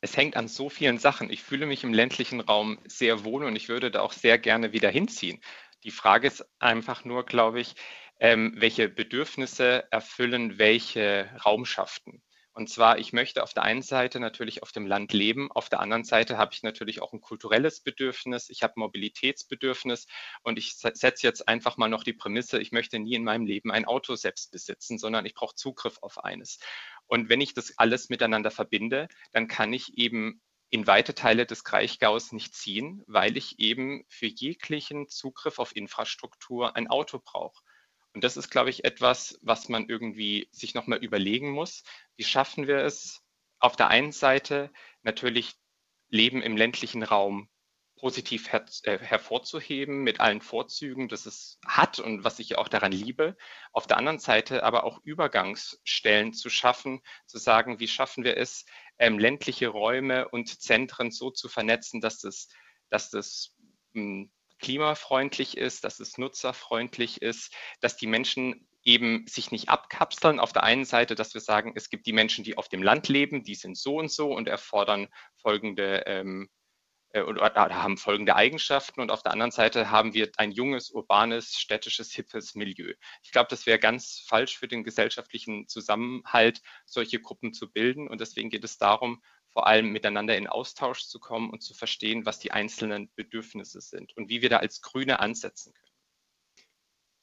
Es 0.01 0.17
hängt 0.17 0.35
an 0.35 0.47
so 0.47 0.69
vielen 0.69 0.97
Sachen. 0.97 1.29
Ich 1.29 1.43
fühle 1.43 1.67
mich 1.67 1.83
im 1.83 1.93
ländlichen 1.93 2.39
Raum 2.39 2.79
sehr 2.87 3.23
wohl 3.23 3.43
und 3.43 3.55
ich 3.55 3.69
würde 3.69 3.91
da 3.91 4.01
auch 4.01 4.13
sehr 4.13 4.39
gerne 4.39 4.73
wieder 4.73 4.89
hinziehen. 4.89 5.39
Die 5.83 5.91
Frage 5.91 6.27
ist 6.27 6.45
einfach 6.59 7.05
nur, 7.05 7.25
glaube 7.25 7.61
ich, 7.61 7.75
ähm, 8.19 8.53
welche 8.57 8.89
Bedürfnisse 8.89 9.85
erfüllen 9.91 10.57
welche 10.57 11.29
Raumschaften. 11.45 12.23
Und 12.53 12.69
zwar, 12.69 12.99
ich 12.99 13.13
möchte 13.13 13.43
auf 13.43 13.53
der 13.53 13.63
einen 13.63 13.81
Seite 13.81 14.19
natürlich 14.19 14.61
auf 14.61 14.73
dem 14.73 14.85
Land 14.85 15.13
leben, 15.13 15.49
auf 15.51 15.69
der 15.69 15.79
anderen 15.79 16.03
Seite 16.03 16.37
habe 16.37 16.53
ich 16.53 16.63
natürlich 16.63 17.01
auch 17.01 17.13
ein 17.13 17.21
kulturelles 17.21 17.79
Bedürfnis, 17.79 18.49
ich 18.49 18.61
habe 18.61 18.73
Mobilitätsbedürfnis 18.75 20.05
und 20.43 20.57
ich 20.57 20.75
setze 20.75 21.25
jetzt 21.25 21.47
einfach 21.47 21.77
mal 21.77 21.87
noch 21.87 22.03
die 22.03 22.13
Prämisse, 22.13 22.59
ich 22.59 22.73
möchte 22.73 22.99
nie 22.99 23.15
in 23.15 23.23
meinem 23.23 23.45
Leben 23.45 23.71
ein 23.71 23.85
Auto 23.85 24.15
selbst 24.15 24.51
besitzen, 24.51 24.97
sondern 24.97 25.25
ich 25.25 25.33
brauche 25.33 25.55
Zugriff 25.55 25.99
auf 26.01 26.23
eines. 26.23 26.59
Und 27.07 27.29
wenn 27.29 27.39
ich 27.39 27.53
das 27.53 27.77
alles 27.77 28.09
miteinander 28.09 28.51
verbinde, 28.51 29.07
dann 29.31 29.47
kann 29.47 29.71
ich 29.71 29.97
eben 29.97 30.41
in 30.69 30.87
weite 30.87 31.13
Teile 31.15 31.45
des 31.45 31.63
Kraichgaus 31.63 32.31
nicht 32.33 32.55
ziehen, 32.55 33.03
weil 33.07 33.37
ich 33.37 33.59
eben 33.59 34.05
für 34.09 34.27
jeglichen 34.27 35.07
Zugriff 35.09 35.59
auf 35.59 35.75
Infrastruktur 35.75 36.75
ein 36.75 36.87
Auto 36.87 37.19
brauche. 37.23 37.61
Und 38.13 38.23
das 38.23 38.37
ist, 38.37 38.49
glaube 38.49 38.69
ich, 38.69 38.83
etwas, 38.83 39.39
was 39.41 39.69
man 39.69 39.87
irgendwie 39.87 40.49
sich 40.51 40.73
nochmal 40.73 40.99
überlegen 40.99 41.51
muss. 41.51 41.83
Wie 42.17 42.23
schaffen 42.23 42.67
wir 42.67 42.77
es, 42.79 43.21
auf 43.59 43.75
der 43.75 43.89
einen 43.89 44.11
Seite 44.11 44.71
natürlich 45.01 45.53
Leben 46.09 46.41
im 46.41 46.57
ländlichen 46.57 47.03
Raum 47.03 47.49
positiv 48.01 48.51
her 48.51 48.65
äh, 48.83 48.97
hervorzuheben 48.97 50.01
mit 50.01 50.19
allen 50.19 50.41
Vorzügen, 50.41 51.07
das 51.07 51.27
es 51.27 51.59
hat 51.65 51.99
und 51.99 52.23
was 52.23 52.39
ich 52.39 52.57
auch 52.57 52.67
daran 52.67 52.91
liebe. 52.91 53.37
Auf 53.71 53.85
der 53.85 53.97
anderen 53.97 54.17
Seite 54.17 54.63
aber 54.63 54.83
auch 54.83 54.99
Übergangsstellen 55.03 56.33
zu 56.33 56.49
schaffen, 56.49 57.01
zu 57.27 57.37
sagen, 57.37 57.79
wie 57.79 57.87
schaffen 57.87 58.23
wir 58.23 58.37
es, 58.37 58.65
ähm, 58.97 59.19
ländliche 59.19 59.67
Räume 59.67 60.27
und 60.29 60.61
Zentren 60.61 61.11
so 61.11 61.29
zu 61.29 61.47
vernetzen, 61.47 62.01
dass 62.01 62.19
das, 62.19 62.47
dass 62.89 63.11
das 63.11 63.55
mh, 63.93 64.01
hm, 64.01 64.31
klimafreundlich 64.61 65.57
ist, 65.57 65.83
dass 65.83 65.99
es 65.99 66.17
nutzerfreundlich 66.17 67.21
ist, 67.21 67.53
dass 67.81 67.97
die 67.97 68.07
Menschen 68.07 68.67
eben 68.83 69.25
sich 69.27 69.51
nicht 69.51 69.69
abkapseln. 69.69 70.39
Auf 70.39 70.53
der 70.53 70.63
einen 70.63 70.85
Seite, 70.85 71.15
dass 71.15 71.33
wir 71.33 71.41
sagen, 71.41 71.73
es 71.75 71.89
gibt 71.89 72.07
die 72.07 72.13
Menschen, 72.13 72.43
die 72.43 72.57
auf 72.57 72.69
dem 72.69 72.81
Land 72.81 73.09
leben, 73.09 73.43
die 73.43 73.55
sind 73.55 73.77
so 73.77 73.97
und 73.97 74.11
so 74.11 74.33
und 74.33 74.47
erfordern 74.47 75.07
folgende 75.35 76.03
ähm, 76.07 76.49
äh, 77.13 77.21
oder 77.21 77.53
haben 77.53 77.97
folgende 77.97 78.35
Eigenschaften 78.35 79.01
und 79.01 79.11
auf 79.11 79.23
der 79.23 79.33
anderen 79.33 79.51
Seite 79.51 79.91
haben 79.91 80.13
wir 80.13 80.31
ein 80.37 80.51
junges, 80.51 80.89
urbanes, 80.91 81.55
städtisches, 81.55 82.11
hippes 82.11 82.55
Milieu. 82.55 82.93
Ich 83.23 83.31
glaube, 83.31 83.47
das 83.49 83.65
wäre 83.65 83.79
ganz 83.79 84.23
falsch 84.27 84.57
für 84.57 84.67
den 84.67 84.83
gesellschaftlichen 84.83 85.67
Zusammenhalt, 85.67 86.61
solche 86.85 87.19
Gruppen 87.19 87.53
zu 87.53 87.71
bilden 87.71 88.07
und 88.07 88.21
deswegen 88.21 88.49
geht 88.49 88.63
es 88.63 88.77
darum, 88.77 89.21
vor 89.51 89.67
allem 89.67 89.91
miteinander 89.91 90.37
in 90.37 90.47
Austausch 90.47 91.05
zu 91.05 91.19
kommen 91.19 91.49
und 91.49 91.61
zu 91.61 91.73
verstehen, 91.73 92.25
was 92.25 92.39
die 92.39 92.51
einzelnen 92.51 93.11
Bedürfnisse 93.15 93.81
sind 93.81 94.15
und 94.15 94.29
wie 94.29 94.41
wir 94.41 94.49
da 94.49 94.57
als 94.57 94.81
Grüne 94.81 95.19
ansetzen 95.19 95.73
können. 95.73 95.91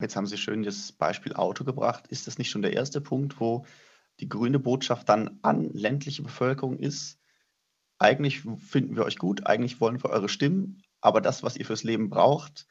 Jetzt 0.00 0.14
haben 0.14 0.26
Sie 0.26 0.38
schön 0.38 0.62
das 0.62 0.92
Beispiel 0.92 1.34
Auto 1.34 1.64
gebracht. 1.64 2.06
Ist 2.08 2.26
das 2.26 2.38
nicht 2.38 2.50
schon 2.50 2.62
der 2.62 2.74
erste 2.74 3.00
Punkt, 3.00 3.40
wo 3.40 3.66
die 4.20 4.28
grüne 4.28 4.58
Botschaft 4.58 5.08
dann 5.08 5.38
an 5.42 5.70
ländliche 5.72 6.22
Bevölkerung 6.22 6.78
ist? 6.78 7.18
Eigentlich 7.98 8.40
finden 8.40 8.94
wir 8.94 9.04
euch 9.04 9.18
gut, 9.18 9.46
eigentlich 9.46 9.80
wollen 9.80 10.02
wir 10.02 10.10
eure 10.10 10.28
Stimmen, 10.28 10.82
aber 11.00 11.20
das, 11.20 11.42
was 11.42 11.56
ihr 11.56 11.66
fürs 11.66 11.82
Leben 11.82 12.10
braucht, 12.10 12.68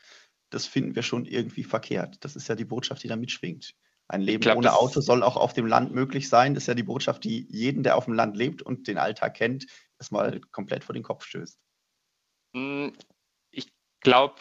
das 0.50 0.66
finden 0.66 0.96
wir 0.96 1.04
schon 1.04 1.26
irgendwie 1.26 1.66
verkehrt. 1.66 2.24
Das 2.24 2.38
ist 2.38 2.48
ja 2.48 2.56
die 2.56 2.64
Botschaft, 2.64 3.04
die 3.04 3.10
da 3.10 3.18
mitschwingt. 3.18 3.76
Ein 4.10 4.22
Leben 4.22 4.42
glaub, 4.42 4.58
ohne 4.58 4.74
Auto 4.74 5.02
soll 5.02 5.22
auch 5.22 5.36
auf 5.36 5.54
dem 5.54 5.66
Land 5.66 5.94
möglich 5.94 6.30
sein. 6.30 6.54
Das 6.54 6.64
ist 6.64 6.68
ja 6.68 6.74
die 6.74 6.84
Botschaft, 6.84 7.24
die 7.26 7.46
jeden, 7.50 7.84
der 7.84 7.98
auf 7.98 8.06
dem 8.06 8.14
Land 8.14 8.38
lebt 8.38 8.62
und 8.62 8.88
den 8.88 8.98
Alltag 8.98 9.36
kennt, 9.36 9.66
erstmal 10.00 10.40
komplett 10.52 10.84
vor 10.84 10.94
den 10.94 11.04
Kopf 11.04 11.26
stößt. 11.26 11.60
Hm, 12.54 12.94
ich 13.52 13.68
glaube, 14.00 14.36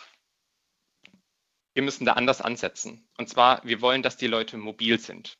wir 1.74 1.82
müssen 1.82 2.04
da 2.04 2.12
anders 2.12 2.40
ansetzen. 2.40 3.08
Und 3.18 3.28
zwar, 3.28 3.64
wir 3.64 3.80
wollen, 3.80 4.02
dass 4.02 4.16
die 4.16 4.28
Leute 4.28 4.56
mobil 4.56 5.00
sind. 5.00 5.36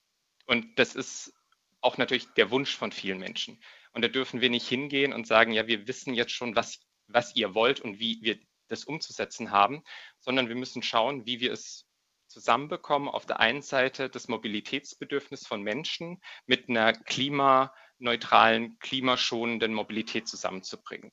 Und 0.47 0.79
das 0.79 0.95
ist 0.95 1.33
auch 1.81 1.97
natürlich 1.97 2.27
der 2.35 2.51
Wunsch 2.51 2.77
von 2.77 2.91
vielen 2.91 3.19
Menschen. 3.19 3.61
Und 3.93 4.03
da 4.03 4.09
dürfen 4.09 4.41
wir 4.41 4.51
nicht 4.51 4.69
hingehen 4.69 5.13
und 5.13 5.27
sagen, 5.27 5.53
ja, 5.53 5.67
wir 5.69 5.87
wissen 5.87 6.15
jetzt 6.15 6.33
schon, 6.33 6.57
was, 6.57 6.81
was 7.07 7.35
ihr 7.37 7.55
wollt 7.55 7.81
und 7.81 8.01
wie 8.01 8.19
wir 8.23 8.39
das 8.69 8.85
umzusetzen 8.85 9.53
haben, 9.53 9.85
sondern 10.19 10.49
wir 10.49 10.57
müssen 10.57 10.83
schauen, 10.83 11.25
wie 11.25 11.41
wir 11.41 11.53
es 11.53 11.86
zusammenbekommen. 12.29 13.09
Auf 13.09 13.27
der 13.27 13.41
einen 13.41 13.63
Seite 13.63 14.09
das 14.09 14.29
Mobilitätsbedürfnis 14.29 15.47
von 15.47 15.63
Menschen 15.63 16.21
mit 16.47 16.69
einer 16.69 16.93
klimaneutralen, 16.93 18.79
klimaschonenden 18.79 19.73
Mobilität 19.75 20.29
zusammenzubringen. 20.29 21.13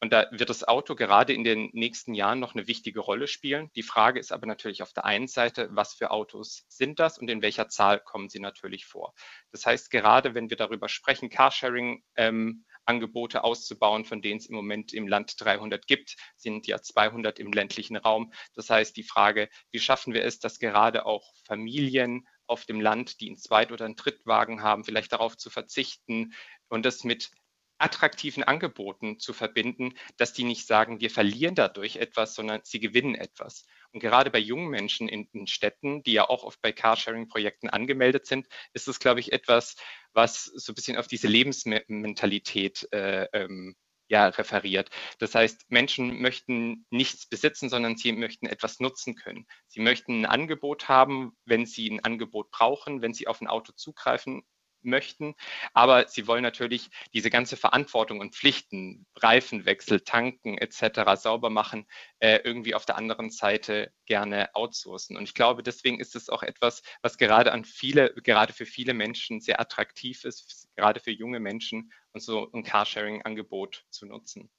Und 0.00 0.12
da 0.12 0.26
wird 0.30 0.50
das 0.50 0.64
Auto 0.64 0.94
gerade 0.94 1.32
in 1.32 1.44
den 1.44 1.70
nächsten 1.72 2.14
Jahren 2.14 2.40
noch 2.40 2.54
eine 2.54 2.66
wichtige 2.66 3.00
Rolle 3.00 3.26
spielen. 3.26 3.70
Die 3.76 3.82
Frage 3.82 4.20
ist 4.20 4.32
aber 4.32 4.46
natürlich 4.46 4.82
auf 4.82 4.92
der 4.92 5.04
einen 5.04 5.28
Seite, 5.28 5.68
was 5.72 5.94
für 5.94 6.10
Autos 6.10 6.64
sind 6.68 6.98
das 6.98 7.18
und 7.18 7.28
in 7.28 7.42
welcher 7.42 7.68
Zahl 7.68 8.00
kommen 8.00 8.28
sie 8.28 8.40
natürlich 8.40 8.86
vor. 8.86 9.14
Das 9.52 9.66
heißt, 9.66 9.90
gerade 9.90 10.34
wenn 10.34 10.50
wir 10.50 10.56
darüber 10.56 10.88
sprechen, 10.88 11.30
Carsharing, 11.30 12.02
ähm, 12.16 12.64
Angebote 12.86 13.44
auszubauen, 13.44 14.04
von 14.04 14.22
denen 14.22 14.38
es 14.38 14.46
im 14.46 14.54
Moment 14.54 14.92
im 14.92 15.08
Land 15.08 15.34
300 15.38 15.86
gibt, 15.86 16.16
sind 16.36 16.66
ja 16.66 16.80
200 16.80 17.38
im 17.38 17.52
ländlichen 17.52 17.96
Raum. 17.96 18.32
Das 18.54 18.70
heißt, 18.70 18.96
die 18.96 19.02
Frage, 19.02 19.48
wie 19.70 19.80
schaffen 19.80 20.14
wir 20.14 20.24
es, 20.24 20.38
dass 20.38 20.58
gerade 20.58 21.06
auch 21.06 21.32
Familien 21.46 22.26
auf 22.46 22.66
dem 22.66 22.80
Land, 22.80 23.20
die 23.20 23.28
einen 23.28 23.38
Zweit- 23.38 23.72
oder 23.72 23.84
einen 23.84 23.96
Drittwagen 23.96 24.62
haben, 24.62 24.84
vielleicht 24.84 25.12
darauf 25.12 25.36
zu 25.36 25.50
verzichten 25.50 26.34
und 26.68 26.84
das 26.84 27.04
mit 27.04 27.30
attraktiven 27.78 28.44
Angeboten 28.44 29.18
zu 29.18 29.32
verbinden, 29.32 29.94
dass 30.16 30.32
die 30.32 30.44
nicht 30.44 30.66
sagen, 30.66 31.00
wir 31.00 31.10
verlieren 31.10 31.54
dadurch 31.54 31.96
etwas, 31.96 32.34
sondern 32.34 32.60
sie 32.64 32.80
gewinnen 32.80 33.14
etwas. 33.14 33.66
Und 33.94 34.00
gerade 34.00 34.30
bei 34.30 34.40
jungen 34.40 34.70
Menschen 34.70 35.08
in, 35.08 35.28
in 35.32 35.46
Städten, 35.46 36.02
die 36.02 36.14
ja 36.14 36.28
auch 36.28 36.42
oft 36.42 36.60
bei 36.60 36.72
Carsharing-Projekten 36.72 37.70
angemeldet 37.70 38.26
sind, 38.26 38.48
ist 38.72 38.88
es, 38.88 38.98
glaube 38.98 39.20
ich, 39.20 39.32
etwas, 39.32 39.76
was 40.12 40.46
so 40.46 40.72
ein 40.72 40.74
bisschen 40.74 40.96
auf 40.96 41.06
diese 41.06 41.28
Lebensmentalität 41.28 42.88
äh, 42.90 43.28
ähm, 43.32 43.76
ja, 44.08 44.26
referiert. 44.26 44.90
Das 45.20 45.36
heißt, 45.36 45.66
Menschen 45.68 46.20
möchten 46.20 46.84
nichts 46.90 47.26
besitzen, 47.26 47.68
sondern 47.68 47.96
sie 47.96 48.10
möchten 48.10 48.46
etwas 48.46 48.80
nutzen 48.80 49.14
können. 49.14 49.46
Sie 49.68 49.80
möchten 49.80 50.22
ein 50.22 50.26
Angebot 50.26 50.88
haben, 50.88 51.36
wenn 51.44 51.64
sie 51.64 51.88
ein 51.88 52.00
Angebot 52.00 52.50
brauchen, 52.50 53.00
wenn 53.00 53.14
sie 53.14 53.28
auf 53.28 53.40
ein 53.40 53.46
Auto 53.46 53.72
zugreifen 53.74 54.42
möchten. 54.84 55.34
Aber 55.72 56.08
sie 56.08 56.26
wollen 56.26 56.42
natürlich 56.42 56.90
diese 57.12 57.30
ganze 57.30 57.56
Verantwortung 57.56 58.20
und 58.20 58.34
Pflichten, 58.34 59.06
Reifenwechsel, 59.16 60.00
tanken 60.00 60.58
etc., 60.58 61.00
sauber 61.16 61.50
machen, 61.50 61.86
äh, 62.18 62.40
irgendwie 62.44 62.74
auf 62.74 62.86
der 62.86 62.96
anderen 62.96 63.30
Seite 63.30 63.92
gerne 64.06 64.54
outsourcen. 64.54 65.16
Und 65.16 65.24
ich 65.24 65.34
glaube, 65.34 65.62
deswegen 65.62 66.00
ist 66.00 66.16
es 66.16 66.28
auch 66.28 66.42
etwas, 66.42 66.82
was 67.02 67.18
gerade 67.18 67.52
an 67.52 67.64
viele, 67.64 68.14
gerade 68.22 68.52
für 68.52 68.66
viele 68.66 68.94
Menschen 68.94 69.40
sehr 69.40 69.60
attraktiv 69.60 70.24
ist, 70.24 70.68
gerade 70.76 71.00
für 71.00 71.10
junge 71.10 71.40
Menschen 71.40 71.92
und 72.12 72.20
so 72.20 72.50
ein 72.52 72.62
Carsharing-Angebot 72.62 73.84
zu 73.90 74.06
nutzen. 74.06 74.50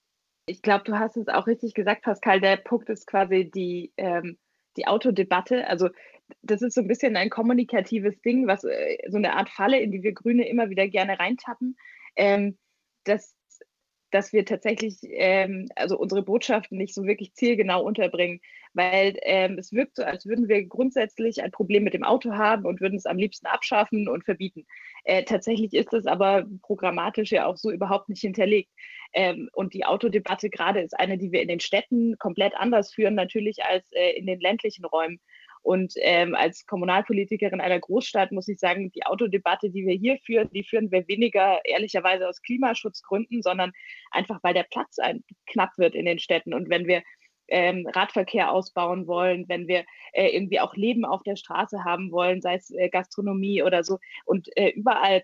Ich 0.48 0.62
glaube, 0.62 0.84
du 0.84 1.00
hast 1.00 1.18
es 1.18 1.28
auch 1.28 1.48
richtig 1.48 1.74
gesagt, 1.74 2.04
Pascal. 2.04 2.40
Der 2.40 2.58
Punkt 2.58 2.90
ist 2.90 3.08
quasi 3.08 3.50
die, 3.50 3.92
ähm, 3.98 4.38
die 4.78 4.88
Autodebatte. 4.88 5.68
Also 5.68 5.90
das 6.42 6.62
ist 6.62 6.76
so 6.76 6.82
ein 6.82 6.88
bisschen 6.88 7.16
ein 7.16 7.30
kommunikatives 7.30 8.20
Ding, 8.22 8.48
was 8.48 8.64
äh, 8.64 8.98
so 9.10 9.18
eine 9.18 9.34
Art 9.34 9.50
Falle, 9.50 9.80
in 9.80 9.92
die 9.92 10.04
wir 10.04 10.14
Grüne 10.14 10.48
immer 10.48 10.70
wieder 10.70 10.88
gerne 10.88 11.20
reintappen, 11.20 11.78
ähm, 12.16 12.58
dass, 13.04 13.36
dass 14.12 14.34
wir 14.34 14.46
tatsächlich 14.46 14.98
ähm, 15.04 15.68
also 15.76 15.98
unsere 15.98 16.24
Botschaften 16.24 16.78
nicht 16.78 16.94
so 16.94 17.04
wirklich 17.06 17.34
zielgenau 17.34 17.84
unterbringen, 17.84 18.42
weil 18.74 19.18
ähm, 19.22 19.58
es 19.58 19.72
wirkt 19.72 19.96
so, 19.96 20.04
als 20.04 20.26
würden 20.26 20.48
wir 20.50 20.66
grundsätzlich 20.66 21.42
ein 21.42 21.52
Problem 21.52 21.84
mit 21.84 21.94
dem 21.94 22.04
Auto 22.04 22.34
haben 22.34 22.66
und 22.66 22.82
würden 22.82 22.98
es 22.98 23.06
am 23.06 23.18
liebsten 23.18 23.48
abschaffen 23.48 24.10
und 24.10 24.26
verbieten. 24.26 24.66
Äh, 25.06 25.24
tatsächlich 25.24 25.74
ist 25.74 25.94
es 25.94 26.06
aber 26.06 26.46
programmatisch 26.62 27.32
ja 27.32 27.46
auch 27.46 27.58
so 27.58 27.72
überhaupt 27.72 28.10
nicht 28.10 28.22
hinterlegt. 28.22 28.72
Ähm, 29.14 29.50
und 29.54 29.74
die 29.74 29.86
Autodebatte 29.86 30.50
gerade 30.50 30.82
ist 30.82 31.00
eine, 31.00 31.18
die 31.18 31.32
wir 31.32 31.42
in 31.42 31.48
den 31.48 31.62
Städten 31.62 32.18
komplett 32.18 32.54
anders 32.56 32.94
führen, 32.94 33.16
natürlich 33.16 33.64
als 33.64 33.90
äh, 33.94 34.12
in 34.12 34.26
den 34.26 34.42
ländlichen 34.42 34.84
Räumen. 34.84 35.22
Und 35.66 35.94
ähm, 35.98 36.36
als 36.36 36.68
Kommunalpolitikerin 36.68 37.60
einer 37.60 37.80
Großstadt 37.80 38.32
muss 38.32 38.48
ich 38.48 38.60
sagen, 38.60 38.92
die 38.92 39.04
Autodebatte, 39.08 39.72
die 39.72 39.88
wir 39.88 39.96
hier 39.96 40.20
führen, 40.24 40.48
die 40.52 40.64
führen 40.64 40.92
wir 40.92 41.08
weniger 41.08 41.60
ehrlicherweise 41.66 42.30
aus 42.30 42.44
Klimaschutzgründen, 42.44 43.42
sondern 43.42 43.72
einfach, 44.12 44.38
weil 44.44 44.54
der 44.54 44.68
Platz 44.70 45.00
ein, 45.00 45.24
knapp 45.48 45.72
wird 45.80 45.96
in 45.96 46.06
den 46.06 46.20
Städten. 46.20 46.54
Und 46.54 46.70
wenn 46.70 46.86
wir 46.86 47.02
ähm, 47.48 47.88
Radverkehr 47.88 48.52
ausbauen 48.52 49.08
wollen, 49.08 49.46
wenn 49.48 49.68
wir 49.68 49.86
äh, 50.14 50.28
irgendwie 50.36 50.60
auch 50.60 50.76
Leben 50.76 51.04
auf 51.04 51.24
der 51.24 51.36
Straße 51.36 51.84
haben 51.84 52.12
wollen, 52.12 52.42
sei 52.42 52.58
es 52.58 52.70
äh, 52.70 52.90
Gastronomie 52.90 53.64
oder 53.64 53.84
so. 53.84 53.98
Und 54.24 54.56
äh, 54.56 54.70
überall 54.70 55.24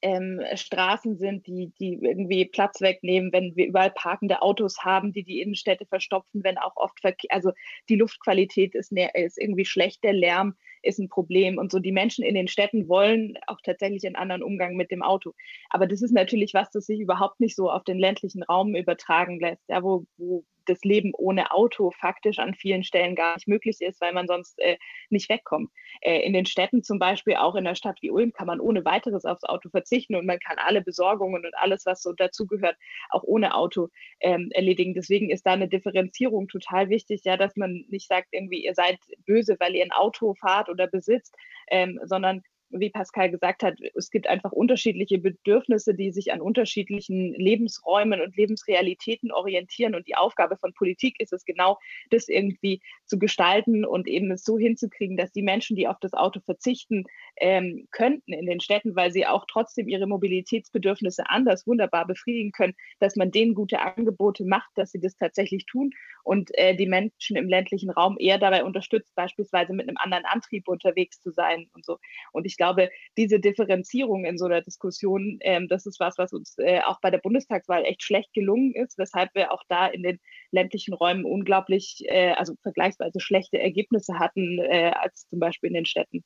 ähm, 0.00 0.40
Straßen 0.54 1.16
sind, 1.18 1.46
die, 1.46 1.72
die 1.78 1.94
irgendwie 1.94 2.44
Platz 2.46 2.80
wegnehmen, 2.80 3.32
wenn 3.32 3.54
wir 3.56 3.66
überall 3.66 3.90
parkende 3.90 4.42
Autos 4.42 4.78
haben, 4.78 5.12
die 5.12 5.22
die 5.22 5.40
Innenstädte 5.40 5.86
verstopfen, 5.86 6.42
wenn 6.44 6.58
auch 6.58 6.76
oft 6.76 7.00
Verkehr, 7.00 7.30
also 7.32 7.52
die 7.88 7.96
Luftqualität 7.96 8.74
ist, 8.74 8.92
ist 8.92 9.38
irgendwie 9.38 9.64
schlecht, 9.64 10.02
der 10.04 10.12
Lärm 10.12 10.54
ist 10.82 10.98
ein 10.98 11.08
Problem 11.08 11.58
und 11.58 11.70
so. 11.70 11.78
Die 11.78 11.92
Menschen 11.92 12.24
in 12.24 12.34
den 12.34 12.48
Städten 12.48 12.88
wollen 12.88 13.38
auch 13.46 13.60
tatsächlich 13.62 14.04
einen 14.06 14.16
anderen 14.16 14.42
Umgang 14.42 14.76
mit 14.76 14.90
dem 14.90 15.02
Auto. 15.02 15.32
Aber 15.70 15.86
das 15.86 16.02
ist 16.02 16.12
natürlich 16.12 16.54
was, 16.54 16.70
das 16.70 16.86
sich 16.86 17.00
überhaupt 17.00 17.40
nicht 17.40 17.56
so 17.56 17.70
auf 17.70 17.84
den 17.84 17.98
ländlichen 17.98 18.42
Raum 18.42 18.74
übertragen 18.74 19.38
lässt, 19.40 19.62
ja, 19.68 19.82
wo, 19.82 20.06
wo 20.16 20.44
das 20.66 20.82
Leben 20.82 21.12
ohne 21.14 21.52
Auto 21.52 21.90
faktisch 21.90 22.38
an 22.38 22.54
vielen 22.54 22.84
Stellen 22.84 23.14
gar 23.14 23.34
nicht 23.34 23.48
möglich 23.48 23.80
ist, 23.80 24.00
weil 24.00 24.12
man 24.12 24.26
sonst 24.26 24.58
äh, 24.60 24.76
nicht 25.10 25.28
wegkommt. 25.28 25.70
Äh, 26.00 26.20
in 26.20 26.32
den 26.32 26.46
Städten 26.46 26.82
zum 26.82 26.98
Beispiel, 26.98 27.36
auch 27.36 27.54
in 27.54 27.66
einer 27.66 27.74
Stadt 27.74 27.98
wie 28.00 28.10
Ulm, 28.10 28.32
kann 28.32 28.46
man 28.46 28.60
ohne 28.60 28.84
weiteres 28.84 29.24
aufs 29.24 29.44
Auto 29.44 29.68
verzichten 29.68 30.14
und 30.14 30.26
man 30.26 30.38
kann 30.38 30.58
alle 30.58 30.82
Besorgungen 30.82 31.44
und 31.44 31.56
alles, 31.56 31.86
was 31.86 32.02
so 32.02 32.12
dazugehört, 32.12 32.76
auch 33.10 33.22
ohne 33.22 33.54
Auto 33.54 33.88
ähm, 34.20 34.50
erledigen. 34.52 34.94
Deswegen 34.94 35.30
ist 35.30 35.46
da 35.46 35.52
eine 35.52 35.68
Differenzierung 35.68 36.48
total 36.48 36.88
wichtig, 36.88 37.22
ja, 37.24 37.36
dass 37.36 37.56
man 37.56 37.84
nicht 37.88 38.08
sagt, 38.08 38.28
irgendwie, 38.32 38.64
ihr 38.64 38.74
seid 38.74 38.98
böse, 39.26 39.56
weil 39.58 39.74
ihr 39.74 39.84
ein 39.84 39.92
Auto 39.92 40.34
fahrt 40.34 40.68
oder 40.68 40.86
besitzt, 40.86 41.34
ähm, 41.70 42.00
sondern 42.04 42.42
wie 42.72 42.90
Pascal 42.90 43.30
gesagt 43.30 43.62
hat, 43.62 43.78
es 43.94 44.10
gibt 44.10 44.26
einfach 44.26 44.52
unterschiedliche 44.52 45.18
Bedürfnisse, 45.18 45.94
die 45.94 46.10
sich 46.10 46.32
an 46.32 46.40
unterschiedlichen 46.40 47.34
Lebensräumen 47.34 48.20
und 48.20 48.36
Lebensrealitäten 48.36 49.30
orientieren. 49.30 49.94
Und 49.94 50.08
die 50.08 50.16
Aufgabe 50.16 50.56
von 50.56 50.72
Politik 50.74 51.20
ist 51.20 51.32
es 51.32 51.44
genau, 51.44 51.78
das 52.10 52.28
irgendwie 52.28 52.80
zu 53.06 53.18
gestalten 53.18 53.84
und 53.84 54.08
eben 54.08 54.30
es 54.30 54.44
so 54.44 54.58
hinzukriegen, 54.58 55.16
dass 55.16 55.32
die 55.32 55.42
Menschen, 55.42 55.76
die 55.76 55.88
auf 55.88 55.98
das 56.00 56.14
Auto 56.14 56.40
verzichten 56.40 57.04
ähm, 57.36 57.88
könnten 57.90 58.32
in 58.32 58.46
den 58.46 58.60
Städten, 58.60 58.96
weil 58.96 59.12
sie 59.12 59.26
auch 59.26 59.44
trotzdem 59.46 59.88
ihre 59.88 60.06
Mobilitätsbedürfnisse 60.06 61.28
anders 61.28 61.66
wunderbar 61.66 62.06
befriedigen 62.06 62.52
können, 62.52 62.74
dass 63.00 63.16
man 63.16 63.30
denen 63.30 63.54
gute 63.54 63.80
Angebote 63.80 64.44
macht, 64.44 64.70
dass 64.76 64.92
sie 64.92 65.00
das 65.00 65.16
tatsächlich 65.16 65.66
tun 65.66 65.90
und 66.24 66.50
äh, 66.54 66.74
die 66.74 66.86
Menschen 66.86 67.36
im 67.36 67.48
ländlichen 67.48 67.90
Raum 67.90 68.16
eher 68.18 68.38
dabei 68.38 68.64
unterstützt, 68.64 69.14
beispielsweise 69.14 69.72
mit 69.72 69.88
einem 69.88 69.96
anderen 69.98 70.24
Antrieb 70.24 70.68
unterwegs 70.68 71.20
zu 71.20 71.30
sein 71.30 71.68
und 71.74 71.84
so. 71.84 71.98
Und 72.32 72.46
ich 72.46 72.56
glaube, 72.62 72.90
diese 73.16 73.40
Differenzierung 73.40 74.24
in 74.24 74.38
so 74.38 74.44
einer 74.44 74.60
Diskussion, 74.60 75.38
ähm, 75.40 75.66
das 75.66 75.84
ist 75.84 75.98
was, 75.98 76.16
was 76.16 76.32
uns 76.32 76.54
äh, 76.58 76.80
auch 76.82 77.00
bei 77.00 77.10
der 77.10 77.18
Bundestagswahl 77.18 77.84
echt 77.84 78.04
schlecht 78.04 78.32
gelungen 78.34 78.72
ist, 78.72 78.98
weshalb 78.98 79.34
wir 79.34 79.50
auch 79.50 79.64
da 79.68 79.88
in 79.88 80.04
den 80.04 80.20
ländlichen 80.52 80.94
Räumen 80.94 81.24
unglaublich, 81.24 82.04
äh, 82.06 82.34
also 82.34 82.54
vergleichsweise 82.62 83.18
schlechte 83.18 83.58
Ergebnisse 83.58 84.20
hatten 84.20 84.60
äh, 84.60 84.92
als 84.94 85.26
zum 85.28 85.40
Beispiel 85.40 85.68
in 85.68 85.74
den 85.74 85.86
Städten. 85.86 86.22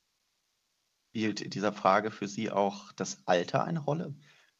Spielt 1.09 1.41
in 1.41 1.49
dieser 1.49 1.73
Frage 1.73 2.11
für 2.11 2.27
Sie 2.27 2.51
auch 2.51 2.91
das 2.91 3.23
Alter 3.25 3.63
eine 3.63 3.79
Rolle? 3.79 4.13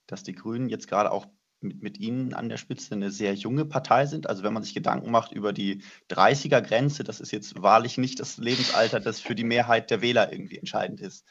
Dass 0.08 0.24
die 0.24 0.34
Grünen 0.34 0.70
jetzt 0.70 0.88
gerade 0.88 1.12
auch 1.12 1.28
mit, 1.62 1.82
mit 1.82 1.98
Ihnen 2.00 2.34
an 2.34 2.50
der 2.50 2.58
Spitze 2.58 2.96
eine 2.96 3.12
sehr 3.12 3.34
junge 3.34 3.66
Partei 3.66 4.06
sind. 4.06 4.28
Also 4.28 4.44
wenn 4.44 4.54
man 4.54 4.64
sich 4.64 4.74
Gedanken 4.74 5.12
macht 5.12 5.32
über 5.32 5.54
die 5.54 5.84
30er-Grenze, 6.10 7.04
das 7.04 7.20
ist 7.20 7.32
jetzt 7.32 7.62
wahrlich 7.62 7.98
nicht 7.98 8.20
das 8.20 8.38
Lebensalter, 8.38 9.00
das 9.00 9.20
für 9.20 9.36
die 9.36 9.44
Mehrheit 9.44 9.92
der 9.92 10.02
Wähler 10.02 10.32
irgendwie 10.32 10.58
entscheidend 10.58 11.02
ist. 11.02 11.26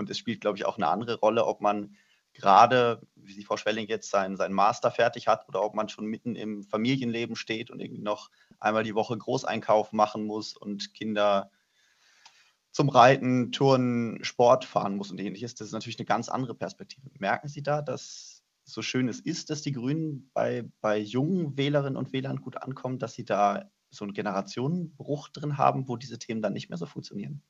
Und 0.00 0.10
es 0.10 0.18
spielt, 0.18 0.40
glaube 0.40 0.58
ich, 0.58 0.66
auch 0.66 0.76
eine 0.76 0.88
andere 0.88 1.20
Rolle, 1.20 1.46
ob 1.46 1.60
man 1.60 1.94
gerade, 2.32 3.02
wie 3.14 3.34
die 3.34 3.44
Frau 3.44 3.56
Schwelling 3.56 3.86
jetzt 3.86 4.10
seinen, 4.10 4.36
seinen 4.36 4.54
Master 4.54 4.90
fertig 4.90 5.28
hat 5.28 5.48
oder 5.48 5.62
ob 5.62 5.74
man 5.74 5.88
schon 5.88 6.06
mitten 6.06 6.34
im 6.34 6.64
Familienleben 6.64 7.36
steht 7.36 7.70
und 7.70 7.80
irgendwie 7.80 8.02
noch 8.02 8.30
einmal 8.58 8.82
die 8.82 8.94
Woche 8.94 9.16
Großeinkauf 9.16 9.92
machen 9.92 10.24
muss 10.24 10.56
und 10.56 10.94
Kinder 10.94 11.50
zum 12.72 12.88
Reiten, 12.88 13.52
Turnen, 13.52 14.24
Sport 14.24 14.64
fahren 14.64 14.96
muss 14.96 15.10
und 15.10 15.20
ähnliches. 15.20 15.54
Das 15.54 15.68
ist 15.68 15.72
natürlich 15.72 15.98
eine 15.98 16.06
ganz 16.06 16.28
andere 16.28 16.54
Perspektive. 16.54 17.10
Merken 17.18 17.48
Sie 17.48 17.62
da, 17.62 17.82
dass 17.82 18.42
so 18.64 18.82
schön 18.82 19.08
es 19.08 19.20
ist, 19.20 19.50
dass 19.50 19.62
die 19.62 19.72
Grünen 19.72 20.30
bei, 20.32 20.64
bei 20.80 20.98
jungen 20.98 21.56
Wählerinnen 21.56 21.96
und 21.96 22.12
Wählern 22.12 22.40
gut 22.40 22.56
ankommen, 22.56 22.98
dass 22.98 23.14
sie 23.14 23.24
da 23.24 23.70
so 23.90 24.04
einen 24.04 24.14
Generationenbruch 24.14 25.28
drin 25.30 25.58
haben, 25.58 25.88
wo 25.88 25.96
diese 25.96 26.18
Themen 26.18 26.42
dann 26.42 26.52
nicht 26.52 26.68
mehr 26.68 26.78
so 26.78 26.86
funktionieren? 26.86 27.42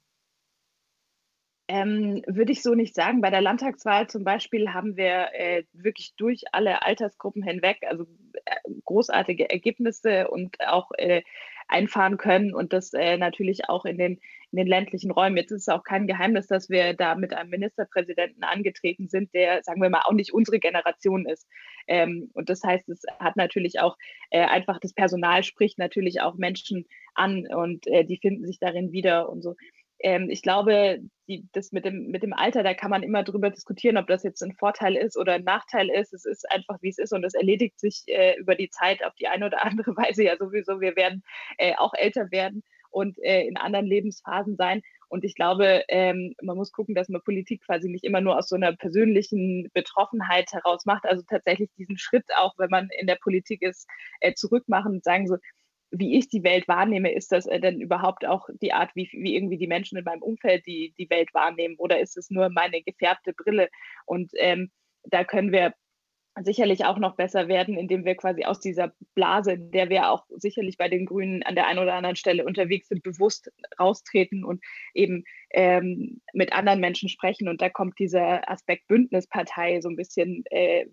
Ähm, 1.72 2.24
würde 2.26 2.50
ich 2.50 2.62
so 2.62 2.74
nicht 2.74 2.96
sagen. 2.96 3.20
Bei 3.20 3.30
der 3.30 3.40
Landtagswahl 3.40 4.08
zum 4.08 4.24
Beispiel 4.24 4.70
haben 4.70 4.96
wir 4.96 5.28
äh, 5.34 5.62
wirklich 5.72 6.14
durch 6.16 6.42
alle 6.50 6.82
Altersgruppen 6.82 7.44
hinweg, 7.44 7.78
also 7.86 8.08
äh, 8.44 8.56
großartige 8.84 9.48
Ergebnisse 9.48 10.26
und 10.26 10.56
auch 10.66 10.90
äh, 10.98 11.22
einfahren 11.68 12.16
können 12.16 12.52
und 12.56 12.72
das 12.72 12.92
äh, 12.92 13.16
natürlich 13.16 13.68
auch 13.68 13.84
in 13.84 13.98
den, 13.98 14.18
in 14.50 14.56
den 14.56 14.66
ländlichen 14.66 15.12
Räumen. 15.12 15.36
Jetzt 15.36 15.52
ist 15.52 15.62
es 15.62 15.68
auch 15.68 15.84
kein 15.84 16.08
Geheimnis, 16.08 16.48
dass 16.48 16.70
wir 16.70 16.94
da 16.94 17.14
mit 17.14 17.32
einem 17.32 17.50
Ministerpräsidenten 17.50 18.42
angetreten 18.42 19.06
sind, 19.06 19.32
der, 19.32 19.62
sagen 19.62 19.80
wir 19.80 19.90
mal, 19.90 20.02
auch 20.06 20.12
nicht 20.12 20.34
unsere 20.34 20.58
Generation 20.58 21.24
ist. 21.24 21.46
Ähm, 21.86 22.32
und 22.34 22.50
das 22.50 22.64
heißt, 22.64 22.88
es 22.88 23.04
hat 23.20 23.36
natürlich 23.36 23.78
auch 23.78 23.96
äh, 24.30 24.40
einfach 24.40 24.80
das 24.80 24.92
Personal 24.92 25.44
spricht 25.44 25.78
natürlich 25.78 26.20
auch 26.20 26.34
Menschen 26.34 26.86
an 27.14 27.46
und 27.46 27.86
äh, 27.86 28.04
die 28.04 28.18
finden 28.18 28.44
sich 28.44 28.58
darin 28.58 28.90
wieder 28.90 29.28
und 29.28 29.42
so 29.42 29.54
ähm, 30.02 30.30
ich 30.30 30.42
glaube, 30.42 31.00
die, 31.28 31.46
das 31.52 31.72
mit 31.72 31.84
dem, 31.84 32.08
mit 32.08 32.22
dem 32.22 32.32
Alter, 32.32 32.62
da 32.62 32.74
kann 32.74 32.90
man 32.90 33.02
immer 33.02 33.22
drüber 33.22 33.50
diskutieren, 33.50 33.96
ob 33.96 34.06
das 34.06 34.22
jetzt 34.22 34.42
ein 34.42 34.54
Vorteil 34.54 34.96
ist 34.96 35.16
oder 35.16 35.34
ein 35.34 35.44
Nachteil 35.44 35.90
ist. 35.90 36.12
Es 36.12 36.24
ist 36.24 36.50
einfach, 36.50 36.78
wie 36.80 36.88
es 36.88 36.98
ist 36.98 37.12
und 37.12 37.24
es 37.24 37.34
erledigt 37.34 37.78
sich 37.78 38.04
äh, 38.06 38.36
über 38.38 38.54
die 38.54 38.70
Zeit 38.70 39.04
auf 39.04 39.14
die 39.14 39.28
eine 39.28 39.46
oder 39.46 39.64
andere 39.64 39.92
Weise 39.96 40.24
ja 40.24 40.36
sowieso. 40.36 40.80
Wir 40.80 40.96
werden 40.96 41.22
äh, 41.58 41.74
auch 41.76 41.94
älter 41.94 42.30
werden 42.30 42.62
und 42.90 43.18
äh, 43.22 43.42
in 43.46 43.56
anderen 43.56 43.86
Lebensphasen 43.86 44.56
sein. 44.56 44.82
Und 45.08 45.24
ich 45.24 45.34
glaube, 45.34 45.82
ähm, 45.88 46.34
man 46.40 46.56
muss 46.56 46.70
gucken, 46.70 46.94
dass 46.94 47.08
man 47.08 47.20
Politik 47.22 47.64
quasi 47.66 47.88
nicht 47.88 48.04
immer 48.04 48.20
nur 48.20 48.38
aus 48.38 48.48
so 48.48 48.54
einer 48.54 48.76
persönlichen 48.76 49.68
Betroffenheit 49.72 50.52
heraus 50.52 50.86
macht. 50.86 51.04
Also 51.04 51.24
tatsächlich 51.28 51.68
diesen 51.76 51.98
Schritt 51.98 52.26
auch, 52.36 52.54
wenn 52.58 52.70
man 52.70 52.88
in 52.98 53.08
der 53.08 53.16
Politik 53.16 53.62
ist, 53.62 53.88
äh, 54.20 54.34
zurückmachen 54.34 54.92
und 54.94 55.04
sagen 55.04 55.26
so, 55.26 55.36
wie 55.90 56.18
ich 56.18 56.28
die 56.28 56.44
Welt 56.44 56.68
wahrnehme, 56.68 57.12
ist 57.12 57.32
das 57.32 57.46
äh, 57.46 57.60
denn 57.60 57.80
überhaupt 57.80 58.24
auch 58.26 58.48
die 58.60 58.72
Art, 58.72 58.90
wie, 58.94 59.08
wie 59.12 59.34
irgendwie 59.34 59.58
die 59.58 59.66
Menschen 59.66 59.98
in 59.98 60.04
meinem 60.04 60.22
Umfeld 60.22 60.66
die, 60.66 60.94
die 60.98 61.10
Welt 61.10 61.34
wahrnehmen? 61.34 61.76
Oder 61.78 62.00
ist 62.00 62.16
es 62.16 62.30
nur 62.30 62.48
meine 62.50 62.82
gefärbte 62.82 63.32
Brille? 63.32 63.68
Und 64.06 64.30
ähm, 64.36 64.70
da 65.04 65.24
können 65.24 65.52
wir 65.52 65.74
sicherlich 66.42 66.84
auch 66.84 66.98
noch 66.98 67.16
besser 67.16 67.48
werden, 67.48 67.76
indem 67.76 68.04
wir 68.04 68.14
quasi 68.14 68.44
aus 68.44 68.60
dieser 68.60 68.92
Blase, 69.14 69.52
in 69.52 69.70
der 69.72 69.90
wir 69.90 70.10
auch 70.10 70.24
sicherlich 70.30 70.76
bei 70.76 70.88
den 70.88 71.06
Grünen 71.06 71.42
an 71.42 71.56
der 71.56 71.66
einen 71.66 71.80
oder 71.80 71.94
anderen 71.94 72.16
Stelle 72.16 72.44
unterwegs 72.44 72.88
sind, 72.88 73.02
bewusst 73.02 73.50
raustreten 73.78 74.44
und 74.44 74.62
eben 74.94 75.24
ähm, 75.50 76.20
mit 76.32 76.52
anderen 76.52 76.80
Menschen 76.80 77.08
sprechen. 77.08 77.48
Und 77.48 77.60
da 77.60 77.68
kommt 77.68 77.98
dieser 77.98 78.48
Aspekt 78.48 78.86
Bündnispartei 78.86 79.80
so 79.80 79.88
ein 79.88 79.96
bisschen 79.96 80.44
äh, 80.50 80.86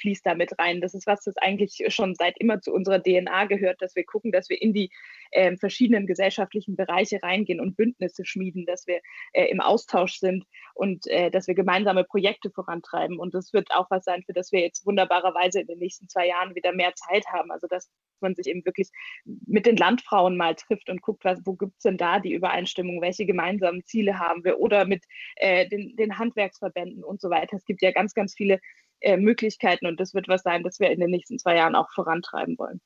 fließt 0.00 0.24
da 0.26 0.34
mit 0.34 0.58
rein. 0.58 0.80
Das 0.80 0.94
ist 0.94 1.06
was, 1.06 1.24
das 1.24 1.36
eigentlich 1.36 1.82
schon 1.88 2.14
seit 2.14 2.38
immer 2.38 2.60
zu 2.60 2.72
unserer 2.72 3.02
DNA 3.02 3.46
gehört, 3.46 3.80
dass 3.82 3.96
wir 3.96 4.04
gucken, 4.04 4.32
dass 4.32 4.48
wir 4.48 4.60
in 4.60 4.72
die 4.72 4.90
äh, 5.30 5.56
verschiedenen 5.56 6.06
gesellschaftlichen 6.06 6.76
Bereiche 6.76 7.22
reingehen 7.22 7.60
und 7.60 7.76
Bündnisse 7.76 8.24
schmieden, 8.24 8.66
dass 8.66 8.86
wir 8.86 9.00
äh, 9.32 9.46
im 9.46 9.60
Austausch 9.60 10.18
sind 10.18 10.44
und 10.74 11.06
äh, 11.06 11.30
dass 11.30 11.46
wir 11.46 11.54
gemeinsame 11.54 12.04
Projekte 12.04 12.50
vorantreiben. 12.50 13.18
Und 13.18 13.34
das 13.34 13.52
wird 13.52 13.70
auch 13.72 13.90
was 13.90 14.04
sein, 14.04 14.22
für 14.24 14.32
das 14.32 14.52
wir 14.52 14.60
jetzt 14.60 14.86
wunderbarerweise 14.86 15.60
in 15.60 15.66
den 15.66 15.78
nächsten 15.78 16.08
zwei 16.08 16.28
Jahren 16.28 16.54
wieder 16.54 16.72
mehr 16.72 16.94
Zeit 16.94 17.26
haben. 17.26 17.50
Also 17.50 17.66
dass 17.66 17.90
man 18.20 18.34
sich 18.34 18.46
eben 18.46 18.64
wirklich 18.64 18.90
mit 19.24 19.66
den 19.66 19.76
Landfrauen 19.76 20.36
mal 20.36 20.54
trifft 20.54 20.90
und 20.90 21.02
guckt, 21.02 21.24
was, 21.24 21.40
wo 21.44 21.54
gibt 21.54 21.76
es 21.76 21.82
denn 21.82 21.96
da 21.96 22.20
die 22.20 22.32
Übereinstimmung, 22.32 23.00
welche 23.00 23.26
gemeinsamen 23.26 23.84
Ziele 23.84 24.18
haben 24.18 24.44
wir 24.44 24.58
oder 24.58 24.84
mit 24.84 25.04
äh, 25.36 25.68
den, 25.68 25.94
den 25.96 26.18
Handwerksverbänden 26.18 27.04
und 27.04 27.20
so 27.20 27.30
weiter. 27.30 27.56
Es 27.56 27.64
gibt 27.64 27.82
ja 27.82 27.92
ganz, 27.92 28.14
ganz 28.14 28.34
viele 28.34 28.60
äh, 29.04 29.16
Möglichkeiten 29.16 29.86
und 29.86 30.00
das 30.00 30.14
wird 30.14 30.28
was 30.28 30.42
sein, 30.42 30.62
das 30.62 30.80
wir 30.80 30.90
in 30.90 31.00
den 31.00 31.10
nächsten 31.10 31.38
zwei 31.38 31.56
Jahren 31.56 31.74
auch 31.74 31.90
vorantreiben 31.92 32.58
wollen. 32.58 32.80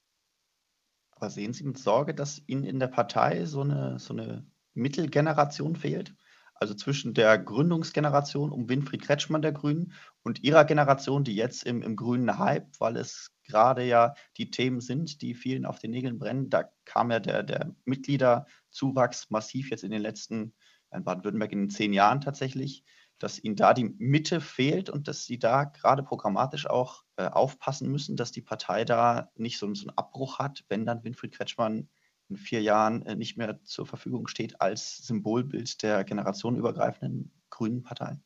Aber 1.12 1.30
sehen 1.30 1.52
Sie 1.52 1.64
mit 1.64 1.78
Sorge, 1.78 2.14
dass 2.14 2.42
Ihnen 2.46 2.64
in 2.64 2.78
der 2.78 2.86
Partei 2.88 3.44
so 3.44 3.62
eine, 3.62 3.98
so 3.98 4.14
eine 4.14 4.46
Mittelgeneration 4.74 5.74
fehlt? 5.74 6.14
Also 6.54 6.74
zwischen 6.74 7.14
der 7.14 7.38
Gründungsgeneration 7.38 8.50
um 8.50 8.68
Winfried 8.68 9.02
Kretschmann 9.02 9.42
der 9.42 9.52
Grünen 9.52 9.92
und 10.22 10.42
Ihrer 10.42 10.64
Generation, 10.64 11.22
die 11.22 11.36
jetzt 11.36 11.64
im, 11.64 11.82
im 11.82 11.94
grünen 11.94 12.38
Hype, 12.38 12.68
weil 12.80 12.96
es 12.96 13.32
gerade 13.44 13.84
ja 13.84 14.14
die 14.36 14.50
Themen 14.50 14.80
sind, 14.80 15.22
die 15.22 15.34
vielen 15.34 15.64
auf 15.64 15.78
den 15.78 15.92
Nägeln 15.92 16.18
brennen. 16.18 16.50
Da 16.50 16.70
kam 16.84 17.10
ja 17.12 17.20
der, 17.20 17.44
der 17.44 17.74
Mitgliederzuwachs 17.84 19.30
massiv 19.30 19.70
jetzt 19.70 19.84
in 19.84 19.92
den 19.92 20.02
letzten, 20.02 20.54
in 20.92 21.04
Baden-Württemberg 21.04 21.52
in 21.52 21.60
den 21.60 21.70
zehn 21.70 21.92
Jahren 21.92 22.20
tatsächlich 22.20 22.84
dass 23.18 23.42
ihnen 23.42 23.56
da 23.56 23.74
die 23.74 23.84
Mitte 23.98 24.40
fehlt 24.40 24.90
und 24.90 25.08
dass 25.08 25.24
sie 25.24 25.38
da 25.38 25.64
gerade 25.64 26.02
programmatisch 26.02 26.66
auch 26.66 27.04
äh, 27.16 27.26
aufpassen 27.26 27.90
müssen, 27.90 28.16
dass 28.16 28.32
die 28.32 28.42
Partei 28.42 28.84
da 28.84 29.30
nicht 29.36 29.58
so, 29.58 29.72
so, 29.74 29.88
einen 29.88 29.98
Abbruch 29.98 30.38
hat, 30.38 30.64
wenn 30.68 30.86
dann 30.86 31.04
Winfried 31.04 31.32
Kretschmann 31.32 31.88
in 32.28 32.36
vier 32.36 32.62
Jahren 32.62 33.04
äh, 33.06 33.16
nicht 33.16 33.36
mehr 33.36 33.62
zur 33.64 33.86
Verfügung 33.86 34.28
steht 34.28 34.60
als 34.60 34.98
Symbolbild 34.98 35.82
der 35.82 36.04
generationenübergreifenden 36.04 37.32
Grünen 37.50 37.82
Partei? 37.82 38.18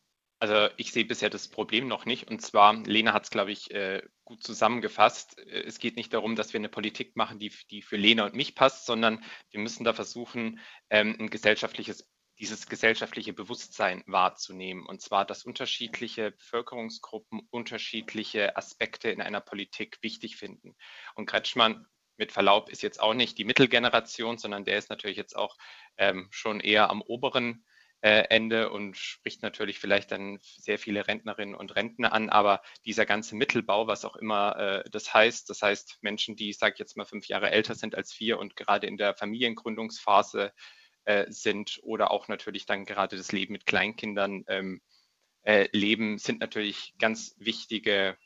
Also 0.43 0.68
ich 0.76 0.90
sehe 0.90 1.05
bisher 1.05 1.30
das 1.30 1.47
Problem 1.47 1.86
noch 1.86 2.05
nicht. 2.05 2.28
Und 2.28 2.43
zwar, 2.43 2.74
Lena 2.74 3.12
hat 3.12 3.22
es, 3.22 3.30
glaube 3.30 3.53
ich, 3.53 3.70
äh, 3.70 4.03
gut 4.24 4.43
zusammengefasst. 4.43 5.38
Es 5.38 5.78
geht 5.78 5.95
nicht 5.95 6.12
darum, 6.12 6.34
dass 6.34 6.53
wir 6.53 6.59
eine 6.59 6.68
Politik 6.68 7.14
machen, 7.14 7.38
die, 7.38 7.53
die 7.70 7.80
für 7.80 7.97
Lena 7.97 8.26
und 8.26 8.34
mich 8.34 8.57
passt, 8.57 8.84
sondern 8.84 9.22
wir 9.53 9.61
müssen 9.61 9.84
da 9.84 9.93
versuchen, 9.93 10.59
ähm, 10.90 11.14
ein 11.20 11.30
gesellschaftliches 11.30 12.12
dieses 12.43 12.66
gesellschaftliche 12.66 13.32
Bewusstsein 13.32 14.03
wahrzunehmen. 14.07 14.84
Und 14.84 15.01
zwar, 15.01 15.24
dass 15.24 15.45
unterschiedliche 15.45 16.32
Bevölkerungsgruppen 16.32 17.40
unterschiedliche 17.51 18.57
Aspekte 18.57 19.11
in 19.11 19.22
einer 19.22 19.40
Politik 19.40 19.99
wichtig 20.03 20.36
finden. 20.36 20.74
Und 21.14 21.26
Kretschmann, 21.26 21.86
mit 22.16 22.32
Verlaub, 22.32 22.68
ist 22.68 22.82
jetzt 22.82 23.01
auch 23.01 23.14
nicht 23.14 23.38
die 23.38 23.45
Mittelgeneration, 23.45 24.38
sondern 24.38 24.64
der 24.64 24.76
ist 24.76 24.90
natürlich 24.90 25.16
jetzt 25.16 25.36
auch 25.36 25.57
ähm, 25.97 26.26
schon 26.32 26.59
eher 26.59 26.90
am 26.90 27.01
oberen 27.01 27.64
äh, 28.01 28.24
Ende 28.28 28.70
und 28.70 28.97
spricht 28.97 29.43
natürlich 29.43 29.78
vielleicht 29.78 30.11
dann 30.11 30.38
sehr 30.43 30.80
viele 30.80 31.07
Rentnerinnen 31.07 31.55
und 31.55 31.76
Rentner 31.76 32.12
an. 32.12 32.28
Aber 32.28 32.61
dieser 32.84 33.07
ganze 33.07 33.36
Mittelbau, 33.36 33.86
was 33.86 34.05
auch 34.05 34.16
immer 34.16 34.57
äh, 34.57 34.90
das 34.90 35.14
heißt, 35.14 35.49
das 35.49 35.62
heißt 35.62 35.99
Menschen, 36.01 36.34
die, 36.34 36.51
ich 36.51 36.59
sage 36.59 36.74
jetzt 36.78 36.97
mal, 36.97 37.07
fünf 37.07 37.28
Jahre 37.28 37.53
älter 37.53 37.76
sind 37.76 37.95
als 37.95 38.18
wir 38.18 38.40
und 38.40 38.57
gerade 38.57 38.88
in 38.88 38.97
der 38.97 39.14
Familiengründungsphase 39.14 40.53
äh, 41.05 41.27
sind 41.29 41.81
oder 41.83 42.11
auch 42.11 42.29
natürlich 42.29 42.67
dann 42.67 42.85
gerade 42.85 43.17
das 43.17 43.33
Leben 43.33 43.53
mit 43.53 43.67
Kleinkindern 43.67 44.45
ähm, 44.49 44.81
äh, 45.43 45.69
leben, 45.73 46.19
sind 46.19 46.41
natürlich 46.41 46.95
ganz 46.99 47.35
wichtige 47.39 48.17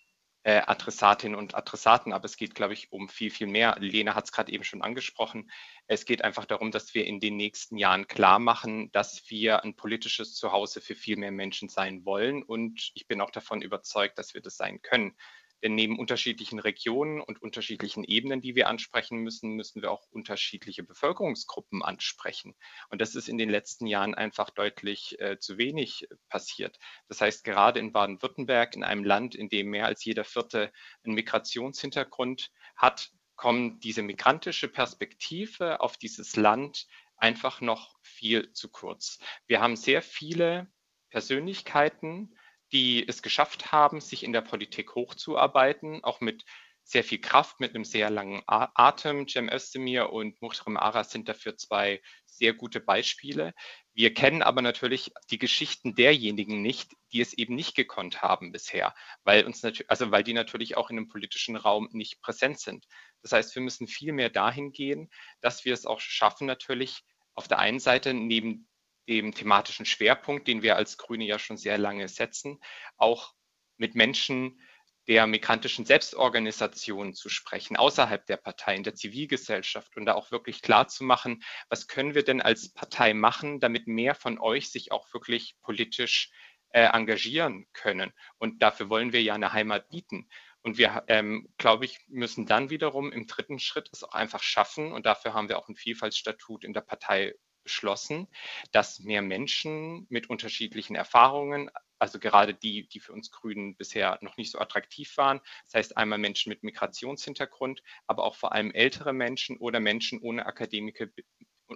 äh, 0.46 0.62
Adressatinnen 0.64 1.36
und 1.36 1.56
Adressaten, 1.56 2.12
aber 2.12 2.24
es 2.26 2.36
geht, 2.36 2.54
glaube 2.54 2.72
ich, 2.72 2.92
um 2.92 3.08
viel, 3.08 3.32
viel 3.32 3.48
mehr. 3.48 3.76
Lena 3.80 4.14
hat 4.14 4.26
es 4.26 4.32
gerade 4.32 4.52
eben 4.52 4.62
schon 4.62 4.80
angesprochen. 4.80 5.50
Es 5.88 6.04
geht 6.04 6.22
einfach 6.22 6.44
darum, 6.44 6.70
dass 6.70 6.94
wir 6.94 7.04
in 7.04 7.18
den 7.18 7.36
nächsten 7.36 7.76
Jahren 7.76 8.06
klar 8.06 8.38
machen, 8.38 8.92
dass 8.92 9.28
wir 9.28 9.64
ein 9.64 9.74
politisches 9.74 10.34
Zuhause 10.34 10.80
für 10.80 10.94
viel 10.94 11.16
mehr 11.16 11.32
Menschen 11.32 11.68
sein 11.68 12.04
wollen. 12.04 12.44
Und 12.44 12.92
ich 12.94 13.08
bin 13.08 13.20
auch 13.20 13.32
davon 13.32 13.60
überzeugt, 13.60 14.18
dass 14.18 14.34
wir 14.34 14.40
das 14.40 14.56
sein 14.56 14.80
können. 14.82 15.16
Denn 15.62 15.74
neben 15.74 15.98
unterschiedlichen 15.98 16.58
Regionen 16.58 17.20
und 17.20 17.40
unterschiedlichen 17.42 18.04
Ebenen, 18.04 18.40
die 18.40 18.54
wir 18.54 18.68
ansprechen 18.68 19.18
müssen, 19.18 19.52
müssen 19.52 19.82
wir 19.82 19.90
auch 19.90 20.06
unterschiedliche 20.10 20.82
Bevölkerungsgruppen 20.82 21.82
ansprechen. 21.82 22.54
Und 22.90 23.00
das 23.00 23.14
ist 23.14 23.28
in 23.28 23.38
den 23.38 23.50
letzten 23.50 23.86
Jahren 23.86 24.14
einfach 24.14 24.50
deutlich 24.50 25.18
äh, 25.18 25.38
zu 25.38 25.58
wenig 25.58 26.08
passiert. 26.28 26.78
Das 27.08 27.20
heißt, 27.20 27.44
gerade 27.44 27.80
in 27.80 27.92
Baden-Württemberg, 27.92 28.76
in 28.76 28.84
einem 28.84 29.04
Land, 29.04 29.34
in 29.34 29.48
dem 29.48 29.68
mehr 29.70 29.86
als 29.86 30.04
jeder 30.04 30.24
Vierte 30.24 30.72
einen 31.04 31.14
Migrationshintergrund 31.14 32.50
hat, 32.76 33.10
kommt 33.36 33.84
diese 33.84 34.02
migrantische 34.02 34.68
Perspektive 34.68 35.80
auf 35.80 35.96
dieses 35.96 36.36
Land 36.36 36.86
einfach 37.16 37.60
noch 37.60 37.96
viel 38.02 38.52
zu 38.52 38.70
kurz. 38.70 39.18
Wir 39.46 39.60
haben 39.60 39.76
sehr 39.76 40.02
viele 40.02 40.70
Persönlichkeiten, 41.10 42.36
die 42.72 43.06
es 43.06 43.22
geschafft 43.22 43.72
haben, 43.72 44.00
sich 44.00 44.22
in 44.24 44.32
der 44.32 44.40
Politik 44.40 44.94
hochzuarbeiten, 44.94 46.02
auch 46.04 46.20
mit 46.20 46.44
sehr 46.86 47.02
viel 47.02 47.20
Kraft, 47.20 47.58
mit 47.58 47.74
einem 47.74 47.84
sehr 47.84 48.10
langen 48.10 48.42
Atem. 48.46 49.26
Cem 49.26 49.48
Özdemir 49.52 50.12
und 50.12 50.40
Muhtarem 50.40 50.76
Aras 50.76 51.10
sind 51.10 51.28
dafür 51.28 51.56
zwei 51.56 52.00
sehr 52.26 52.54
gute 52.54 52.78
Beispiele. 52.78 53.54
Wir 53.92 54.14
kennen 54.14 54.40
aber 54.40 54.62
natürlich 54.62 55.10
die 55.30 55.38
Geschichten 55.38 55.96
derjenigen 55.96 56.62
nicht, 56.62 56.92
die 57.12 57.20
es 57.20 57.32
eben 57.32 57.56
nicht 57.56 57.74
gekonnt 57.74 58.22
haben 58.22 58.52
bisher, 58.52 58.94
weil 59.24 59.44
uns 59.44 59.64
also 59.88 60.12
weil 60.12 60.22
die 60.22 60.32
natürlich 60.32 60.76
auch 60.76 60.88
in 60.88 60.98
einem 60.98 61.08
politischen 61.08 61.56
Raum 61.56 61.88
nicht 61.90 62.20
präsent 62.20 62.60
sind. 62.60 62.86
Das 63.20 63.32
heißt, 63.32 63.56
wir 63.56 63.62
müssen 63.62 63.88
viel 63.88 64.12
mehr 64.12 64.30
dahin 64.30 64.70
gehen, 64.70 65.10
dass 65.40 65.64
wir 65.64 65.74
es 65.74 65.86
auch 65.86 65.98
schaffen, 65.98 66.46
natürlich 66.46 67.02
auf 67.34 67.48
der 67.48 67.58
einen 67.58 67.80
Seite 67.80 68.14
neben 68.14 68.68
dem 69.08 69.34
thematischen 69.34 69.86
Schwerpunkt, 69.86 70.48
den 70.48 70.62
wir 70.62 70.76
als 70.76 70.98
Grüne 70.98 71.24
ja 71.24 71.38
schon 71.38 71.56
sehr 71.56 71.78
lange 71.78 72.08
setzen, 72.08 72.60
auch 72.96 73.34
mit 73.76 73.94
Menschen 73.94 74.60
der 75.08 75.26
migrantischen 75.26 75.84
Selbstorganisation 75.84 77.14
zu 77.14 77.28
sprechen, 77.28 77.76
außerhalb 77.76 78.26
der 78.26 78.38
Partei, 78.38 78.74
in 78.74 78.82
der 78.82 78.96
Zivilgesellschaft 78.96 79.96
und 79.96 80.06
da 80.06 80.14
auch 80.14 80.32
wirklich 80.32 80.62
klar 80.62 80.88
zu 80.88 81.04
machen, 81.04 81.44
was 81.68 81.86
können 81.86 82.14
wir 82.14 82.24
denn 82.24 82.40
als 82.40 82.72
Partei 82.72 83.14
machen, 83.14 83.60
damit 83.60 83.86
mehr 83.86 84.14
von 84.14 84.38
euch 84.38 84.70
sich 84.70 84.90
auch 84.90 85.12
wirklich 85.12 85.56
politisch 85.62 86.32
äh, 86.70 86.88
engagieren 86.92 87.66
können. 87.72 88.12
Und 88.38 88.62
dafür 88.62 88.90
wollen 88.90 89.12
wir 89.12 89.22
ja 89.22 89.34
eine 89.34 89.52
Heimat 89.52 89.88
bieten. 89.88 90.28
Und 90.62 90.78
wir, 90.78 91.04
ähm, 91.06 91.48
glaube 91.58 91.84
ich, 91.84 92.00
müssen 92.08 92.44
dann 92.44 92.70
wiederum 92.70 93.12
im 93.12 93.28
dritten 93.28 93.60
Schritt 93.60 93.88
es 93.92 94.02
auch 94.02 94.14
einfach 94.14 94.42
schaffen, 94.42 94.92
und 94.92 95.06
dafür 95.06 95.32
haben 95.32 95.48
wir 95.48 95.58
auch 95.58 95.68
ein 95.68 95.76
Vielfaltsstatut 95.76 96.64
in 96.64 96.72
der 96.72 96.80
Partei 96.80 97.34
beschlossen, 97.66 98.28
dass 98.70 99.00
mehr 99.00 99.22
Menschen 99.22 100.06
mit 100.08 100.30
unterschiedlichen 100.30 100.94
Erfahrungen, 100.94 101.68
also 101.98 102.20
gerade 102.20 102.54
die, 102.54 102.88
die 102.88 103.00
für 103.00 103.12
uns 103.12 103.32
Grünen 103.32 103.76
bisher 103.76 104.18
noch 104.22 104.36
nicht 104.36 104.52
so 104.52 104.60
attraktiv 104.60 105.16
waren, 105.16 105.40
das 105.64 105.74
heißt 105.74 105.96
einmal 105.96 106.18
Menschen 106.18 106.50
mit 106.50 106.62
Migrationshintergrund, 106.62 107.82
aber 108.06 108.22
auch 108.22 108.36
vor 108.36 108.52
allem 108.52 108.70
ältere 108.70 109.12
Menschen 109.12 109.56
oder 109.56 109.80
Menschen 109.80 110.20
ohne, 110.20 110.46
Akademike, 110.46 111.12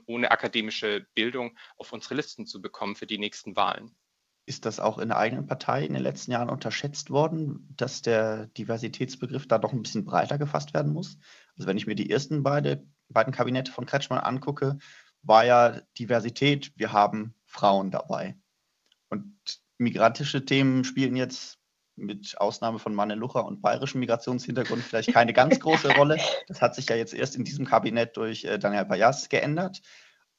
ohne 0.07 0.31
akademische 0.31 1.09
Bildung 1.15 1.59
auf 1.77 1.93
unsere 1.93 2.15
Listen 2.15 2.47
zu 2.47 2.63
bekommen 2.63 2.95
für 2.95 3.07
die 3.07 3.19
nächsten 3.19 3.57
Wahlen. 3.57 3.97
Ist 4.47 4.65
das 4.65 4.81
auch 4.81 4.99
in 4.99 5.09
der 5.09 5.19
eigenen 5.19 5.47
Partei 5.47 5.85
in 5.85 5.93
den 5.93 6.03
letzten 6.03 6.33
Jahren 6.33 6.51
unterschätzt 6.51 7.11
worden, 7.11 7.73
dass 7.77 8.03
der 8.03 8.47
Diversitätsbegriff 8.49 9.47
da 9.47 9.59
doch 9.59 9.73
ein 9.73 9.83
bisschen 9.83 10.05
breiter 10.05 10.39
gefasst 10.39 10.73
werden 10.73 10.93
muss? 10.93 11.19
Also 11.57 11.69
wenn 11.69 11.77
ich 11.77 11.87
mir 11.87 11.95
die 11.95 12.11
ersten 12.11 12.43
beide, 12.43 12.87
beiden 13.09 13.33
Kabinette 13.33 13.71
von 13.71 13.87
Kretschmann 13.87 14.21
angucke, 14.21 14.79
war 15.23 15.45
ja 15.45 15.81
Diversität, 15.99 16.73
wir 16.77 16.93
haben 16.93 17.35
Frauen 17.45 17.91
dabei. 17.91 18.37
Und 19.09 19.35
migrantische 19.79 20.45
Themen 20.45 20.85
spielen 20.85 21.17
jetzt 21.17 21.59
mit 21.97 22.41
Ausnahme 22.41 22.79
von 22.79 22.95
Manelucha 22.95 23.41
und 23.41 23.61
bayerischem 23.61 24.01
Migrationshintergrund 24.01 24.83
vielleicht 24.83 25.13
keine 25.13 25.33
ganz 25.33 25.61
große 25.61 25.89
Rolle. 25.97 26.19
Das 26.49 26.63
hat 26.63 26.75
sich 26.75 26.89
ja 26.89 26.97
jetzt 26.97 27.15
erst 27.15 27.37
in 27.37 27.45
diesem 27.45 27.67
Kabinett 27.67 28.17
durch 28.17 28.45
äh, 28.45 28.59
Daniel 28.59 28.87
Bayas 28.87 29.29
geändert. 29.29 29.83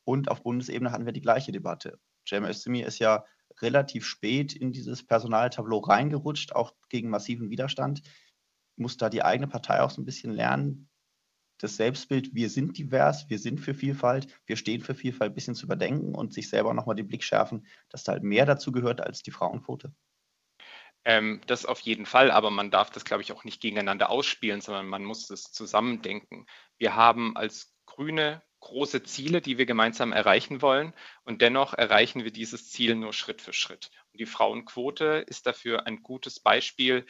Und 0.04 0.32
auf 0.32 0.42
Bundesebene 0.42 0.92
hatten 0.92 1.06
wir 1.06 1.14
die 1.14 1.22
gleiche 1.22 1.52
Debatte. 1.52 2.00
Cem 2.28 2.46
Özdemir 2.46 2.88
ist 2.88 3.00
ja 3.00 3.24
relativ 3.62 4.06
spät 4.06 4.54
in 4.54 4.72
dieses 4.72 5.06
Personaltableau 5.06 5.80
reingerutscht, 5.80 6.54
auch 6.54 6.74
gegen 6.90 7.10
massiven 7.10 7.50
Widerstand. 7.50 8.02
Muss 8.76 8.98
da 8.98 9.10
die 9.10 9.24
eigene 9.24 9.48
Partei 9.48 9.82
auch 9.82 9.92
so 9.92 10.02
ein 10.02 10.06
bisschen 10.06 10.32
lernen, 10.32 10.90
das 11.64 11.76
Selbstbild, 11.76 12.34
wir 12.34 12.50
sind 12.50 12.78
divers, 12.78 13.30
wir 13.30 13.40
sind 13.40 13.60
für 13.60 13.74
Vielfalt, 13.74 14.28
wir 14.46 14.58
stehen 14.58 14.82
für 14.82 14.96
Vielfalt, 14.96 15.32
ein 15.32 15.36
bisschen 15.36 15.56
zu 15.56 15.66
überdenken 15.66 16.16
und 16.16 16.34
sich 16.34 16.50
selber 16.50 16.74
nochmal 16.74 16.96
den 16.96 17.08
Blick 17.08 17.24
schärfen, 17.24 17.66
dass 17.90 18.04
da 18.04 18.14
halt 18.14 18.24
mehr 18.24 18.46
dazu 18.46 18.72
gehört 18.72 19.02
als 19.02 19.22
die 19.22 19.32
Frauenquote? 19.32 19.94
Ähm, 21.04 21.42
das 21.48 21.66
auf 21.66 21.80
jeden 21.80 22.06
Fall, 22.06 22.30
aber 22.30 22.52
man 22.52 22.70
darf 22.70 22.92
das, 22.92 23.06
glaube 23.06 23.24
ich, 23.24 23.32
auch 23.32 23.44
nicht 23.44 23.62
gegeneinander 23.62 24.10
ausspielen, 24.10 24.62
sondern 24.62 24.88
man 24.88 25.04
muss 25.04 25.30
es 25.30 25.52
zusammendenken. 25.52 26.46
Wir 26.78 26.96
haben 26.96 27.36
als 27.36 27.74
Grüne 27.86 28.42
große 28.62 29.04
Ziele, 29.04 29.42
die 29.42 29.58
wir 29.58 29.66
gemeinsam 29.66 30.14
erreichen 30.14 30.62
wollen. 30.62 30.94
Und 31.24 31.42
dennoch 31.42 31.74
erreichen 31.74 32.24
wir 32.24 32.32
dieses 32.32 32.70
Ziel 32.70 32.96
nur 32.96 33.12
Schritt 33.12 33.42
für 33.42 33.54
Schritt. 33.54 33.92
Und 34.14 34.22
die 34.22 34.26
Frauenquote 34.26 35.26
ist 35.28 35.46
dafür 35.46 35.88
ein 35.88 36.02
gutes 36.02 36.40
Beispiel, 36.40 37.06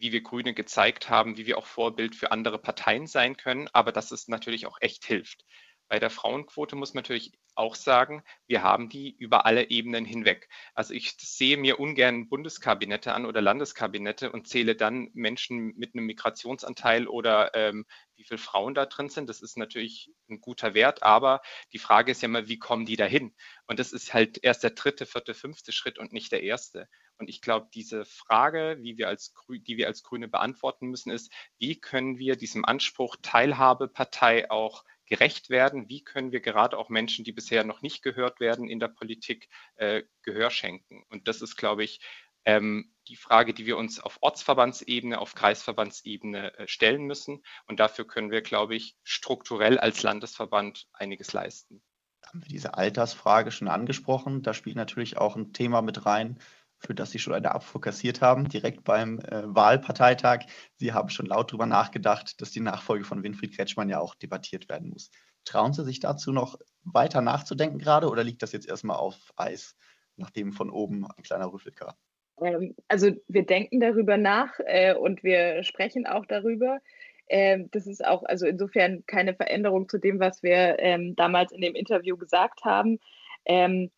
wie 0.00 0.12
wir 0.12 0.22
Grüne 0.22 0.54
gezeigt 0.54 1.08
haben, 1.10 1.36
wie 1.36 1.46
wir 1.46 1.58
auch 1.58 1.66
Vorbild 1.66 2.16
für 2.16 2.32
andere 2.32 2.58
Parteien 2.58 3.06
sein 3.06 3.36
können, 3.36 3.68
aber 3.72 3.92
dass 3.92 4.10
es 4.10 4.28
natürlich 4.28 4.66
auch 4.66 4.78
echt 4.80 5.04
hilft. 5.04 5.44
Bei 5.90 5.98
der 5.98 6.08
Frauenquote 6.08 6.76
muss 6.76 6.94
man 6.94 7.02
natürlich 7.02 7.32
auch 7.56 7.74
sagen, 7.74 8.22
wir 8.46 8.62
haben 8.62 8.88
die 8.88 9.10
über 9.10 9.44
alle 9.44 9.70
Ebenen 9.70 10.04
hinweg. 10.04 10.48
Also 10.72 10.94
ich 10.94 11.16
sehe 11.18 11.56
mir 11.56 11.80
ungern 11.80 12.28
Bundeskabinette 12.28 13.12
an 13.12 13.26
oder 13.26 13.40
Landeskabinette 13.40 14.30
und 14.30 14.46
zähle 14.46 14.76
dann 14.76 15.10
Menschen 15.14 15.74
mit 15.76 15.94
einem 15.94 16.06
Migrationsanteil 16.06 17.08
oder 17.08 17.56
ähm, 17.56 17.86
wie 18.14 18.22
viele 18.22 18.38
Frauen 18.38 18.74
da 18.74 18.86
drin 18.86 19.08
sind. 19.08 19.28
Das 19.28 19.42
ist 19.42 19.58
natürlich 19.58 20.12
ein 20.28 20.40
guter 20.40 20.74
Wert, 20.74 21.02
aber 21.02 21.42
die 21.72 21.80
Frage 21.80 22.12
ist 22.12 22.22
ja 22.22 22.28
mal, 22.28 22.46
wie 22.46 22.60
kommen 22.60 22.86
die 22.86 22.96
dahin? 22.96 23.34
Und 23.66 23.80
das 23.80 23.92
ist 23.92 24.14
halt 24.14 24.38
erst 24.44 24.62
der 24.62 24.70
dritte, 24.70 25.06
vierte, 25.06 25.34
fünfte 25.34 25.72
Schritt 25.72 25.98
und 25.98 26.12
nicht 26.12 26.30
der 26.30 26.44
erste. 26.44 26.88
Und 27.18 27.28
ich 27.28 27.42
glaube, 27.42 27.68
diese 27.74 28.04
Frage, 28.04 28.78
wie 28.80 28.96
wir 28.96 29.08
als, 29.08 29.34
die 29.48 29.76
wir 29.76 29.88
als 29.88 30.04
Grüne 30.04 30.28
beantworten 30.28 30.86
müssen, 30.86 31.10
ist, 31.10 31.32
wie 31.58 31.80
können 31.80 32.16
wir 32.18 32.36
diesem 32.36 32.64
Anspruch 32.64 33.16
Teilhabepartei 33.22 34.50
auch 34.52 34.84
gerecht 35.10 35.50
werden? 35.50 35.88
Wie 35.88 36.02
können 36.02 36.32
wir 36.32 36.40
gerade 36.40 36.78
auch 36.78 36.88
Menschen, 36.88 37.24
die 37.24 37.32
bisher 37.32 37.64
noch 37.64 37.82
nicht 37.82 38.02
gehört 38.02 38.40
werden 38.40 38.68
in 38.68 38.80
der 38.80 38.88
Politik, 38.88 39.48
äh, 39.76 40.04
Gehör 40.22 40.50
schenken? 40.50 41.04
Und 41.10 41.28
das 41.28 41.42
ist, 41.42 41.56
glaube 41.56 41.84
ich, 41.84 42.00
ähm, 42.46 42.94
die 43.08 43.16
Frage, 43.16 43.52
die 43.52 43.66
wir 43.66 43.76
uns 43.76 44.00
auf 44.00 44.18
Ortsverbandsebene, 44.20 45.18
auf 45.18 45.34
Kreisverbandsebene 45.34 46.56
äh, 46.58 46.68
stellen 46.68 47.04
müssen. 47.04 47.42
Und 47.66 47.80
dafür 47.80 48.06
können 48.06 48.30
wir, 48.30 48.40
glaube 48.40 48.76
ich, 48.76 48.96
strukturell 49.02 49.78
als 49.78 50.02
Landesverband 50.02 50.86
einiges 50.92 51.32
leisten. 51.32 51.82
Haben 52.24 52.42
wir 52.42 52.48
diese 52.48 52.74
Altersfrage 52.74 53.50
schon 53.50 53.68
angesprochen? 53.68 54.42
Da 54.42 54.54
spielt 54.54 54.76
natürlich 54.76 55.16
auch 55.16 55.36
ein 55.36 55.52
Thema 55.52 55.82
mit 55.82 56.06
rein, 56.06 56.38
für 56.80 56.94
das 56.94 57.10
Sie 57.10 57.18
schon 57.18 57.34
eine 57.34 57.52
Abfuhr 57.52 57.80
kassiert 57.80 58.20
haben, 58.20 58.48
direkt 58.48 58.84
beim 58.84 59.18
äh, 59.20 59.42
Wahlparteitag. 59.44 60.46
Sie 60.76 60.92
haben 60.92 61.10
schon 61.10 61.26
laut 61.26 61.50
darüber 61.50 61.66
nachgedacht, 61.66 62.40
dass 62.40 62.50
die 62.50 62.60
Nachfolge 62.60 63.04
von 63.04 63.22
Winfried 63.22 63.54
Kretschmann 63.54 63.88
ja 63.88 64.00
auch 64.00 64.14
debattiert 64.14 64.68
werden 64.68 64.88
muss. 64.88 65.10
Trauen 65.44 65.72
Sie 65.72 65.84
sich 65.84 66.00
dazu 66.00 66.32
noch 66.32 66.58
weiter 66.82 67.20
nachzudenken 67.20 67.78
gerade 67.78 68.08
oder 68.08 68.24
liegt 68.24 68.42
das 68.42 68.52
jetzt 68.52 68.68
erstmal 68.68 68.96
auf 68.96 69.16
Eis, 69.36 69.76
nachdem 70.16 70.52
von 70.52 70.70
oben 70.70 71.06
ein 71.06 71.22
kleiner 71.22 71.52
Rüffel 71.52 71.72
kam? 71.72 71.94
Ähm, 72.40 72.74
also 72.88 73.10
wir 73.28 73.44
denken 73.44 73.80
darüber 73.80 74.16
nach 74.16 74.58
äh, 74.64 74.94
und 74.94 75.22
wir 75.22 75.62
sprechen 75.62 76.06
auch 76.06 76.26
darüber. 76.26 76.80
Ähm, 77.28 77.68
das 77.70 77.86
ist 77.86 78.04
auch 78.04 78.24
also 78.24 78.46
insofern 78.46 79.04
keine 79.06 79.34
Veränderung 79.34 79.88
zu 79.88 79.98
dem, 79.98 80.18
was 80.18 80.42
wir 80.42 80.78
ähm, 80.78 81.14
damals 81.14 81.52
in 81.52 81.60
dem 81.60 81.74
Interview 81.74 82.16
gesagt 82.16 82.64
haben. 82.64 82.98
Ähm, 83.44 83.90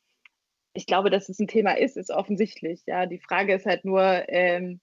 ich 0.74 0.86
glaube, 0.86 1.10
dass 1.10 1.28
es 1.28 1.38
ein 1.38 1.48
Thema 1.48 1.72
ist, 1.72 1.96
ist 1.96 2.10
offensichtlich. 2.10 2.82
Ja, 2.86 3.06
die 3.06 3.18
Frage 3.20 3.54
ist 3.54 3.66
halt 3.66 3.84
nur, 3.84 4.24
ähm, 4.28 4.80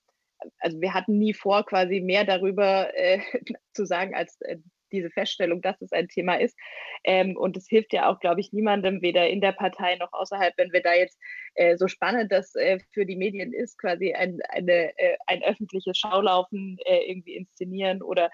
also 0.59 0.79
wir 0.81 0.93
hatten 0.93 1.17
nie 1.17 1.33
vor, 1.33 1.65
quasi 1.65 2.01
mehr 2.01 2.25
darüber 2.25 2.95
äh, 2.95 3.19
zu 3.73 3.85
sagen, 3.85 4.15
als 4.15 4.39
äh, 4.41 4.57
diese 4.91 5.09
Feststellung, 5.09 5.61
dass 5.61 5.81
es 5.81 5.91
ein 5.91 6.07
Thema 6.07 6.39
ist. 6.39 6.57
Ähm, 7.03 7.37
und 7.37 7.55
es 7.57 7.67
hilft 7.67 7.93
ja 7.93 8.09
auch, 8.09 8.19
glaube 8.19 8.41
ich, 8.41 8.51
niemandem, 8.53 9.01
weder 9.01 9.29
in 9.29 9.41
der 9.41 9.51
Partei 9.51 9.95
noch 9.95 10.11
außerhalb, 10.13 10.53
wenn 10.57 10.73
wir 10.73 10.81
da 10.81 10.93
jetzt 10.93 11.19
äh, 11.55 11.77
so 11.77 11.87
spannend 11.87 12.31
das 12.31 12.55
äh, 12.55 12.79
für 12.91 13.05
die 13.05 13.15
Medien 13.15 13.53
ist, 13.53 13.77
quasi 13.77 14.13
ein, 14.13 14.39
eine, 14.49 14.97
äh, 14.97 15.17
ein 15.27 15.43
öffentliches 15.43 15.97
Schaulaufen 15.97 16.77
äh, 16.85 17.09
irgendwie 17.09 17.35
inszenieren 17.35 18.01
oder 18.01 18.31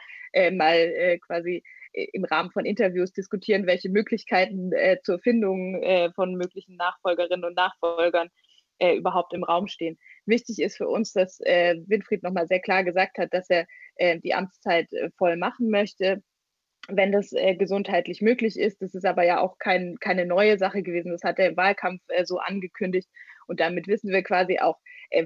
mal 0.51 1.18
quasi 1.20 1.64
im 1.96 2.26
Rahmen 2.26 2.52
von 2.52 2.66
Interviews 2.66 3.14
diskutieren, 3.14 3.68
welche 3.68 3.89
Möglichkeiten 3.89 4.72
äh, 4.74 4.98
zur 5.04 5.20
Findung 5.20 5.82
äh, 5.82 6.12
von 6.14 6.36
möglichen 6.36 6.76
Nachfolgerinnen 6.76 7.46
und 7.46 7.56
Nachfolgern 7.56 8.30
äh, 8.80 8.96
überhaupt 8.96 9.34
im 9.34 9.43
Raum 9.43 9.68
stehen. 9.68 9.98
Wichtig 10.26 10.60
ist 10.60 10.78
für 10.78 10.88
uns, 10.88 11.14
dass 11.14 11.39
äh, 11.41 11.76
Winfried 11.88 12.24
nochmal 12.24 12.48
sehr 12.48 12.60
klar 12.60 12.84
gesagt 12.84 13.18
hat, 13.18 13.34
dass 13.34 13.50
er 13.50 13.66
äh, 13.96 14.20
die 14.20 14.34
Amtszeit 14.34 14.91
äh, 14.93 15.10
voll 15.18 15.38
machen 15.38 15.70
möchte 15.70 16.22
wenn 16.88 17.12
das 17.12 17.32
gesundheitlich 17.58 18.22
möglich 18.22 18.60
ist. 18.60 18.80
Das 18.80 18.93
ist 18.93 19.08
aber 19.08 19.24
ja 19.24 19.39
auch 19.39 19.58
kein, 19.58 19.98
keine 20.00 20.24
neue 20.28 20.60
Sache 20.60 20.84
gewesen. 20.84 21.12
Das 21.12 21.24
hat 21.24 21.39
er 21.39 21.48
im 21.50 21.58
Wahlkampf 21.58 22.04
so 22.26 22.38
angekündigt. 22.38 23.10
Und 23.48 23.60
damit 23.60 23.88
wissen 23.88 24.12
wir 24.12 24.22
quasi 24.22 24.60
auch, 24.60 24.78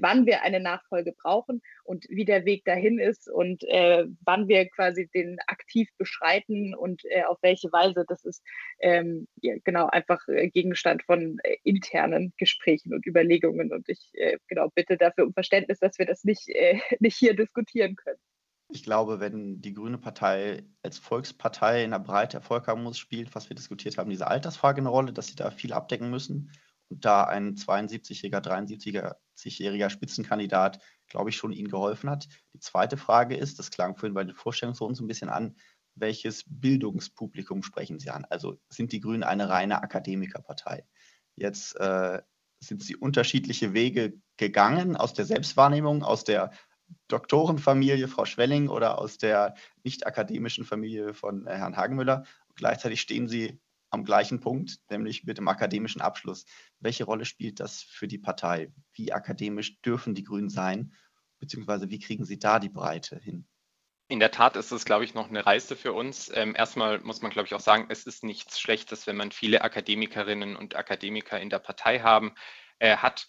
wann 0.01 0.25
wir 0.25 0.43
eine 0.43 0.59
Nachfolge 0.59 1.13
brauchen 1.13 1.61
und 1.83 2.05
wie 2.09 2.25
der 2.25 2.45
Weg 2.45 2.65
dahin 2.65 2.99
ist 2.99 3.29
und 3.29 3.63
äh, 3.63 4.05
wann 4.23 4.47
wir 4.47 4.69
quasi 4.69 5.09
den 5.13 5.37
aktiv 5.47 5.89
beschreiten 5.97 6.75
und 6.75 7.03
äh, 7.05 7.23
auf 7.23 7.37
welche 7.41 7.71
Weise. 7.71 8.05
Das 8.07 8.25
ist 8.25 8.43
ähm, 8.79 9.27
ja, 9.41 9.55
genau 9.63 9.87
einfach 9.87 10.27
äh, 10.27 10.49
Gegenstand 10.49 11.03
von 11.03 11.37
internen 11.63 12.33
Gesprächen 12.37 12.93
und 12.93 13.05
Überlegungen. 13.05 13.71
Und 13.73 13.87
ich 13.89 14.11
genau 14.47 14.69
bitte 14.73 14.97
dafür 14.97 15.25
um 15.25 15.33
Verständnis, 15.33 15.79
dass 15.79 15.97
wir 15.99 16.05
das 16.05 16.23
nicht, 16.23 16.47
nicht 16.99 17.17
hier 17.17 17.35
diskutieren 17.35 17.95
können. 17.95 18.19
Ich 18.71 18.83
glaube, 18.83 19.19
wenn 19.19 19.61
die 19.61 19.73
Grüne 19.73 19.97
Partei 19.97 20.63
als 20.83 20.99
Volkspartei 20.99 21.83
in 21.83 21.89
der 21.89 21.99
Breite 21.99 22.37
Erfolg 22.37 22.67
haben 22.67 22.83
muss, 22.83 22.99
spielt, 22.99 23.33
was 23.33 23.49
wir 23.49 23.55
diskutiert 23.55 23.97
haben, 23.97 24.11
diese 24.11 24.27
Altersfrage 24.27 24.81
eine 24.81 24.89
Rolle, 24.89 25.11
dass 25.11 25.27
sie 25.27 25.35
da 25.35 25.49
viel 25.49 25.73
abdecken 25.73 26.11
müssen. 26.11 26.51
Da 26.89 27.23
ein 27.23 27.55
72-jähriger, 27.55 28.41
73-jähriger 28.41 29.89
Spitzenkandidat, 29.89 30.79
glaube 31.07 31.29
ich, 31.29 31.37
schon 31.37 31.51
ihnen 31.51 31.69
geholfen 31.69 32.09
hat. 32.09 32.27
Die 32.53 32.59
zweite 32.59 32.97
Frage 32.97 33.35
ist, 33.37 33.59
das 33.59 33.71
klang 33.71 33.95
vorhin 33.95 34.15
bei 34.15 34.23
den 34.23 34.35
Vorstellungsrunden 34.35 34.95
so 34.95 35.03
ein 35.03 35.07
bisschen 35.07 35.29
an, 35.29 35.55
welches 35.95 36.45
Bildungspublikum 36.47 37.63
sprechen 37.63 37.99
Sie 37.99 38.09
an? 38.09 38.25
Also 38.29 38.59
sind 38.69 38.91
die 38.91 38.99
Grünen 38.99 39.23
eine 39.23 39.49
reine 39.49 39.81
Akademikerpartei? 39.81 40.85
Jetzt 41.35 41.75
äh, 41.75 42.21
sind 42.59 42.83
sie 42.83 42.95
unterschiedliche 42.95 43.73
Wege 43.73 44.13
gegangen 44.37 44.95
aus 44.95 45.13
der 45.13 45.25
Selbstwahrnehmung, 45.25 46.03
aus 46.03 46.23
der 46.23 46.51
Doktorenfamilie 47.07 48.07
Frau 48.07 48.25
Schwelling 48.25 48.67
oder 48.67 48.97
aus 48.99 49.17
der 49.17 49.55
nicht 49.83 50.07
akademischen 50.07 50.65
Familie 50.65 51.13
von 51.13 51.45
äh, 51.47 51.55
Herrn 51.55 51.77
Hagenmüller. 51.77 52.25
Gleichzeitig 52.55 53.01
stehen 53.01 53.27
sie 53.27 53.59
am 53.89 54.03
gleichen 54.03 54.39
Punkt, 54.39 54.79
nämlich 54.89 55.23
mit 55.23 55.37
dem 55.37 55.47
akademischen 55.47 56.01
Abschluss. 56.01 56.45
Welche 56.79 57.05
Rolle 57.05 57.25
spielt 57.25 57.59
das 57.59 57.81
für 57.81 58.07
die 58.07 58.17
Partei? 58.19 58.71
Wie 58.93 59.13
akademisch 59.13 59.81
dürfen 59.81 60.15
die 60.15 60.23
Grünen 60.23 60.49
sein? 60.49 60.93
beziehungsweise 61.39 61.89
wie 61.89 61.99
kriegen 61.99 62.25
Sie 62.25 62.37
da 62.37 62.59
die 62.59 62.69
Breite 62.69 63.17
hin? 63.17 63.47
In 64.09 64.19
der 64.19 64.31
Tat 64.31 64.55
ist 64.55 64.71
es, 64.71 64.85
glaube 64.85 65.05
ich, 65.05 65.13
noch 65.13 65.29
eine 65.29 65.45
Reise 65.45 65.75
für 65.75 65.93
uns. 65.93 66.31
Ähm, 66.33 66.55
erstmal 66.55 66.99
muss 66.99 67.21
man, 67.21 67.31
glaube 67.31 67.47
ich, 67.47 67.53
auch 67.53 67.59
sagen, 67.59 67.87
es 67.89 68.05
ist 68.05 68.23
nichts 68.23 68.59
Schlechtes, 68.59 69.07
wenn 69.07 69.15
man 69.15 69.31
viele 69.31 69.61
Akademikerinnen 69.61 70.55
und 70.55 70.75
Akademiker 70.75 71.39
in 71.39 71.49
der 71.49 71.59
Partei 71.59 71.99
haben, 71.99 72.33
äh, 72.79 72.97
hat, 72.97 73.27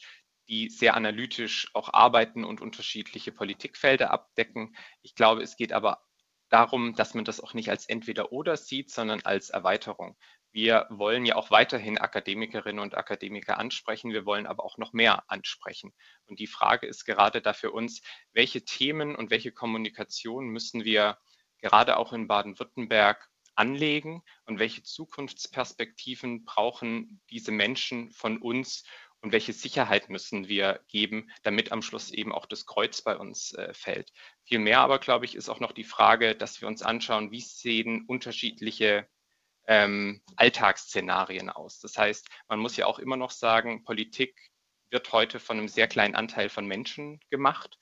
die 0.48 0.70
sehr 0.70 0.94
analytisch 0.94 1.70
auch 1.74 1.92
arbeiten 1.92 2.44
und 2.44 2.61
unterschiedliche 2.61 3.30
Politikfelder 3.30 4.11
abdecken. 4.11 4.74
Ich 5.02 5.14
glaube, 5.14 5.42
es 5.42 5.56
geht 5.56 5.72
aber 5.72 6.02
darum, 6.48 6.94
dass 6.94 7.14
man 7.14 7.24
das 7.24 7.40
auch 7.40 7.52
nicht 7.52 7.68
als 7.68 7.86
entweder 7.86 8.32
oder 8.32 8.56
sieht, 8.56 8.90
sondern 8.90 9.20
als 9.20 9.50
Erweiterung. 9.50 10.16
Wir 10.53 10.86
wollen 10.90 11.24
ja 11.26 11.36
auch 11.36 11.51
weiterhin 11.51 11.98
Akademikerinnen 11.98 12.80
und 12.80 12.96
Akademiker 12.96 13.59
ansprechen. 13.59 14.12
Wir 14.12 14.26
wollen 14.26 14.46
aber 14.46 14.64
auch 14.64 14.78
noch 14.78 14.92
mehr 14.92 15.30
ansprechen. 15.30 15.92
Und 16.26 16.40
die 16.40 16.48
Frage 16.48 16.86
ist 16.86 17.05
gerade 17.05 17.40
da 17.40 17.53
für 17.53 17.70
uns, 17.70 18.03
welche 18.32 18.64
Themen 18.64 19.14
und 19.14 19.30
welche 19.30 19.53
Kommunikation 19.53 20.48
müssen 20.48 20.84
wir 20.84 21.18
gerade 21.59 21.96
auch 21.96 22.12
in 22.12 22.26
Baden-Württemberg 22.26 23.28
anlegen 23.55 24.22
und 24.46 24.59
welche 24.59 24.82
Zukunftsperspektiven 24.82 26.44
brauchen 26.44 27.20
diese 27.30 27.53
Menschen 27.53 28.11
von 28.11 28.38
uns 28.38 28.84
und 29.20 29.32
welche 29.32 29.53
Sicherheit 29.53 30.09
müssen 30.09 30.48
wir 30.48 30.80
geben, 30.88 31.30
damit 31.42 31.72
am 31.72 31.82
Schluss 31.82 32.11
eben 32.11 32.32
auch 32.32 32.46
das 32.46 32.64
Kreuz 32.64 33.03
bei 33.03 33.16
uns 33.16 33.53
äh, 33.53 33.74
fällt. 33.74 34.12
Vielmehr 34.44 34.80
aber, 34.80 34.98
glaube 34.98 35.26
ich, 35.26 35.34
ist 35.34 35.48
auch 35.48 35.61
noch 35.61 35.72
die 35.72 35.84
Frage, 35.84 36.34
dass 36.34 36.61
wir 36.61 36.68
uns 36.68 36.82
anschauen, 36.82 37.30
wie 37.30 37.40
sehen 37.40 38.07
unterschiedliche 38.07 39.07
ähm, 39.66 40.22
Alltagsszenarien 40.36 41.50
aus. 41.50 41.80
Das 41.80 41.96
heißt, 41.96 42.28
man 42.48 42.58
muss 42.58 42.76
ja 42.76 42.86
auch 42.86 42.98
immer 42.98 43.16
noch 43.16 43.30
sagen, 43.30 43.84
Politik 43.84 44.50
wird 44.90 45.12
heute 45.12 45.38
von 45.38 45.58
einem 45.58 45.68
sehr 45.68 45.88
kleinen 45.88 46.14
Anteil 46.14 46.48
von 46.48 46.66
Menschen 46.66 47.20
gemacht, 47.30 47.78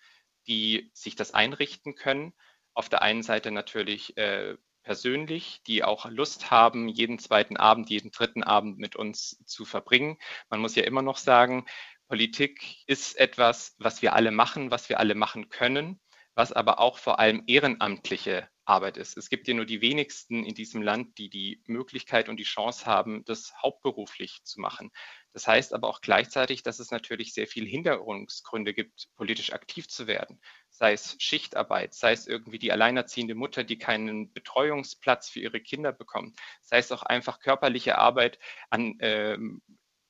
die 0.46 0.90
sich 0.92 1.16
das 1.16 1.32
einrichten 1.32 1.94
können. 1.94 2.34
Auf 2.74 2.88
der 2.88 3.02
einen 3.02 3.22
Seite 3.22 3.50
natürlich 3.50 4.16
äh, 4.16 4.56
persönlich, 4.82 5.62
die 5.66 5.84
auch 5.84 6.06
Lust 6.06 6.50
haben, 6.50 6.88
jeden 6.88 7.18
zweiten 7.18 7.56
Abend, 7.56 7.90
jeden 7.90 8.10
dritten 8.10 8.42
Abend 8.42 8.78
mit 8.78 8.96
uns 8.96 9.42
zu 9.44 9.64
verbringen. 9.64 10.18
Man 10.48 10.60
muss 10.60 10.76
ja 10.76 10.84
immer 10.84 11.02
noch 11.02 11.18
sagen, 11.18 11.66
Politik 12.08 12.84
ist 12.86 13.18
etwas, 13.18 13.74
was 13.78 14.00
wir 14.00 14.14
alle 14.14 14.30
machen, 14.30 14.70
was 14.70 14.88
wir 14.88 14.98
alle 14.98 15.14
machen 15.14 15.50
können, 15.50 16.00
was 16.34 16.52
aber 16.52 16.78
auch 16.78 16.98
vor 16.98 17.18
allem 17.18 17.42
ehrenamtliche 17.46 18.48
Arbeit 18.68 18.96
ist. 18.96 19.16
Es 19.16 19.30
gibt 19.30 19.48
ja 19.48 19.54
nur 19.54 19.64
die 19.64 19.80
wenigsten 19.80 20.44
in 20.44 20.54
diesem 20.54 20.82
Land, 20.82 21.18
die 21.18 21.30
die 21.30 21.62
Möglichkeit 21.66 22.28
und 22.28 22.36
die 22.36 22.44
Chance 22.44 22.86
haben, 22.86 23.24
das 23.24 23.54
hauptberuflich 23.62 24.42
zu 24.44 24.60
machen. 24.60 24.90
Das 25.32 25.46
heißt 25.46 25.72
aber 25.72 25.88
auch 25.88 26.00
gleichzeitig, 26.00 26.62
dass 26.62 26.78
es 26.78 26.90
natürlich 26.90 27.32
sehr 27.32 27.46
viele 27.46 27.66
Hinderungsgründe 27.66 28.74
gibt, 28.74 29.08
politisch 29.14 29.52
aktiv 29.52 29.88
zu 29.88 30.06
werden. 30.06 30.40
Sei 30.68 30.92
es 30.92 31.16
Schichtarbeit, 31.18 31.94
sei 31.94 32.12
es 32.12 32.26
irgendwie 32.26 32.58
die 32.58 32.72
alleinerziehende 32.72 33.34
Mutter, 33.34 33.64
die 33.64 33.78
keinen 33.78 34.32
Betreuungsplatz 34.32 35.30
für 35.30 35.40
ihre 35.40 35.60
Kinder 35.60 35.92
bekommt, 35.92 36.38
sei 36.62 36.78
es 36.78 36.92
auch 36.92 37.02
einfach 37.02 37.40
körperliche 37.40 37.98
Arbeit, 37.98 38.38
an, 38.70 38.96
ähm, 39.00 39.62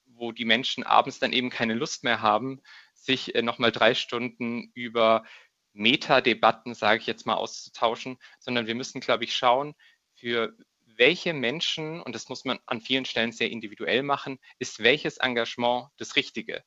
wo 0.07 0.33
die 0.33 0.45
Menschen 0.45 0.83
abends 0.83 1.21
dann 1.21 1.33
eben 1.33 1.51
keine 1.51 1.75
Lust 1.75 2.05
mehr 2.05 2.23
haben, 2.23 2.61
sich 2.95 3.35
äh, 3.35 3.43
nochmal 3.43 3.73
drei 3.73 3.95
Stunden 3.95 4.71
über 4.75 5.25
Metadebatten, 5.79 6.75
sage 6.75 7.01
ich 7.01 7.07
jetzt 7.07 7.27
mal, 7.27 7.35
auszutauschen, 7.35 8.19
sondern 8.41 8.67
wir 8.67 8.75
müssen, 8.75 9.01
glaube 9.01 9.25
ich, 9.25 9.35
schauen, 9.35 9.75
für 10.15 10.57
welche 10.85 11.33
Menschen, 11.33 12.03
und 12.03 12.15
das 12.15 12.29
muss 12.29 12.45
man 12.45 12.59
an 12.67 12.81
vielen 12.81 13.05
Stellen 13.05 13.33
sehr 13.33 13.51
individuell 13.51 14.03
machen, 14.03 14.39
ist 14.59 14.81
welches 14.81 15.19
Engagement 15.19 15.89
das 15.97 16.17
Richtige. 16.17 16.65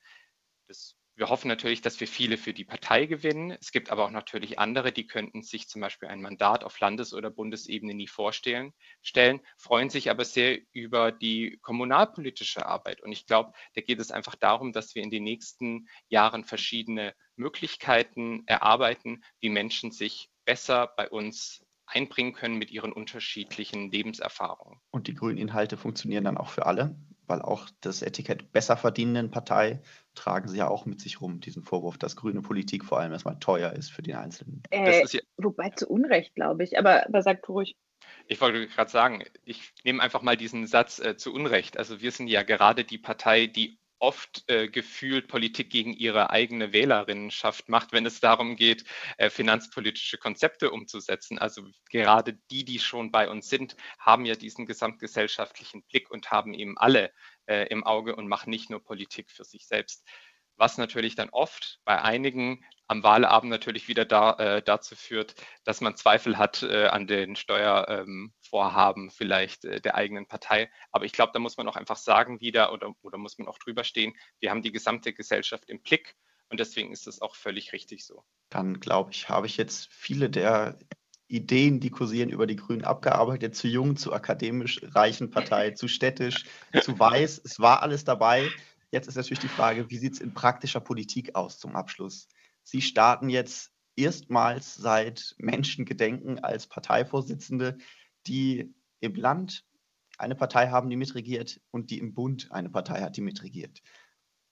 Das 0.68 0.96
wir 1.22 1.30
hoffen 1.30 1.50
natürlich, 1.50 1.82
dass 1.82 2.00
wir 2.00 2.08
viele 2.08 2.36
für 2.36 2.52
die 2.52 2.66
Partei 2.66 3.06
gewinnen. 3.06 3.52
Es 3.52 3.72
gibt 3.72 3.92
aber 3.92 4.06
auch 4.06 4.10
natürlich 4.10 4.58
andere, 4.58 4.92
die 4.92 5.06
könnten 5.06 5.44
sich 5.44 5.70
zum 5.70 5.80
Beispiel 5.80 6.10
ein 6.10 6.20
Mandat 6.20 6.64
auf 6.64 6.80
Landes- 6.80 7.14
oder 7.14 7.30
Bundesebene 7.30 7.94
nie 7.94 8.08
vorstellen, 8.08 8.74
stellen, 9.04 9.40
freuen 9.56 9.92
sich 9.92 10.10
aber 10.10 10.26
sehr 10.26 10.58
über 10.74 11.12
die 11.12 11.60
kommunalpolitische 11.62 12.66
Arbeit. 12.66 13.02
Und 13.02 13.12
ich 13.12 13.28
glaube, 13.28 13.54
da 13.76 13.82
geht 13.82 14.00
es 14.00 14.10
einfach 14.10 14.34
darum, 14.34 14.74
dass 14.74 14.96
wir 14.96 15.04
in 15.04 15.12
den 15.12 15.24
nächsten 15.24 15.88
Jahren 16.10 16.44
verschiedene 16.44 17.14
Möglichkeiten 17.36 18.42
erarbeiten, 18.48 19.24
wie 19.42 19.50
Menschen 19.50 19.92
sich 19.92 20.32
besser 20.44 20.92
bei 20.98 21.08
uns 21.08 21.64
einbringen 21.86 22.34
können 22.34 22.58
mit 22.58 22.72
ihren 22.72 22.92
unterschiedlichen 22.92 23.92
Lebenserfahrungen. 23.92 24.80
Und 24.90 25.06
die 25.06 25.14
grünen 25.14 25.38
Inhalte 25.38 25.78
funktionieren 25.78 26.24
dann 26.24 26.38
auch 26.38 26.50
für 26.50 26.66
alle? 26.66 26.96
Weil 27.32 27.42
auch 27.42 27.70
das 27.80 28.02
Etikett 28.02 28.52
besser 28.52 28.76
verdienenden 28.76 29.32
Partei 29.32 29.82
tragen 30.16 30.50
sie 30.50 30.58
ja 30.58 30.68
auch 30.68 30.86
mit 30.86 31.00
sich 31.00 31.22
rum, 31.22 31.40
diesen 31.40 31.64
Vorwurf, 31.64 31.98
dass 31.98 32.18
grüne 32.18 32.42
Politik 32.42 32.84
vor 32.84 33.00
allem 33.00 33.14
erstmal 33.14 33.40
teuer 33.40 33.72
ist 33.72 33.90
für 33.90 34.02
den 34.02 34.16
Einzelnen. 34.16 34.62
Äh, 34.70 35.06
ja 35.06 35.22
wobei 35.38 35.70
zu 35.70 35.88
Unrecht, 35.88 36.36
glaube 36.36 36.66
ich, 36.66 36.78
aber, 36.78 37.08
aber 37.08 37.22
sag 37.22 37.48
ruhig. 37.48 37.78
Ich 38.28 38.42
wollte 38.42 38.68
gerade 38.68 38.92
sagen, 38.92 39.24
ich 39.46 39.74
nehme 39.86 40.04
einfach 40.04 40.22
mal 40.22 40.36
diesen 40.36 40.68
Satz 40.68 41.00
äh, 41.00 41.16
zu 41.16 41.34
Unrecht. 41.34 41.78
Also 41.78 42.02
wir 42.02 42.12
sind 42.12 42.28
ja 42.28 42.44
gerade 42.44 42.84
die 42.84 42.98
Partei, 42.98 43.48
die 43.48 43.80
oft 44.02 44.44
äh, 44.50 44.68
gefühlt 44.68 45.28
Politik 45.28 45.70
gegen 45.70 45.94
ihre 45.94 46.32
eigene 46.32 46.74
Wählerinnenschaft 46.74 47.70
macht, 47.70 47.94
wenn 47.94 48.06
es 48.06 48.20
darum 48.20 48.56
geht, 48.56 48.84
äh, 49.18 49.30
finanzpolitische 49.30 50.18
Konzepte 50.18 50.72
umzusetzen. 50.72 51.38
Also 51.38 51.64
gerade 51.90 52.34
die, 52.50 52.66
die 52.66 52.80
schon 52.80 53.12
bei 53.12 53.30
uns 53.30 53.48
sind, 53.48 53.76
haben 54.00 54.26
ja 54.26 54.36
diesen 54.36 54.66
gesamtgesellschaftlichen 54.66 55.84
Blick 55.84 56.10
und 56.10 56.32
haben 56.32 56.54
eben 56.54 56.78
alle 56.78 57.12
äh, 57.46 57.68
im 57.68 57.84
Auge 57.84 58.16
und 58.16 58.28
machen 58.28 58.50
nicht 58.50 58.70
nur 58.70 58.84
Politik 58.84 59.30
für 59.30 59.44
sich 59.44 59.68
selbst 59.68 60.04
was 60.58 60.78
natürlich 60.78 61.16
dann 61.16 61.30
oft 61.30 61.80
bei 61.86 62.02
einigen 62.02 62.64
am 62.92 63.04
Wahlabend 63.04 63.50
natürlich 63.50 63.88
wieder 63.88 64.04
da, 64.04 64.34
äh, 64.34 64.62
dazu 64.62 64.96
führt, 64.96 65.36
dass 65.64 65.80
man 65.80 65.96
Zweifel 65.96 66.38
hat 66.38 66.62
äh, 66.62 66.88
an 66.88 67.08
den 67.08 67.38
Steuervorhaben 67.38 69.04
ähm, 69.04 69.10
vielleicht 69.10 69.64
äh, 69.64 69.80
der 69.80 69.96
eigenen 69.96 70.28
Partei. 70.28 70.70
Aber 70.92 71.06
ich 71.06 71.14
glaube, 71.14 71.32
da 71.34 71.40
muss 71.40 71.56
man 71.56 71.70
auch 71.70 71.78
einfach 71.78 71.96
sagen 71.96 72.42
wieder 72.42 72.74
oder, 72.74 72.94
oder 73.02 73.18
muss 73.18 73.38
man 73.38 73.48
auch 73.48 73.60
drüber 73.60 73.86
stehen, 73.86 74.14
wir 74.42 74.52
haben 74.52 74.62
die 74.62 74.74
gesamte 74.74 75.14
Gesellschaft 75.14 75.70
im 75.70 75.82
Blick 75.82 76.18
und 76.50 76.60
deswegen 76.60 76.92
ist 76.92 77.08
es 77.08 77.22
auch 77.22 77.36
völlig 77.36 77.72
richtig 77.72 78.06
so. 78.06 78.26
Dann 78.50 78.82
glaube 78.82 79.12
ich, 79.14 79.30
habe 79.30 79.48
ich 79.48 79.56
jetzt 79.56 79.88
viele 79.90 80.30
der 80.30 80.78
Ideen, 81.30 81.80
die 81.80 81.92
kursieren 81.92 82.30
über 82.30 82.46
die 82.46 82.58
Grünen 82.58 82.84
abgearbeitet, 82.84 83.56
zu 83.56 83.70
jung, 83.70 83.96
zu 83.96 84.12
akademisch 84.12 84.82
reichen 84.84 85.32
Partei, 85.32 85.72
zu 85.72 85.88
städtisch, 85.88 86.44
zu 86.82 87.00
weiß. 87.00 87.42
Es 87.46 87.62
war 87.62 87.82
alles 87.82 88.04
dabei. 88.04 88.50
Jetzt 88.92 89.08
ist 89.08 89.16
natürlich 89.16 89.40
die 89.40 89.48
Frage, 89.48 89.90
wie 89.90 89.98
sieht 89.98 90.14
es 90.14 90.20
in 90.20 90.34
praktischer 90.34 90.82
Politik 90.82 91.34
aus 91.36 91.58
zum 91.58 91.78
Abschluss? 91.78 92.28
Sie 92.62 92.82
starten 92.82 93.30
jetzt 93.30 93.72
erstmals 93.96 94.76
seit 94.76 95.34
Menschengedenken 95.38 96.40
als 96.40 96.68
Parteivorsitzende, 96.68 97.78
die 98.28 98.76
im 99.00 99.16
Land 99.16 99.66
eine 100.18 100.36
Partei 100.36 100.68
haben, 100.68 100.90
die 100.90 100.98
mitregiert 100.98 101.62
und 101.72 101.90
die 101.90 102.00
im 102.00 102.14
Bund 102.14 102.52
eine 102.52 102.70
Partei 102.70 103.02
hat, 103.02 103.16
die 103.16 103.22
mitregiert. 103.22 103.82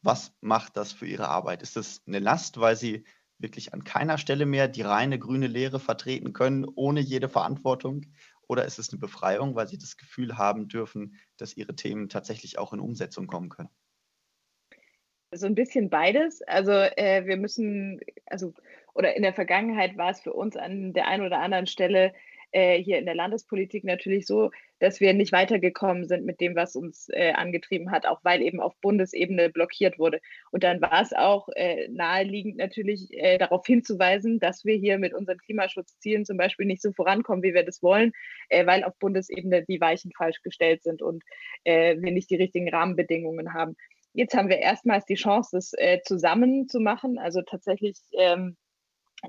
Was 0.02 0.34
macht 0.40 0.78
das 0.78 0.94
für 0.94 1.06
Ihre 1.06 1.28
Arbeit? 1.28 1.62
Ist 1.62 1.76
das 1.76 2.02
eine 2.08 2.20
Last, 2.20 2.60
weil 2.62 2.78
Sie 2.78 3.04
wirklich 3.40 3.74
an 3.74 3.84
keiner 3.84 4.18
Stelle 4.18 4.46
mehr 4.46 4.70
die 4.70 4.82
reine 4.82 5.20
grüne 5.20 5.48
Lehre 5.48 5.82
vertreten 5.82 6.32
können, 6.32 6.66
ohne 6.66 7.02
jede 7.02 7.28
Verantwortung? 7.28 8.06
Oder 8.48 8.64
ist 8.64 8.80
es 8.80 8.90
eine 8.90 9.00
Befreiung, 9.00 9.56
weil 9.56 9.68
Sie 9.68 9.78
das 9.78 9.98
Gefühl 9.98 10.38
haben 10.38 10.70
dürfen, 10.70 11.16
dass 11.36 11.58
Ihre 11.58 11.76
Themen 11.76 12.08
tatsächlich 12.08 12.58
auch 12.58 12.72
in 12.72 12.80
Umsetzung 12.80 13.28
kommen 13.28 13.50
können? 13.50 13.70
So 15.32 15.46
ein 15.46 15.56
bisschen 15.56 15.90
beides. 15.90 16.42
Also 16.44 16.72
äh, 16.72 17.26
wir 17.26 17.38
müssen, 17.38 18.00
also 18.26 18.54
oder 18.96 19.16
in 19.16 19.22
der 19.22 19.34
Vergangenheit 19.34 19.96
war 19.96 20.10
es 20.10 20.22
für 20.22 20.34
uns 20.34 20.58
an 20.58 20.94
der 20.94 21.08
einen 21.08 21.26
oder 21.26 21.40
anderen 21.40 21.68
Stelle 21.68 22.14
äh, 22.52 22.82
hier 22.82 22.98
in 22.98 23.06
der 23.06 23.14
Landespolitik 23.14 23.84
natürlich 23.84 24.26
so, 24.26 24.50
dass 24.80 25.00
wir 25.00 25.14
nicht 25.14 25.32
weitergekommen 25.32 26.08
sind 26.08 26.26
mit 26.26 26.42
dem, 26.42 26.56
was 26.56 26.76
uns 26.76 27.10
äh, 27.10 27.34
angetrieben 27.34 27.92
hat, 27.92 28.08
auch 28.08 28.22
weil 28.24 28.42
eben 28.42 28.60
auf 28.60 28.76
Bundesebene 28.82 29.50
blockiert 29.50 30.00
wurde. 30.00 30.20
Und 30.52 30.64
dann 30.64 30.82
war 30.82 31.02
es 31.02 31.14
auch 31.14 31.48
äh, 31.56 31.88
naheliegend 31.90 32.58
natürlich 32.58 33.14
äh, 33.14 33.38
darauf 33.38 33.66
hinzuweisen, 33.68 34.40
dass 34.40 34.66
wir 34.66 34.76
hier 34.76 34.98
mit 34.98 35.14
unseren 35.14 35.38
Klimaschutzzielen 35.38 36.26
zum 36.26 36.38
Beispiel 36.38 36.66
nicht 36.66 36.82
so 36.82 36.92
vorankommen, 36.92 37.44
wie 37.44 37.54
wir 37.54 37.64
das 37.64 37.84
wollen, 37.84 38.14
äh, 38.48 38.66
weil 38.66 38.84
auf 38.84 38.98
Bundesebene 38.98 39.64
die 39.66 39.80
Weichen 39.80 40.12
falsch 40.12 40.42
gestellt 40.42 40.82
sind 40.82 41.04
und 41.04 41.24
äh, 41.66 41.98
wir 42.00 42.12
nicht 42.12 42.32
die 42.32 42.38
richtigen 42.38 42.70
Rahmenbedingungen 42.70 43.54
haben. 43.54 43.76
Jetzt 44.14 44.36
haben 44.36 44.50
wir 44.50 44.58
erstmals 44.58 45.06
die 45.06 45.16
Chance, 45.16 45.50
das 45.54 45.74
äh, 45.74 46.00
zusammen 46.04 46.68
zu 46.68 46.80
machen, 46.80 47.20
also 47.20 47.42
tatsächlich 47.42 47.98
ähm, 48.14 48.58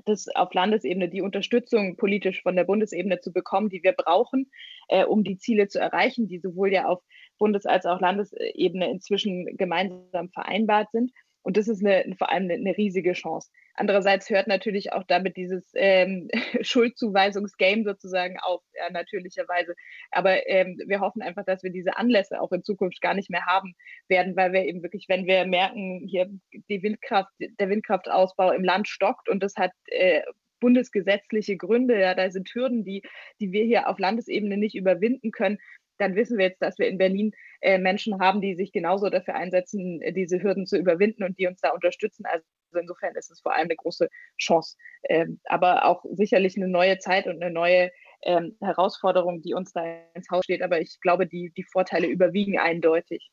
das 0.05 0.27
auf 0.29 0.53
Landesebene 0.53 1.09
die 1.09 1.21
Unterstützung 1.21 1.97
politisch 1.97 2.41
von 2.41 2.55
der 2.55 2.63
Bundesebene 2.63 3.19
zu 3.19 3.31
bekommen, 3.31 3.69
die 3.69 3.83
wir 3.83 3.93
brauchen, 3.93 4.49
äh, 4.87 5.03
um 5.05 5.23
die 5.23 5.37
Ziele 5.37 5.67
zu 5.67 5.79
erreichen, 5.79 6.27
die 6.27 6.39
sowohl 6.39 6.71
ja 6.71 6.85
auf 6.85 7.03
Bundes- 7.37 7.65
als 7.65 7.85
auch 7.85 7.99
Landesebene 7.99 8.89
inzwischen 8.89 9.57
gemeinsam 9.57 10.29
vereinbart 10.29 10.89
sind. 10.91 11.11
Und 11.43 11.57
das 11.57 11.67
ist 11.67 11.83
eine, 11.83 12.15
vor 12.17 12.29
allem 12.29 12.49
eine, 12.49 12.77
riesige 12.77 13.13
Chance. 13.13 13.49
Andererseits 13.73 14.29
hört 14.29 14.47
natürlich 14.47 14.93
auch 14.93 15.03
damit 15.03 15.37
dieses 15.37 15.71
ähm, 15.75 16.29
Schuldzuweisungsgame 16.61 17.83
sozusagen 17.83 18.37
auf, 18.39 18.61
ja, 18.73 18.91
natürlicherweise. 18.91 19.75
Aber 20.11 20.47
ähm, 20.47 20.79
wir 20.85 20.99
hoffen 20.99 21.21
einfach, 21.21 21.43
dass 21.45 21.63
wir 21.63 21.71
diese 21.71 21.97
Anlässe 21.97 22.41
auch 22.41 22.51
in 22.51 22.63
Zukunft 22.63 23.01
gar 23.01 23.15
nicht 23.15 23.29
mehr 23.29 23.45
haben 23.45 23.73
werden, 24.07 24.35
weil 24.35 24.53
wir 24.53 24.65
eben 24.65 24.83
wirklich, 24.83 25.05
wenn 25.07 25.25
wir 25.25 25.45
merken, 25.45 26.05
hier 26.07 26.29
die 26.69 26.83
Windkraft, 26.83 27.31
der 27.39 27.69
Windkraftausbau 27.69 28.51
im 28.51 28.63
Land 28.63 28.87
stockt 28.87 29.29
und 29.29 29.41
das 29.41 29.55
hat 29.55 29.71
äh, 29.87 30.21
bundesgesetzliche 30.61 31.57
Gründe, 31.57 31.99
ja, 31.99 32.13
da 32.13 32.31
sind 32.31 32.49
Hürden, 32.53 32.85
die, 32.85 33.01
die 33.41 33.51
wir 33.51 33.65
hier 33.65 33.89
auf 33.89 33.99
Landesebene 33.99 34.57
nicht 34.57 34.75
überwinden 34.75 35.31
können, 35.31 35.57
dann 36.01 36.15
wissen 36.15 36.37
wir 36.37 36.45
jetzt, 36.45 36.61
dass 36.61 36.79
wir 36.79 36.87
in 36.87 36.97
Berlin 36.97 37.31
äh, 37.61 37.77
Menschen 37.77 38.19
haben, 38.19 38.41
die 38.41 38.55
sich 38.55 38.71
genauso 38.71 39.09
dafür 39.09 39.35
einsetzen, 39.35 40.01
äh, 40.01 40.11
diese 40.11 40.41
Hürden 40.41 40.65
zu 40.65 40.77
überwinden 40.77 41.23
und 41.23 41.37
die 41.37 41.47
uns 41.47 41.61
da 41.61 41.69
unterstützen. 41.69 42.25
Also 42.25 42.43
insofern 42.79 43.15
ist 43.15 43.31
es 43.31 43.41
vor 43.41 43.53
allem 43.53 43.65
eine 43.65 43.75
große 43.75 44.09
Chance, 44.37 44.77
ähm, 45.09 45.39
aber 45.45 45.85
auch 45.85 46.03
sicherlich 46.11 46.57
eine 46.57 46.67
neue 46.67 46.97
Zeit 46.97 47.27
und 47.27 47.41
eine 47.41 47.53
neue 47.53 47.91
ähm, 48.23 48.57
Herausforderung, 48.61 49.41
die 49.41 49.53
uns 49.53 49.73
da 49.73 49.83
ins 50.13 50.29
Haus 50.29 50.43
steht. 50.43 50.61
Aber 50.61 50.81
ich 50.81 50.99
glaube, 51.01 51.27
die, 51.27 51.51
die 51.55 51.63
Vorteile 51.63 52.07
überwiegen 52.07 52.57
eindeutig. 52.57 53.31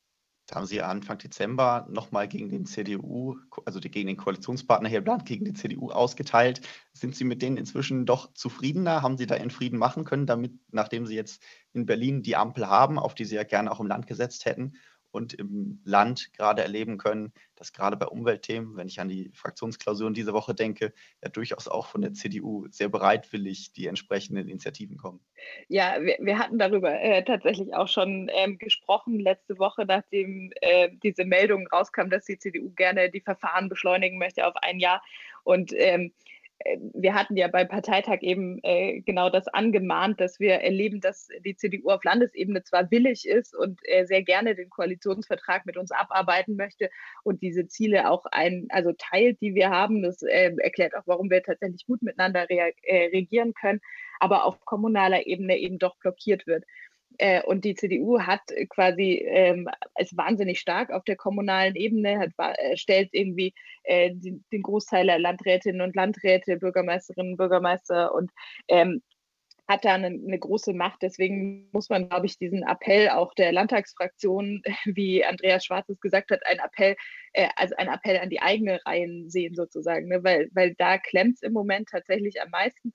Da 0.49 0.57
haben 0.57 0.67
Sie 0.67 0.81
Anfang 0.81 1.19
Dezember 1.19 1.87
nochmal 1.91 2.27
gegen 2.27 2.49
den 2.49 2.65
CDU, 2.65 3.37
also 3.67 3.81
gegen 3.81 4.07
den 4.07 4.17
Koalitionspartner 4.17 4.89
hier 4.89 5.01
im 5.01 5.05
Land, 5.05 5.27
gegen 5.27 5.45
die 5.45 5.53
CDU 5.53 5.91
ausgeteilt. 5.91 6.63
Sind 6.95 7.15
Sie 7.15 7.25
mit 7.25 7.43
denen 7.43 7.59
inzwischen 7.59 8.07
doch 8.07 8.33
zufriedener? 8.33 9.03
Haben 9.03 9.19
Sie 9.19 9.27
da 9.27 9.37
Ihren 9.37 9.51
Frieden 9.51 9.79
machen 9.79 10.05
können, 10.05 10.25
damit, 10.25 10.53
nachdem 10.73 11.07
Sie 11.07 11.15
jetzt 11.15 11.43
in 11.75 11.85
Berlin 11.85 12.23
die 12.23 12.35
Ampel 12.35 12.67
haben, 12.67 12.99
auf 12.99 13.15
die 13.15 13.27
Sie 13.27 13.35
ja 13.35 13.45
gerne 13.45 13.71
auch 13.71 13.79
im 13.79 13.87
Land 13.87 14.07
gesetzt 14.07 14.47
hätten? 14.47 14.73
Und 15.11 15.35
im 15.35 15.81
Land 15.85 16.33
gerade 16.35 16.63
erleben 16.63 16.99
können, 16.99 17.33
dass 17.57 17.73
gerade 17.73 17.97
bei 17.97 18.07
Umweltthemen, 18.07 18.77
wenn 18.77 18.89
ich 18.89 19.01
an 19.01 19.09
die 19.09 19.31
Fraktionsklausuren 19.35 20.15
diese 20.15 20.33
Woche 20.33 20.55
denke, 20.55 20.93
ja 21.23 21.29
durchaus 21.29 21.69
auch 21.69 21.87
von 21.87 22.03
der 22.03 22.13
CDU 22.13 22.67
sehr 22.71 22.89
bereitwillig 22.89 23.73
die 23.73 23.87
entsprechenden 23.87 24.49
Initiativen 24.49 24.97
kommen. 24.97 25.21
Ja, 25.69 25.97
wir, 26.01 26.17
wir 26.21 26.39
hatten 26.39 26.59
darüber 26.59 27.01
äh, 27.01 27.25
tatsächlich 27.25 27.75
auch 27.75 27.89
schon 27.89 28.31
ähm, 28.33 28.59
gesprochen 28.59 29.19
letzte 29.19 29.59
Woche, 29.59 29.85
nachdem 29.87 30.53
äh, 30.61 30.91
diese 31.03 31.25
Meldung 31.25 31.67
rauskam, 31.69 32.11
dass 32.11 32.25
die 32.25 32.39
CDU 32.39 32.71
gerne 32.71 33.11
die 33.11 33.21
Verfahren 33.21 33.69
beschleunigen 33.69 34.19
möchte 34.19 34.47
auf 34.47 34.55
ein 34.57 34.79
Jahr. 34.79 35.03
Und 35.45 35.73
ähm, 35.75 36.13
äh, 36.13 36.13
wir 36.95 37.15
hatten 37.15 37.37
ja 37.37 37.49
beim 37.49 37.69
Parteitag 37.69 38.19
eben 38.23 38.59
äh, 38.63 39.01
genau 39.01 39.31
das 39.31 39.49
angemahnt, 39.49 40.21
dass 40.21 40.41
wir 40.41 40.55
erleben, 40.55 41.01
dass 41.01 41.29
die 41.45 41.57
CDU 41.57 41.91
auf 41.91 42.03
Landesebene 42.05 42.63
zwar 42.65 42.91
willig 42.91 43.27
ist 43.29 43.57
und 43.57 43.81
äh, 43.85 44.05
sehr 44.07 44.23
gerne 44.23 44.55
den 44.55 44.69
Koalitionsvertrag 44.71 45.67
mit 45.67 45.77
uns 45.77 45.93
abarbeiten 45.93 46.57
möchte 46.57 46.91
und 47.23 47.43
diese 47.43 47.69
Ziele 47.69 48.11
auch 48.11 48.25
ein, 48.33 48.67
also 48.71 48.93
teilt, 48.97 49.41
die 49.41 49.55
wir 49.55 49.71
haben. 49.71 50.03
Das 50.03 50.23
äh, 50.23 50.53
erklärt 50.59 50.95
auch, 50.97 51.07
warum 51.07 51.31
wir 51.31 51.43
tatsächlich 51.43 51.87
gut 51.87 52.03
miteinander 52.03 52.49
rea- 52.49 52.73
äh, 52.83 53.07
regieren 53.07 53.55
können, 53.55 53.81
aber 54.21 54.45
auf 54.45 54.65
kommunaler 54.65 55.27
Ebene 55.27 55.59
eben 55.59 55.79
doch 55.79 55.97
blockiert 55.97 56.47
wird. 56.47 56.65
Äh, 57.19 57.43
und 57.43 57.65
die 57.65 57.75
CDU 57.75 58.21
hat 58.21 58.43
quasi, 58.69 59.25
ähm, 59.27 59.69
ist 59.99 60.17
wahnsinnig 60.17 60.61
stark 60.61 60.91
auf 60.91 61.05
der 61.05 61.17
kommunalen 61.17 61.75
Ebene, 61.75 62.19
hat, 62.19 62.57
äh, 62.59 62.77
stellt 62.77 63.11
irgendwie 63.13 63.55
äh, 63.85 64.13
die, 64.15 64.41
den 64.53 64.63
Großteil 64.63 65.07
der 65.07 65.19
Landrätinnen 65.19 65.81
und 65.81 65.97
Landräte, 65.97 66.57
Bürgermeisterinnen 66.57 67.33
und 67.33 67.37
Bürgermeister 67.37 68.15
und 68.15 68.31
ähm, 68.69 69.03
hat 69.69 69.85
da 69.85 69.95
eine, 69.95 70.07
eine, 70.07 70.39
große 70.39 70.73
Macht. 70.73 71.03
Deswegen 71.03 71.69
muss 71.73 71.91
man, 71.91 72.09
glaube 72.09 72.27
ich, 72.27 72.39
diesen 72.39 72.63
Appell 72.63 73.11
auch 73.11 73.35
der 73.35 73.53
Landtagsfraktion, 73.53 74.63
wie 74.87 75.25
Andreas 75.25 75.65
Schwarz 75.65 75.89
es 75.91 76.01
gesagt 76.01 76.31
hat, 76.31 76.41
ein 76.47 76.59
Appell, 76.59 76.97
äh, 77.35 77.49
also 77.57 77.75
ein 77.77 77.89
Appell 77.89 78.19
an 78.19 78.31
die 78.31 78.41
eigene 78.41 78.81
Reihen 78.87 79.29
sehen 79.29 79.55
sozusagen, 79.55 80.09
ne? 80.09 80.25
weil, 80.25 80.49
weil 80.53 80.75
da 80.79 80.97
klemmt 80.99 81.35
es 81.35 81.43
im 81.43 81.53
Moment 81.53 81.89
tatsächlich 81.91 82.41
am 82.41 82.51
meisten. 82.51 82.93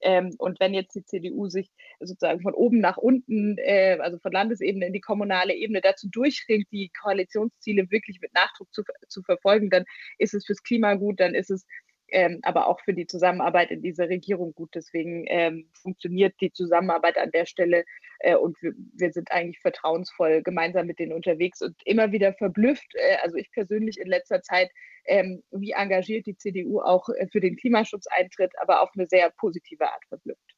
Ähm, 0.00 0.34
und 0.38 0.60
wenn 0.60 0.74
jetzt 0.74 0.94
die 0.94 1.04
CDU 1.04 1.48
sich 1.48 1.70
sozusagen 2.00 2.40
von 2.40 2.54
oben 2.54 2.80
nach 2.80 2.96
unten, 2.96 3.56
äh, 3.58 3.98
also 4.00 4.18
von 4.18 4.32
Landesebene 4.32 4.86
in 4.86 4.92
die 4.92 5.00
kommunale 5.00 5.54
Ebene 5.54 5.80
dazu 5.80 6.08
durchringt, 6.10 6.66
die 6.70 6.90
Koalitionsziele 7.00 7.90
wirklich 7.90 8.20
mit 8.20 8.34
Nachdruck 8.34 8.72
zu, 8.72 8.82
zu 9.08 9.22
verfolgen, 9.22 9.70
dann 9.70 9.84
ist 10.18 10.34
es 10.34 10.44
fürs 10.46 10.62
Klima 10.62 10.94
gut, 10.94 11.20
dann 11.20 11.34
ist 11.34 11.50
es 11.50 11.66
ähm, 12.08 12.40
aber 12.42 12.66
auch 12.68 12.80
für 12.80 12.94
die 12.94 13.06
Zusammenarbeit 13.06 13.70
in 13.70 13.82
dieser 13.82 14.08
Regierung 14.08 14.54
gut. 14.54 14.70
Deswegen 14.74 15.24
ähm, 15.28 15.68
funktioniert 15.72 16.34
die 16.40 16.52
Zusammenarbeit 16.52 17.18
an 17.18 17.30
der 17.30 17.46
Stelle 17.46 17.84
äh, 18.20 18.36
und 18.36 18.56
wir, 18.62 18.72
wir, 18.94 19.12
sind 19.12 19.30
eigentlich 19.30 19.60
vertrauensvoll 19.60 20.42
gemeinsam 20.42 20.86
mit 20.86 20.98
denen 20.98 21.12
unterwegs 21.12 21.62
und 21.62 21.74
immer 21.84 22.12
wieder 22.12 22.32
verblüfft, 22.34 22.94
äh, 22.94 23.16
also 23.22 23.36
ich 23.36 23.50
persönlich 23.50 23.98
in 23.98 24.08
letzter 24.08 24.42
Zeit, 24.42 24.70
ähm, 25.06 25.42
wie 25.50 25.72
engagiert 25.72 26.26
die 26.26 26.36
CDU 26.36 26.80
auch 26.80 27.08
äh, 27.08 27.26
für 27.30 27.40
den 27.40 27.56
Klimaschutz 27.56 28.06
eintritt, 28.06 28.52
aber 28.60 28.82
auf 28.82 28.90
eine 28.94 29.06
sehr 29.06 29.30
positive 29.30 29.84
Art 29.84 30.04
verblüfft. 30.08 30.56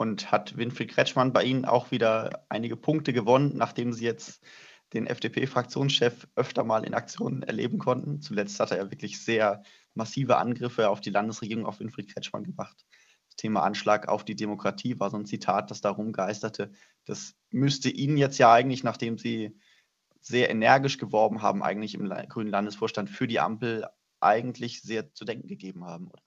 Und 0.00 0.30
hat 0.30 0.56
Winfried 0.56 0.90
Kretschmann 0.90 1.32
bei 1.32 1.42
Ihnen 1.42 1.64
auch 1.64 1.90
wieder 1.90 2.46
einige 2.48 2.76
Punkte 2.76 3.12
gewonnen, 3.12 3.52
nachdem 3.56 3.92
Sie 3.92 4.04
jetzt 4.04 4.44
den 4.92 5.06
FDP-Fraktionschef 5.06 6.28
öfter 6.34 6.64
mal 6.64 6.84
in 6.84 6.94
Aktionen 6.94 7.42
erleben 7.42 7.78
konnten. 7.78 8.20
Zuletzt 8.20 8.58
hat 8.60 8.70
er 8.70 8.78
ja 8.78 8.90
wirklich 8.90 9.22
sehr 9.22 9.62
massive 9.94 10.36
Angriffe 10.36 10.88
auf 10.88 11.00
die 11.00 11.10
Landesregierung, 11.10 11.66
auf 11.66 11.80
Winfried 11.80 12.12
Kretschmann 12.12 12.44
gemacht. 12.44 12.86
Das 13.28 13.36
Thema 13.36 13.62
Anschlag 13.62 14.08
auf 14.08 14.24
die 14.24 14.36
Demokratie 14.36 14.98
war 14.98 15.10
so 15.10 15.16
ein 15.16 15.26
Zitat, 15.26 15.70
das 15.70 15.80
da 15.80 15.90
rumgeisterte. 15.90 16.72
Das 17.04 17.34
müsste 17.50 17.90
Ihnen 17.90 18.16
jetzt 18.16 18.38
ja 18.38 18.52
eigentlich, 18.52 18.84
nachdem 18.84 19.18
Sie 19.18 19.58
sehr 20.20 20.50
energisch 20.50 20.98
geworben 20.98 21.42
haben, 21.42 21.62
eigentlich 21.62 21.94
im 21.94 22.08
grünen 22.28 22.50
Landesvorstand 22.50 23.10
für 23.10 23.26
die 23.26 23.40
Ampel, 23.40 23.86
eigentlich 24.20 24.82
sehr 24.82 25.14
zu 25.14 25.24
denken 25.24 25.46
gegeben 25.46 25.84
haben, 25.84 26.08
oder? 26.08 26.22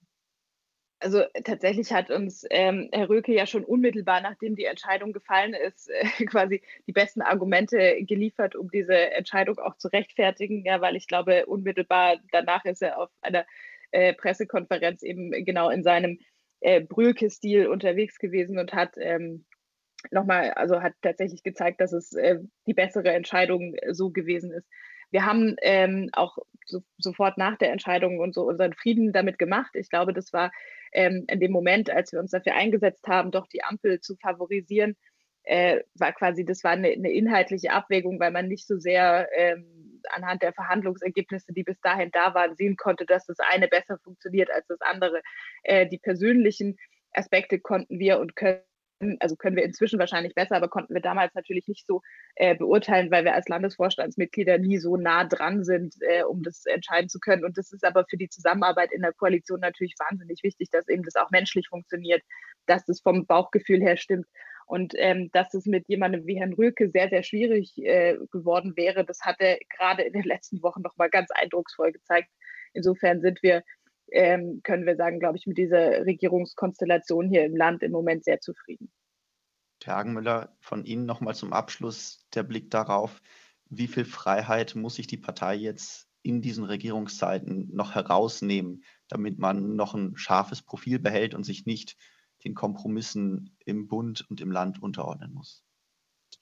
Also 1.02 1.24
tatsächlich 1.44 1.92
hat 1.92 2.12
uns 2.12 2.46
ähm, 2.50 2.90
Herr 2.92 3.10
Röke 3.10 3.34
ja 3.34 3.46
schon 3.48 3.66
unmittelbar, 3.66 4.22
nachdem 4.22 4.56
die 4.56 4.66
Entscheidung 4.66 5.14
gefallen 5.14 5.54
ist, 5.54 5.90
äh, 5.90 6.04
quasi 6.26 6.62
die 6.88 6.92
besten 6.92 7.22
Argumente 7.22 8.04
geliefert, 8.06 8.56
um 8.56 8.70
diese 8.70 9.12
Entscheidung 9.12 9.58
auch 9.60 9.76
zu 9.78 9.88
rechtfertigen. 9.88 10.64
Ja, 10.64 10.80
weil 10.82 10.96
ich 10.96 11.08
glaube, 11.08 11.46
unmittelbar 11.48 12.18
danach 12.32 12.66
ist 12.66 12.82
er 12.82 13.00
auf 13.00 13.10
einer 13.22 13.46
äh, 13.92 14.14
Pressekonferenz 14.14 15.04
eben 15.04 15.32
genau 15.44 15.70
in 15.70 15.84
seinem 15.84 16.20
äh, 16.62 16.82
Brülke-Stil 16.82 17.68
unterwegs 17.68 18.20
gewesen 18.20 18.60
und 18.60 18.74
hat 18.74 18.94
ähm, 18.98 19.46
nochmal, 20.12 20.52
also 20.52 20.82
hat 20.82 20.94
tatsächlich 21.02 21.44
gezeigt, 21.44 21.82
dass 21.82 21.94
es 21.94 22.14
äh, 22.14 22.40
die 22.68 22.74
bessere 22.74 23.12
Entscheidung 23.12 23.76
so 23.90 24.12
gewesen 24.12 24.52
ist. 24.52 24.68
Wir 25.10 25.26
haben 25.26 25.56
ähm, 25.62 26.10
auch 26.14 26.38
so, 26.66 26.84
sofort 26.98 27.38
nach 27.38 27.58
der 27.58 27.72
Entscheidung 27.72 28.20
und 28.20 28.34
so 28.34 28.44
unseren 28.44 28.74
Frieden 28.74 29.12
damit 29.12 29.38
gemacht. 29.40 29.72
Ich 29.74 29.90
glaube, 29.90 30.14
das 30.14 30.32
war 30.32 30.52
ähm, 30.92 31.26
in 31.28 31.40
dem 31.40 31.52
Moment, 31.52 31.90
als 31.90 32.12
wir 32.12 32.20
uns 32.20 32.32
dafür 32.32 32.56
eingesetzt 32.56 33.08
haben, 33.08 33.32
doch 33.32 33.48
die 33.48 33.64
Ampel 33.64 34.00
zu 34.00 34.16
favorisieren, 34.18 34.96
äh, 35.44 35.82
war 35.96 36.14
quasi, 36.14 36.46
das 36.46 36.64
war 36.64 36.72
eine, 36.72 36.90
eine, 36.90 37.12
inhaltliche 37.12 37.72
Abwägung, 37.72 38.20
weil 38.20 38.32
man 38.32 38.48
nicht 38.48 38.68
so 38.68 38.78
sehr 38.78 39.28
ähm, 39.36 40.02
anhand 40.10 40.44
der 40.44 40.54
Verhandlungsergebnisse, 40.54 41.54
die 41.54 41.64
bis 41.64 41.80
dahin 41.82 42.12
da 42.12 42.34
waren, 42.34 42.56
sehen 42.56 42.76
konnte, 42.76 43.06
dass 43.06 43.26
das 43.26 43.38
eine 43.40 43.68
besser 43.68 43.98
funktioniert 44.04 44.52
als 44.52 44.68
das 44.68 44.82
andere. 44.82 45.22
Äh, 45.64 45.88
die 45.88 45.98
persönlichen 45.98 46.78
Aspekte 47.14 47.60
konnten 47.60 48.00
wir 48.00 48.20
und 48.20 48.36
können 48.36 48.62
also 49.20 49.36
können 49.36 49.56
wir 49.56 49.64
inzwischen 49.64 50.00
wahrscheinlich 50.00 50.36
besser, 50.36 50.56
aber 50.56 50.68
konnten 50.68 50.94
wir 50.94 51.02
damals 51.02 51.34
natürlich 51.34 51.68
nicht 51.68 51.86
so 51.88 52.02
äh, 52.36 52.56
beurteilen, 52.56 53.12
weil 53.12 53.26
wir 53.26 53.34
als 53.34 53.48
Landesvorstandsmitglieder 53.48 54.58
nie 54.58 54.78
so 54.78 54.98
nah 54.98 55.24
dran 55.24 55.64
sind, 55.64 55.96
äh, 56.02 56.24
um 56.24 56.44
das 56.44 56.66
entscheiden 56.66 57.10
zu 57.10 57.20
können. 57.20 57.44
Und 57.44 57.58
das 57.58 57.72
ist 57.72 57.84
aber 57.84 58.06
für 58.10 58.18
die 58.18 58.30
Zusammenarbeit 58.30 58.92
in 58.92 59.02
der 59.02 59.14
Koalition 59.14 59.60
natürlich 59.60 59.96
wahnsinnig 59.98 60.44
wichtig, 60.44 60.70
dass 60.72 60.88
eben 60.88 61.04
das 61.04 61.16
auch 61.16 61.32
menschlich 61.32 61.68
funktioniert, 61.68 62.22
dass 62.66 62.86
das 62.86 63.02
vom 63.02 63.26
Bauchgefühl 63.26 63.82
her 63.82 63.98
stimmt. 63.98 64.28
Und 64.68 64.94
ähm, 64.96 65.30
dass 65.34 65.54
es 65.54 65.66
mit 65.66 65.90
jemandem 65.90 66.26
wie 66.26 66.40
Herrn 66.40 66.54
Röke 66.54 66.90
sehr, 66.90 67.10
sehr 67.10 67.24
schwierig 67.24 67.78
äh, 67.78 68.18
geworden 68.32 68.74
wäre, 68.78 69.04
das 69.04 69.20
hat 69.22 69.36
er 69.40 69.58
gerade 69.76 70.04
in 70.04 70.14
den 70.14 70.24
letzten 70.24 70.64
Wochen 70.64 70.82
nochmal 70.82 71.10
ganz 71.10 71.30
eindrucksvoll 71.32 71.92
gezeigt. 71.92 72.30
Insofern 72.74 73.20
sind 73.20 73.44
wir 73.44 73.64
ähm, 74.12 74.62
können 74.64 74.86
wir 74.86 74.96
sagen, 74.96 75.20
glaube 75.20 75.38
ich, 75.38 75.48
mit 75.48 75.58
dieser 75.58 76.06
Regierungskonstellation 76.06 77.30
hier 77.30 77.46
im 77.46 77.56
Land 77.56 77.84
im 77.84 77.92
Moment 77.92 78.24
sehr 78.24 78.40
zufrieden. 78.40 78.92
Herr 79.84 79.96
Hagenmüller, 79.96 80.56
von 80.60 80.86
Ihnen 80.86 81.06
nochmal 81.06 81.34
zum 81.34 81.54
Abschluss 81.54 82.28
der 82.34 82.44
Blick 82.44 82.70
darauf, 82.70 83.22
wie 83.70 83.88
viel 83.88 84.06
Freiheit 84.06 84.76
muss 84.76 84.96
sich 84.96 85.08
die 85.08 85.18
Partei 85.18 85.56
jetzt 85.56 86.08
in 86.24 86.42
diesen 86.42 86.66
Regierungszeiten 86.66 87.74
noch 87.74 87.96
herausnehmen, 87.96 88.84
damit 89.08 89.40
man 89.40 89.76
noch 89.76 89.96
ein 89.96 90.16
scharfes 90.18 90.62
Profil 90.62 91.00
behält 91.00 91.34
und 91.34 91.44
sich 91.44 91.66
nicht 91.66 91.98
den 92.44 92.54
Kompromissen 92.54 93.58
im 93.66 93.88
Bund 93.88 94.26
und 94.30 94.42
im 94.42 94.52
Land 94.52 94.82
unterordnen 94.82 95.34
muss? 95.34 95.64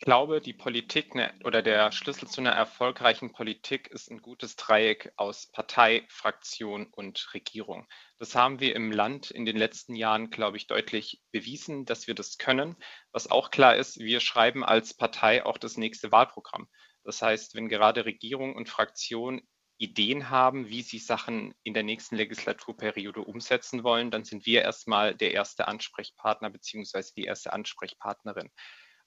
Ich 0.01 0.05
glaube, 0.05 0.39
die 0.39 0.53
Politik 0.53 1.13
ne, 1.13 1.33
oder 1.43 1.61
der 1.61 1.91
Schlüssel 1.91 2.25
zu 2.29 2.39
einer 2.39 2.53
erfolgreichen 2.53 3.33
Politik 3.33 3.89
ist 3.89 4.09
ein 4.09 4.21
gutes 4.21 4.55
Dreieck 4.55 5.11
aus 5.17 5.51
Partei, 5.51 6.05
Fraktion 6.07 6.87
und 6.93 7.33
Regierung. 7.33 7.85
Das 8.17 8.33
haben 8.33 8.61
wir 8.61 8.77
im 8.77 8.93
Land 8.93 9.29
in 9.29 9.43
den 9.43 9.57
letzten 9.57 9.97
Jahren, 9.97 10.29
glaube 10.29 10.55
ich, 10.55 10.67
deutlich 10.67 11.21
bewiesen, 11.33 11.83
dass 11.83 12.07
wir 12.07 12.15
das 12.15 12.37
können. 12.37 12.77
Was 13.11 13.29
auch 13.29 13.51
klar 13.51 13.75
ist, 13.75 13.99
wir 13.99 14.21
schreiben 14.21 14.63
als 14.63 14.93
Partei 14.93 15.45
auch 15.45 15.57
das 15.57 15.75
nächste 15.75 16.13
Wahlprogramm. 16.13 16.69
Das 17.03 17.21
heißt, 17.21 17.55
wenn 17.55 17.67
gerade 17.67 18.05
Regierung 18.05 18.55
und 18.55 18.69
Fraktion 18.69 19.41
Ideen 19.79 20.29
haben, 20.29 20.69
wie 20.69 20.81
sie 20.81 20.99
Sachen 20.99 21.53
in 21.63 21.73
der 21.73 21.83
nächsten 21.83 22.15
Legislaturperiode 22.15 23.19
umsetzen 23.19 23.83
wollen, 23.83 24.11
dann 24.11 24.23
sind 24.23 24.45
wir 24.45 24.61
erstmal 24.61 25.13
der 25.13 25.33
erste 25.33 25.67
Ansprechpartner 25.67 26.49
beziehungsweise 26.49 27.13
die 27.13 27.25
erste 27.25 27.51
Ansprechpartnerin. 27.51 28.49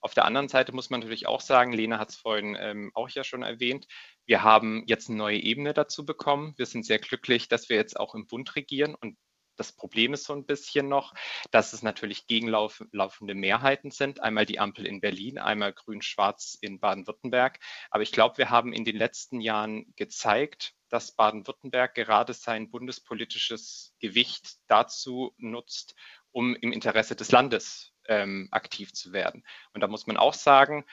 Auf 0.02 0.14
der 0.14 0.24
anderen 0.24 0.48
Seite 0.48 0.72
muss 0.72 0.90
man 0.90 1.00
natürlich 1.00 1.26
auch 1.28 1.40
sagen, 1.40 1.72
Lena 1.72 1.98
hat 1.98 2.10
es 2.10 2.16
vorhin 2.16 2.56
ähm, 2.58 2.90
auch 2.94 3.08
ja 3.08 3.22
schon 3.22 3.42
erwähnt, 3.42 3.86
wir 4.26 4.42
haben 4.42 4.82
jetzt 4.86 5.08
eine 5.08 5.18
neue 5.18 5.38
Ebene 5.38 5.74
dazu 5.74 6.04
bekommen. 6.04 6.54
Wir 6.56 6.66
sind 6.66 6.84
sehr 6.84 6.98
glücklich, 6.98 7.48
dass 7.48 7.68
wir 7.68 7.76
jetzt 7.76 7.98
auch 7.98 8.14
im 8.14 8.26
Bund 8.26 8.54
regieren 8.56 8.96
und 8.96 9.16
das 9.56 9.72
Problem 9.72 10.14
ist 10.14 10.24
so 10.24 10.32
ein 10.32 10.46
bisschen 10.46 10.88
noch, 10.88 11.14
dass 11.50 11.72
es 11.72 11.82
natürlich 11.82 12.26
gegenlaufende 12.26 13.34
Mehrheiten 13.34 13.90
sind. 13.90 14.20
Einmal 14.20 14.46
die 14.46 14.58
Ampel 14.58 14.86
in 14.86 15.00
Berlin, 15.00 15.38
einmal 15.38 15.72
Grün-Schwarz 15.72 16.56
in 16.60 16.80
Baden-Württemberg. 16.80 17.60
Aber 17.90 18.02
ich 18.02 18.12
glaube, 18.12 18.38
wir 18.38 18.50
haben 18.50 18.72
in 18.72 18.84
den 18.84 18.96
letzten 18.96 19.40
Jahren 19.40 19.92
gezeigt, 19.94 20.74
dass 20.88 21.14
Baden-Württemberg 21.14 21.94
gerade 21.94 22.32
sein 22.32 22.70
bundespolitisches 22.70 23.94
Gewicht 24.00 24.56
dazu 24.68 25.34
nutzt, 25.36 25.94
um 26.30 26.56
im 26.56 26.72
Interesse 26.72 27.14
des 27.14 27.30
Landes 27.30 27.91
ähm, 28.08 28.48
aktiv 28.50 28.92
zu 28.92 29.12
werden. 29.12 29.44
Und 29.72 29.80
da 29.80 29.88
muss 29.88 30.06
man 30.06 30.16
auch 30.16 30.34
sagen, 30.34 30.84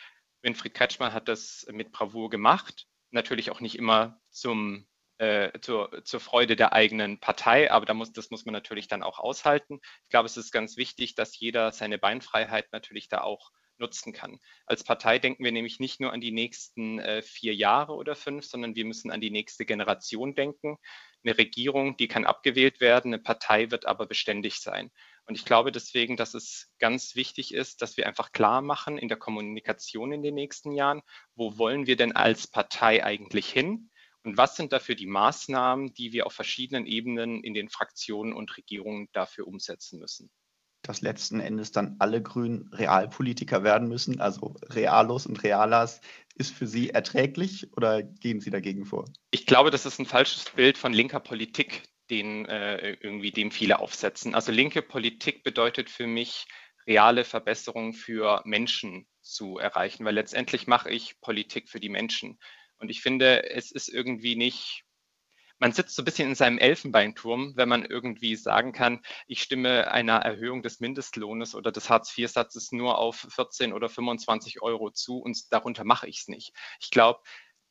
Winfried 0.41 0.73
Kretschmann 0.73 1.13
hat 1.13 1.27
das 1.27 1.67
mit 1.71 1.91
Bravour 1.91 2.29
gemacht, 2.29 2.87
natürlich 3.11 3.51
auch 3.51 3.59
nicht 3.59 3.77
immer 3.77 4.19
zum 4.29 4.87
äh, 5.19 5.59
zur, 5.59 6.03
zur 6.05 6.21
Freude 6.21 6.55
der 6.55 6.71
eigenen 6.71 7.19
Partei, 7.19 7.69
aber 7.71 7.85
da 7.85 7.93
muss, 7.93 8.13
das 8.13 8.31
muss 8.31 8.45
man 8.45 8.53
natürlich 8.53 8.87
dann 8.87 9.03
auch 9.03 9.19
aushalten. 9.19 9.81
Ich 10.03 10.09
glaube, 10.09 10.27
es 10.27 10.37
ist 10.37 10.51
ganz 10.51 10.77
wichtig, 10.77 11.13
dass 11.13 11.37
jeder 11.37 11.73
seine 11.73 11.97
Beinfreiheit 11.97 12.71
natürlich 12.71 13.09
da 13.09 13.21
auch 13.21 13.51
nutzen 13.79 14.13
kann. 14.13 14.39
Als 14.65 14.83
Partei 14.83 15.19
denken 15.19 15.43
wir 15.43 15.51
nämlich 15.51 15.79
nicht 15.79 15.99
nur 15.99 16.13
an 16.13 16.21
die 16.21 16.31
nächsten 16.31 16.99
äh, 16.99 17.21
vier 17.21 17.53
Jahre 17.53 17.93
oder 17.95 18.15
fünf, 18.15 18.45
sondern 18.45 18.75
wir 18.75 18.85
müssen 18.85 19.11
an 19.11 19.21
die 19.21 19.31
nächste 19.31 19.65
Generation 19.65 20.35
denken. 20.35 20.77
Eine 21.23 21.37
Regierung, 21.37 21.97
die 21.97 22.07
kann 22.07 22.25
abgewählt 22.25 22.79
werden, 22.79 23.13
eine 23.13 23.21
Partei 23.21 23.71
wird 23.71 23.85
aber 23.85 24.05
beständig 24.05 24.55
sein. 24.59 24.91
Und 25.29 25.35
ich 25.35 25.45
glaube 25.45 25.71
deswegen, 25.71 26.17
dass 26.17 26.33
es 26.33 26.73
ganz 26.79 27.15
wichtig 27.15 27.53
ist, 27.53 27.83
dass 27.83 27.97
wir 27.97 28.07
einfach 28.07 28.31
klar 28.31 28.63
machen 28.63 28.97
in 28.97 29.09
der 29.09 29.17
Kommunikation 29.17 30.11
in 30.11 30.23
den 30.23 30.33
nächsten 30.33 30.71
Jahren, 30.71 31.03
wo 31.35 31.59
wollen 31.59 31.85
wir 31.85 31.95
denn 31.97 32.15
als 32.15 32.47
Partei 32.47 33.03
eigentlich 33.05 33.47
hin? 33.47 33.91
Und 34.23 34.37
was 34.37 34.55
sind 34.55 34.73
dafür 34.73 34.95
die 34.95 35.05
Maßnahmen, 35.05 35.93
die 35.93 36.13
wir 36.13 36.25
auf 36.25 36.33
verschiedenen 36.33 36.87
Ebenen 36.87 37.43
in 37.43 37.53
den 37.53 37.69
Fraktionen 37.69 38.33
und 38.33 38.57
Regierungen 38.57 39.07
dafür 39.13 39.45
umsetzen 39.45 39.99
müssen? 39.99 40.31
Dass 40.81 41.01
letzten 41.01 41.41
Endes 41.41 41.71
dann 41.71 41.97
alle 41.99 42.23
Grünen 42.23 42.67
Realpolitiker 42.73 43.63
werden 43.63 43.87
müssen, 43.87 44.19
also 44.19 44.55
Realos 44.63 45.27
und 45.27 45.43
Realas, 45.43 46.01
ist 46.33 46.55
für 46.55 46.65
Sie 46.65 46.89
erträglich 46.89 47.71
oder 47.73 48.01
gehen 48.01 48.39
Sie 48.39 48.49
dagegen 48.49 48.83
vor? 48.83 49.05
Ich 49.29 49.45
glaube, 49.45 49.69
das 49.69 49.85
ist 49.85 49.99
ein 49.99 50.07
falsches 50.07 50.45
Bild 50.49 50.79
von 50.79 50.91
linker 50.91 51.19
Politik, 51.19 51.83
den 52.09 52.45
äh, 52.45 52.97
irgendwie 53.01 53.31
dem 53.31 53.51
viele 53.51 53.79
aufsetzen. 53.79 54.35
Also 54.35 54.51
linke 54.51 54.81
Politik 54.81 55.43
bedeutet 55.43 55.89
für 55.89 56.07
mich 56.07 56.47
reale 56.87 57.23
Verbesserungen 57.23 57.93
für 57.93 58.41
Menschen 58.45 59.07
zu 59.21 59.57
erreichen, 59.57 60.05
weil 60.05 60.15
letztendlich 60.15 60.67
mache 60.67 60.89
ich 60.89 61.19
Politik 61.21 61.69
für 61.69 61.79
die 61.79 61.89
Menschen. 61.89 62.39
Und 62.77 62.89
ich 62.89 63.01
finde, 63.01 63.51
es 63.51 63.71
ist 63.71 63.89
irgendwie 63.89 64.35
nicht, 64.35 64.83
man 65.59 65.73
sitzt 65.73 65.95
so 65.95 66.01
ein 66.01 66.05
bisschen 66.05 66.29
in 66.29 66.35
seinem 66.35 66.57
Elfenbeinturm, 66.57 67.53
wenn 67.55 67.69
man 67.69 67.85
irgendwie 67.85 68.35
sagen 68.35 68.71
kann, 68.71 69.01
ich 69.27 69.41
stimme 69.41 69.91
einer 69.91 70.17
Erhöhung 70.17 70.63
des 70.63 70.79
Mindestlohnes 70.79 71.53
oder 71.53 71.71
des 71.71 71.89
Hartz-IV-Satzes 71.89 72.71
nur 72.71 72.97
auf 72.97 73.27
14 73.29 73.73
oder 73.73 73.89
25 73.89 74.61
Euro 74.61 74.89
zu 74.89 75.19
und 75.19 75.51
darunter 75.51 75.83
mache 75.83 76.07
ich 76.07 76.21
es 76.21 76.27
nicht. 76.29 76.53
Ich 76.79 76.89
glaube, 76.89 77.19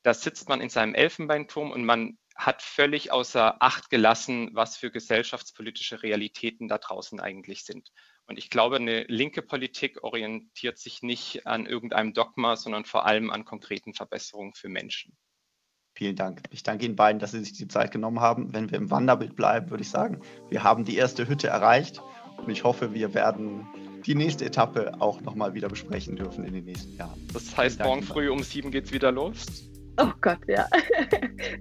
da 0.02 0.14
sitzt 0.14 0.48
man 0.48 0.60
in 0.60 0.68
seinem 0.68 0.94
Elfenbeinturm 0.94 1.72
und 1.72 1.84
man 1.84 2.18
hat 2.38 2.62
völlig 2.62 3.10
außer 3.10 3.60
Acht 3.60 3.90
gelassen, 3.90 4.50
was 4.52 4.76
für 4.76 4.92
gesellschaftspolitische 4.92 6.04
Realitäten 6.04 6.68
da 6.68 6.78
draußen 6.78 7.18
eigentlich 7.18 7.64
sind. 7.64 7.90
Und 8.26 8.38
ich 8.38 8.48
glaube, 8.48 8.76
eine 8.76 9.02
linke 9.04 9.42
Politik 9.42 10.04
orientiert 10.04 10.78
sich 10.78 11.02
nicht 11.02 11.46
an 11.46 11.66
irgendeinem 11.66 12.14
Dogma, 12.14 12.54
sondern 12.56 12.84
vor 12.84 13.06
allem 13.06 13.30
an 13.30 13.44
konkreten 13.44 13.92
Verbesserungen 13.92 14.54
für 14.54 14.68
Menschen. 14.68 15.16
Vielen 15.94 16.14
Dank. 16.14 16.42
Ich 16.50 16.62
danke 16.62 16.86
Ihnen 16.86 16.94
beiden, 16.94 17.18
dass 17.18 17.32
Sie 17.32 17.42
sich 17.42 17.54
die 17.54 17.66
Zeit 17.66 17.90
genommen 17.90 18.20
haben. 18.20 18.52
Wenn 18.52 18.70
wir 18.70 18.78
im 18.78 18.90
Wanderbild 18.92 19.34
bleiben, 19.34 19.70
würde 19.70 19.82
ich 19.82 19.90
sagen, 19.90 20.20
wir 20.48 20.62
haben 20.62 20.84
die 20.84 20.96
erste 20.96 21.26
Hütte 21.26 21.48
erreicht 21.48 22.00
und 22.36 22.48
ich 22.50 22.62
hoffe, 22.62 22.94
wir 22.94 23.14
werden 23.14 23.66
die 24.06 24.14
nächste 24.14 24.44
Etappe 24.44 24.92
auch 25.00 25.20
nochmal 25.22 25.54
wieder 25.54 25.68
besprechen 25.68 26.14
dürfen 26.14 26.44
in 26.44 26.54
den 26.54 26.66
nächsten 26.66 26.96
Jahren. 26.96 27.26
Das 27.32 27.56
heißt, 27.56 27.80
morgen 27.80 28.04
früh 28.04 28.30
um 28.30 28.44
sieben 28.44 28.70
geht 28.70 28.84
es 28.84 28.92
wieder 28.92 29.10
los? 29.10 29.68
Oh 29.98 30.12
Gott, 30.20 30.38
ja. 30.46 30.66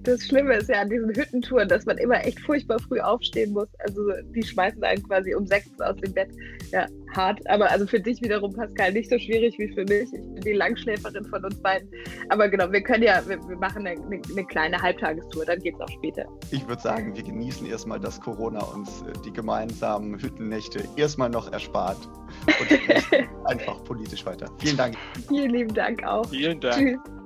Das 0.02 0.24
Schlimme 0.24 0.54
ist 0.54 0.68
ja 0.68 0.80
an 0.80 0.90
diesen 0.90 1.14
Hüttentouren, 1.14 1.68
dass 1.68 1.84
man 1.84 1.98
immer 1.98 2.24
echt 2.24 2.40
furchtbar 2.40 2.78
früh 2.80 3.00
aufstehen 3.00 3.52
muss. 3.52 3.68
Also 3.80 4.00
die 4.34 4.42
schmeißen 4.42 4.82
einen 4.82 5.02
quasi 5.02 5.34
um 5.34 5.46
sechs 5.46 5.68
aus 5.80 5.96
dem 5.96 6.12
Bett. 6.12 6.30
Ja, 6.72 6.86
hart. 7.14 7.40
Aber 7.48 7.70
also 7.70 7.86
für 7.86 8.00
dich 8.00 8.20
wiederum, 8.22 8.52
Pascal, 8.52 8.92
nicht 8.92 9.10
so 9.10 9.18
schwierig 9.18 9.58
wie 9.58 9.68
für 9.74 9.84
mich. 9.84 10.12
Ich 10.12 10.20
bin 10.20 10.40
die 10.40 10.52
Langschläferin 10.52 11.24
von 11.24 11.44
uns 11.44 11.60
beiden. 11.62 11.88
Aber 12.28 12.48
genau, 12.48 12.70
wir 12.72 12.82
können 12.82 13.02
ja, 13.02 13.22
wir, 13.26 13.38
wir 13.48 13.56
machen 13.56 13.86
eine, 13.86 14.00
eine, 14.00 14.46
kleine 14.46 14.80
Halbtagestour, 14.80 15.44
dann 15.44 15.60
geht 15.60 15.74
es 15.74 15.80
auch 15.80 15.90
später. 15.90 16.24
Ich 16.50 16.66
würde 16.66 16.82
sagen, 16.82 17.14
wir 17.14 17.22
genießen 17.22 17.66
erstmal, 17.66 18.00
dass 18.00 18.20
Corona 18.20 18.60
uns 18.60 19.02
äh, 19.02 19.12
die 19.24 19.32
gemeinsamen 19.32 20.20
Hüttennächte 20.20 20.84
erstmal 20.96 21.30
noch 21.30 21.52
erspart. 21.52 21.98
Und 22.46 23.28
einfach 23.46 23.82
politisch 23.84 24.24
weiter. 24.26 24.50
Vielen 24.58 24.76
Dank. 24.76 24.96
Vielen 25.28 25.50
lieben 25.50 25.74
Dank 25.74 26.04
auch. 26.04 26.28
Vielen 26.28 26.60
Dank. 26.60 26.76
Tschüss. 26.76 27.17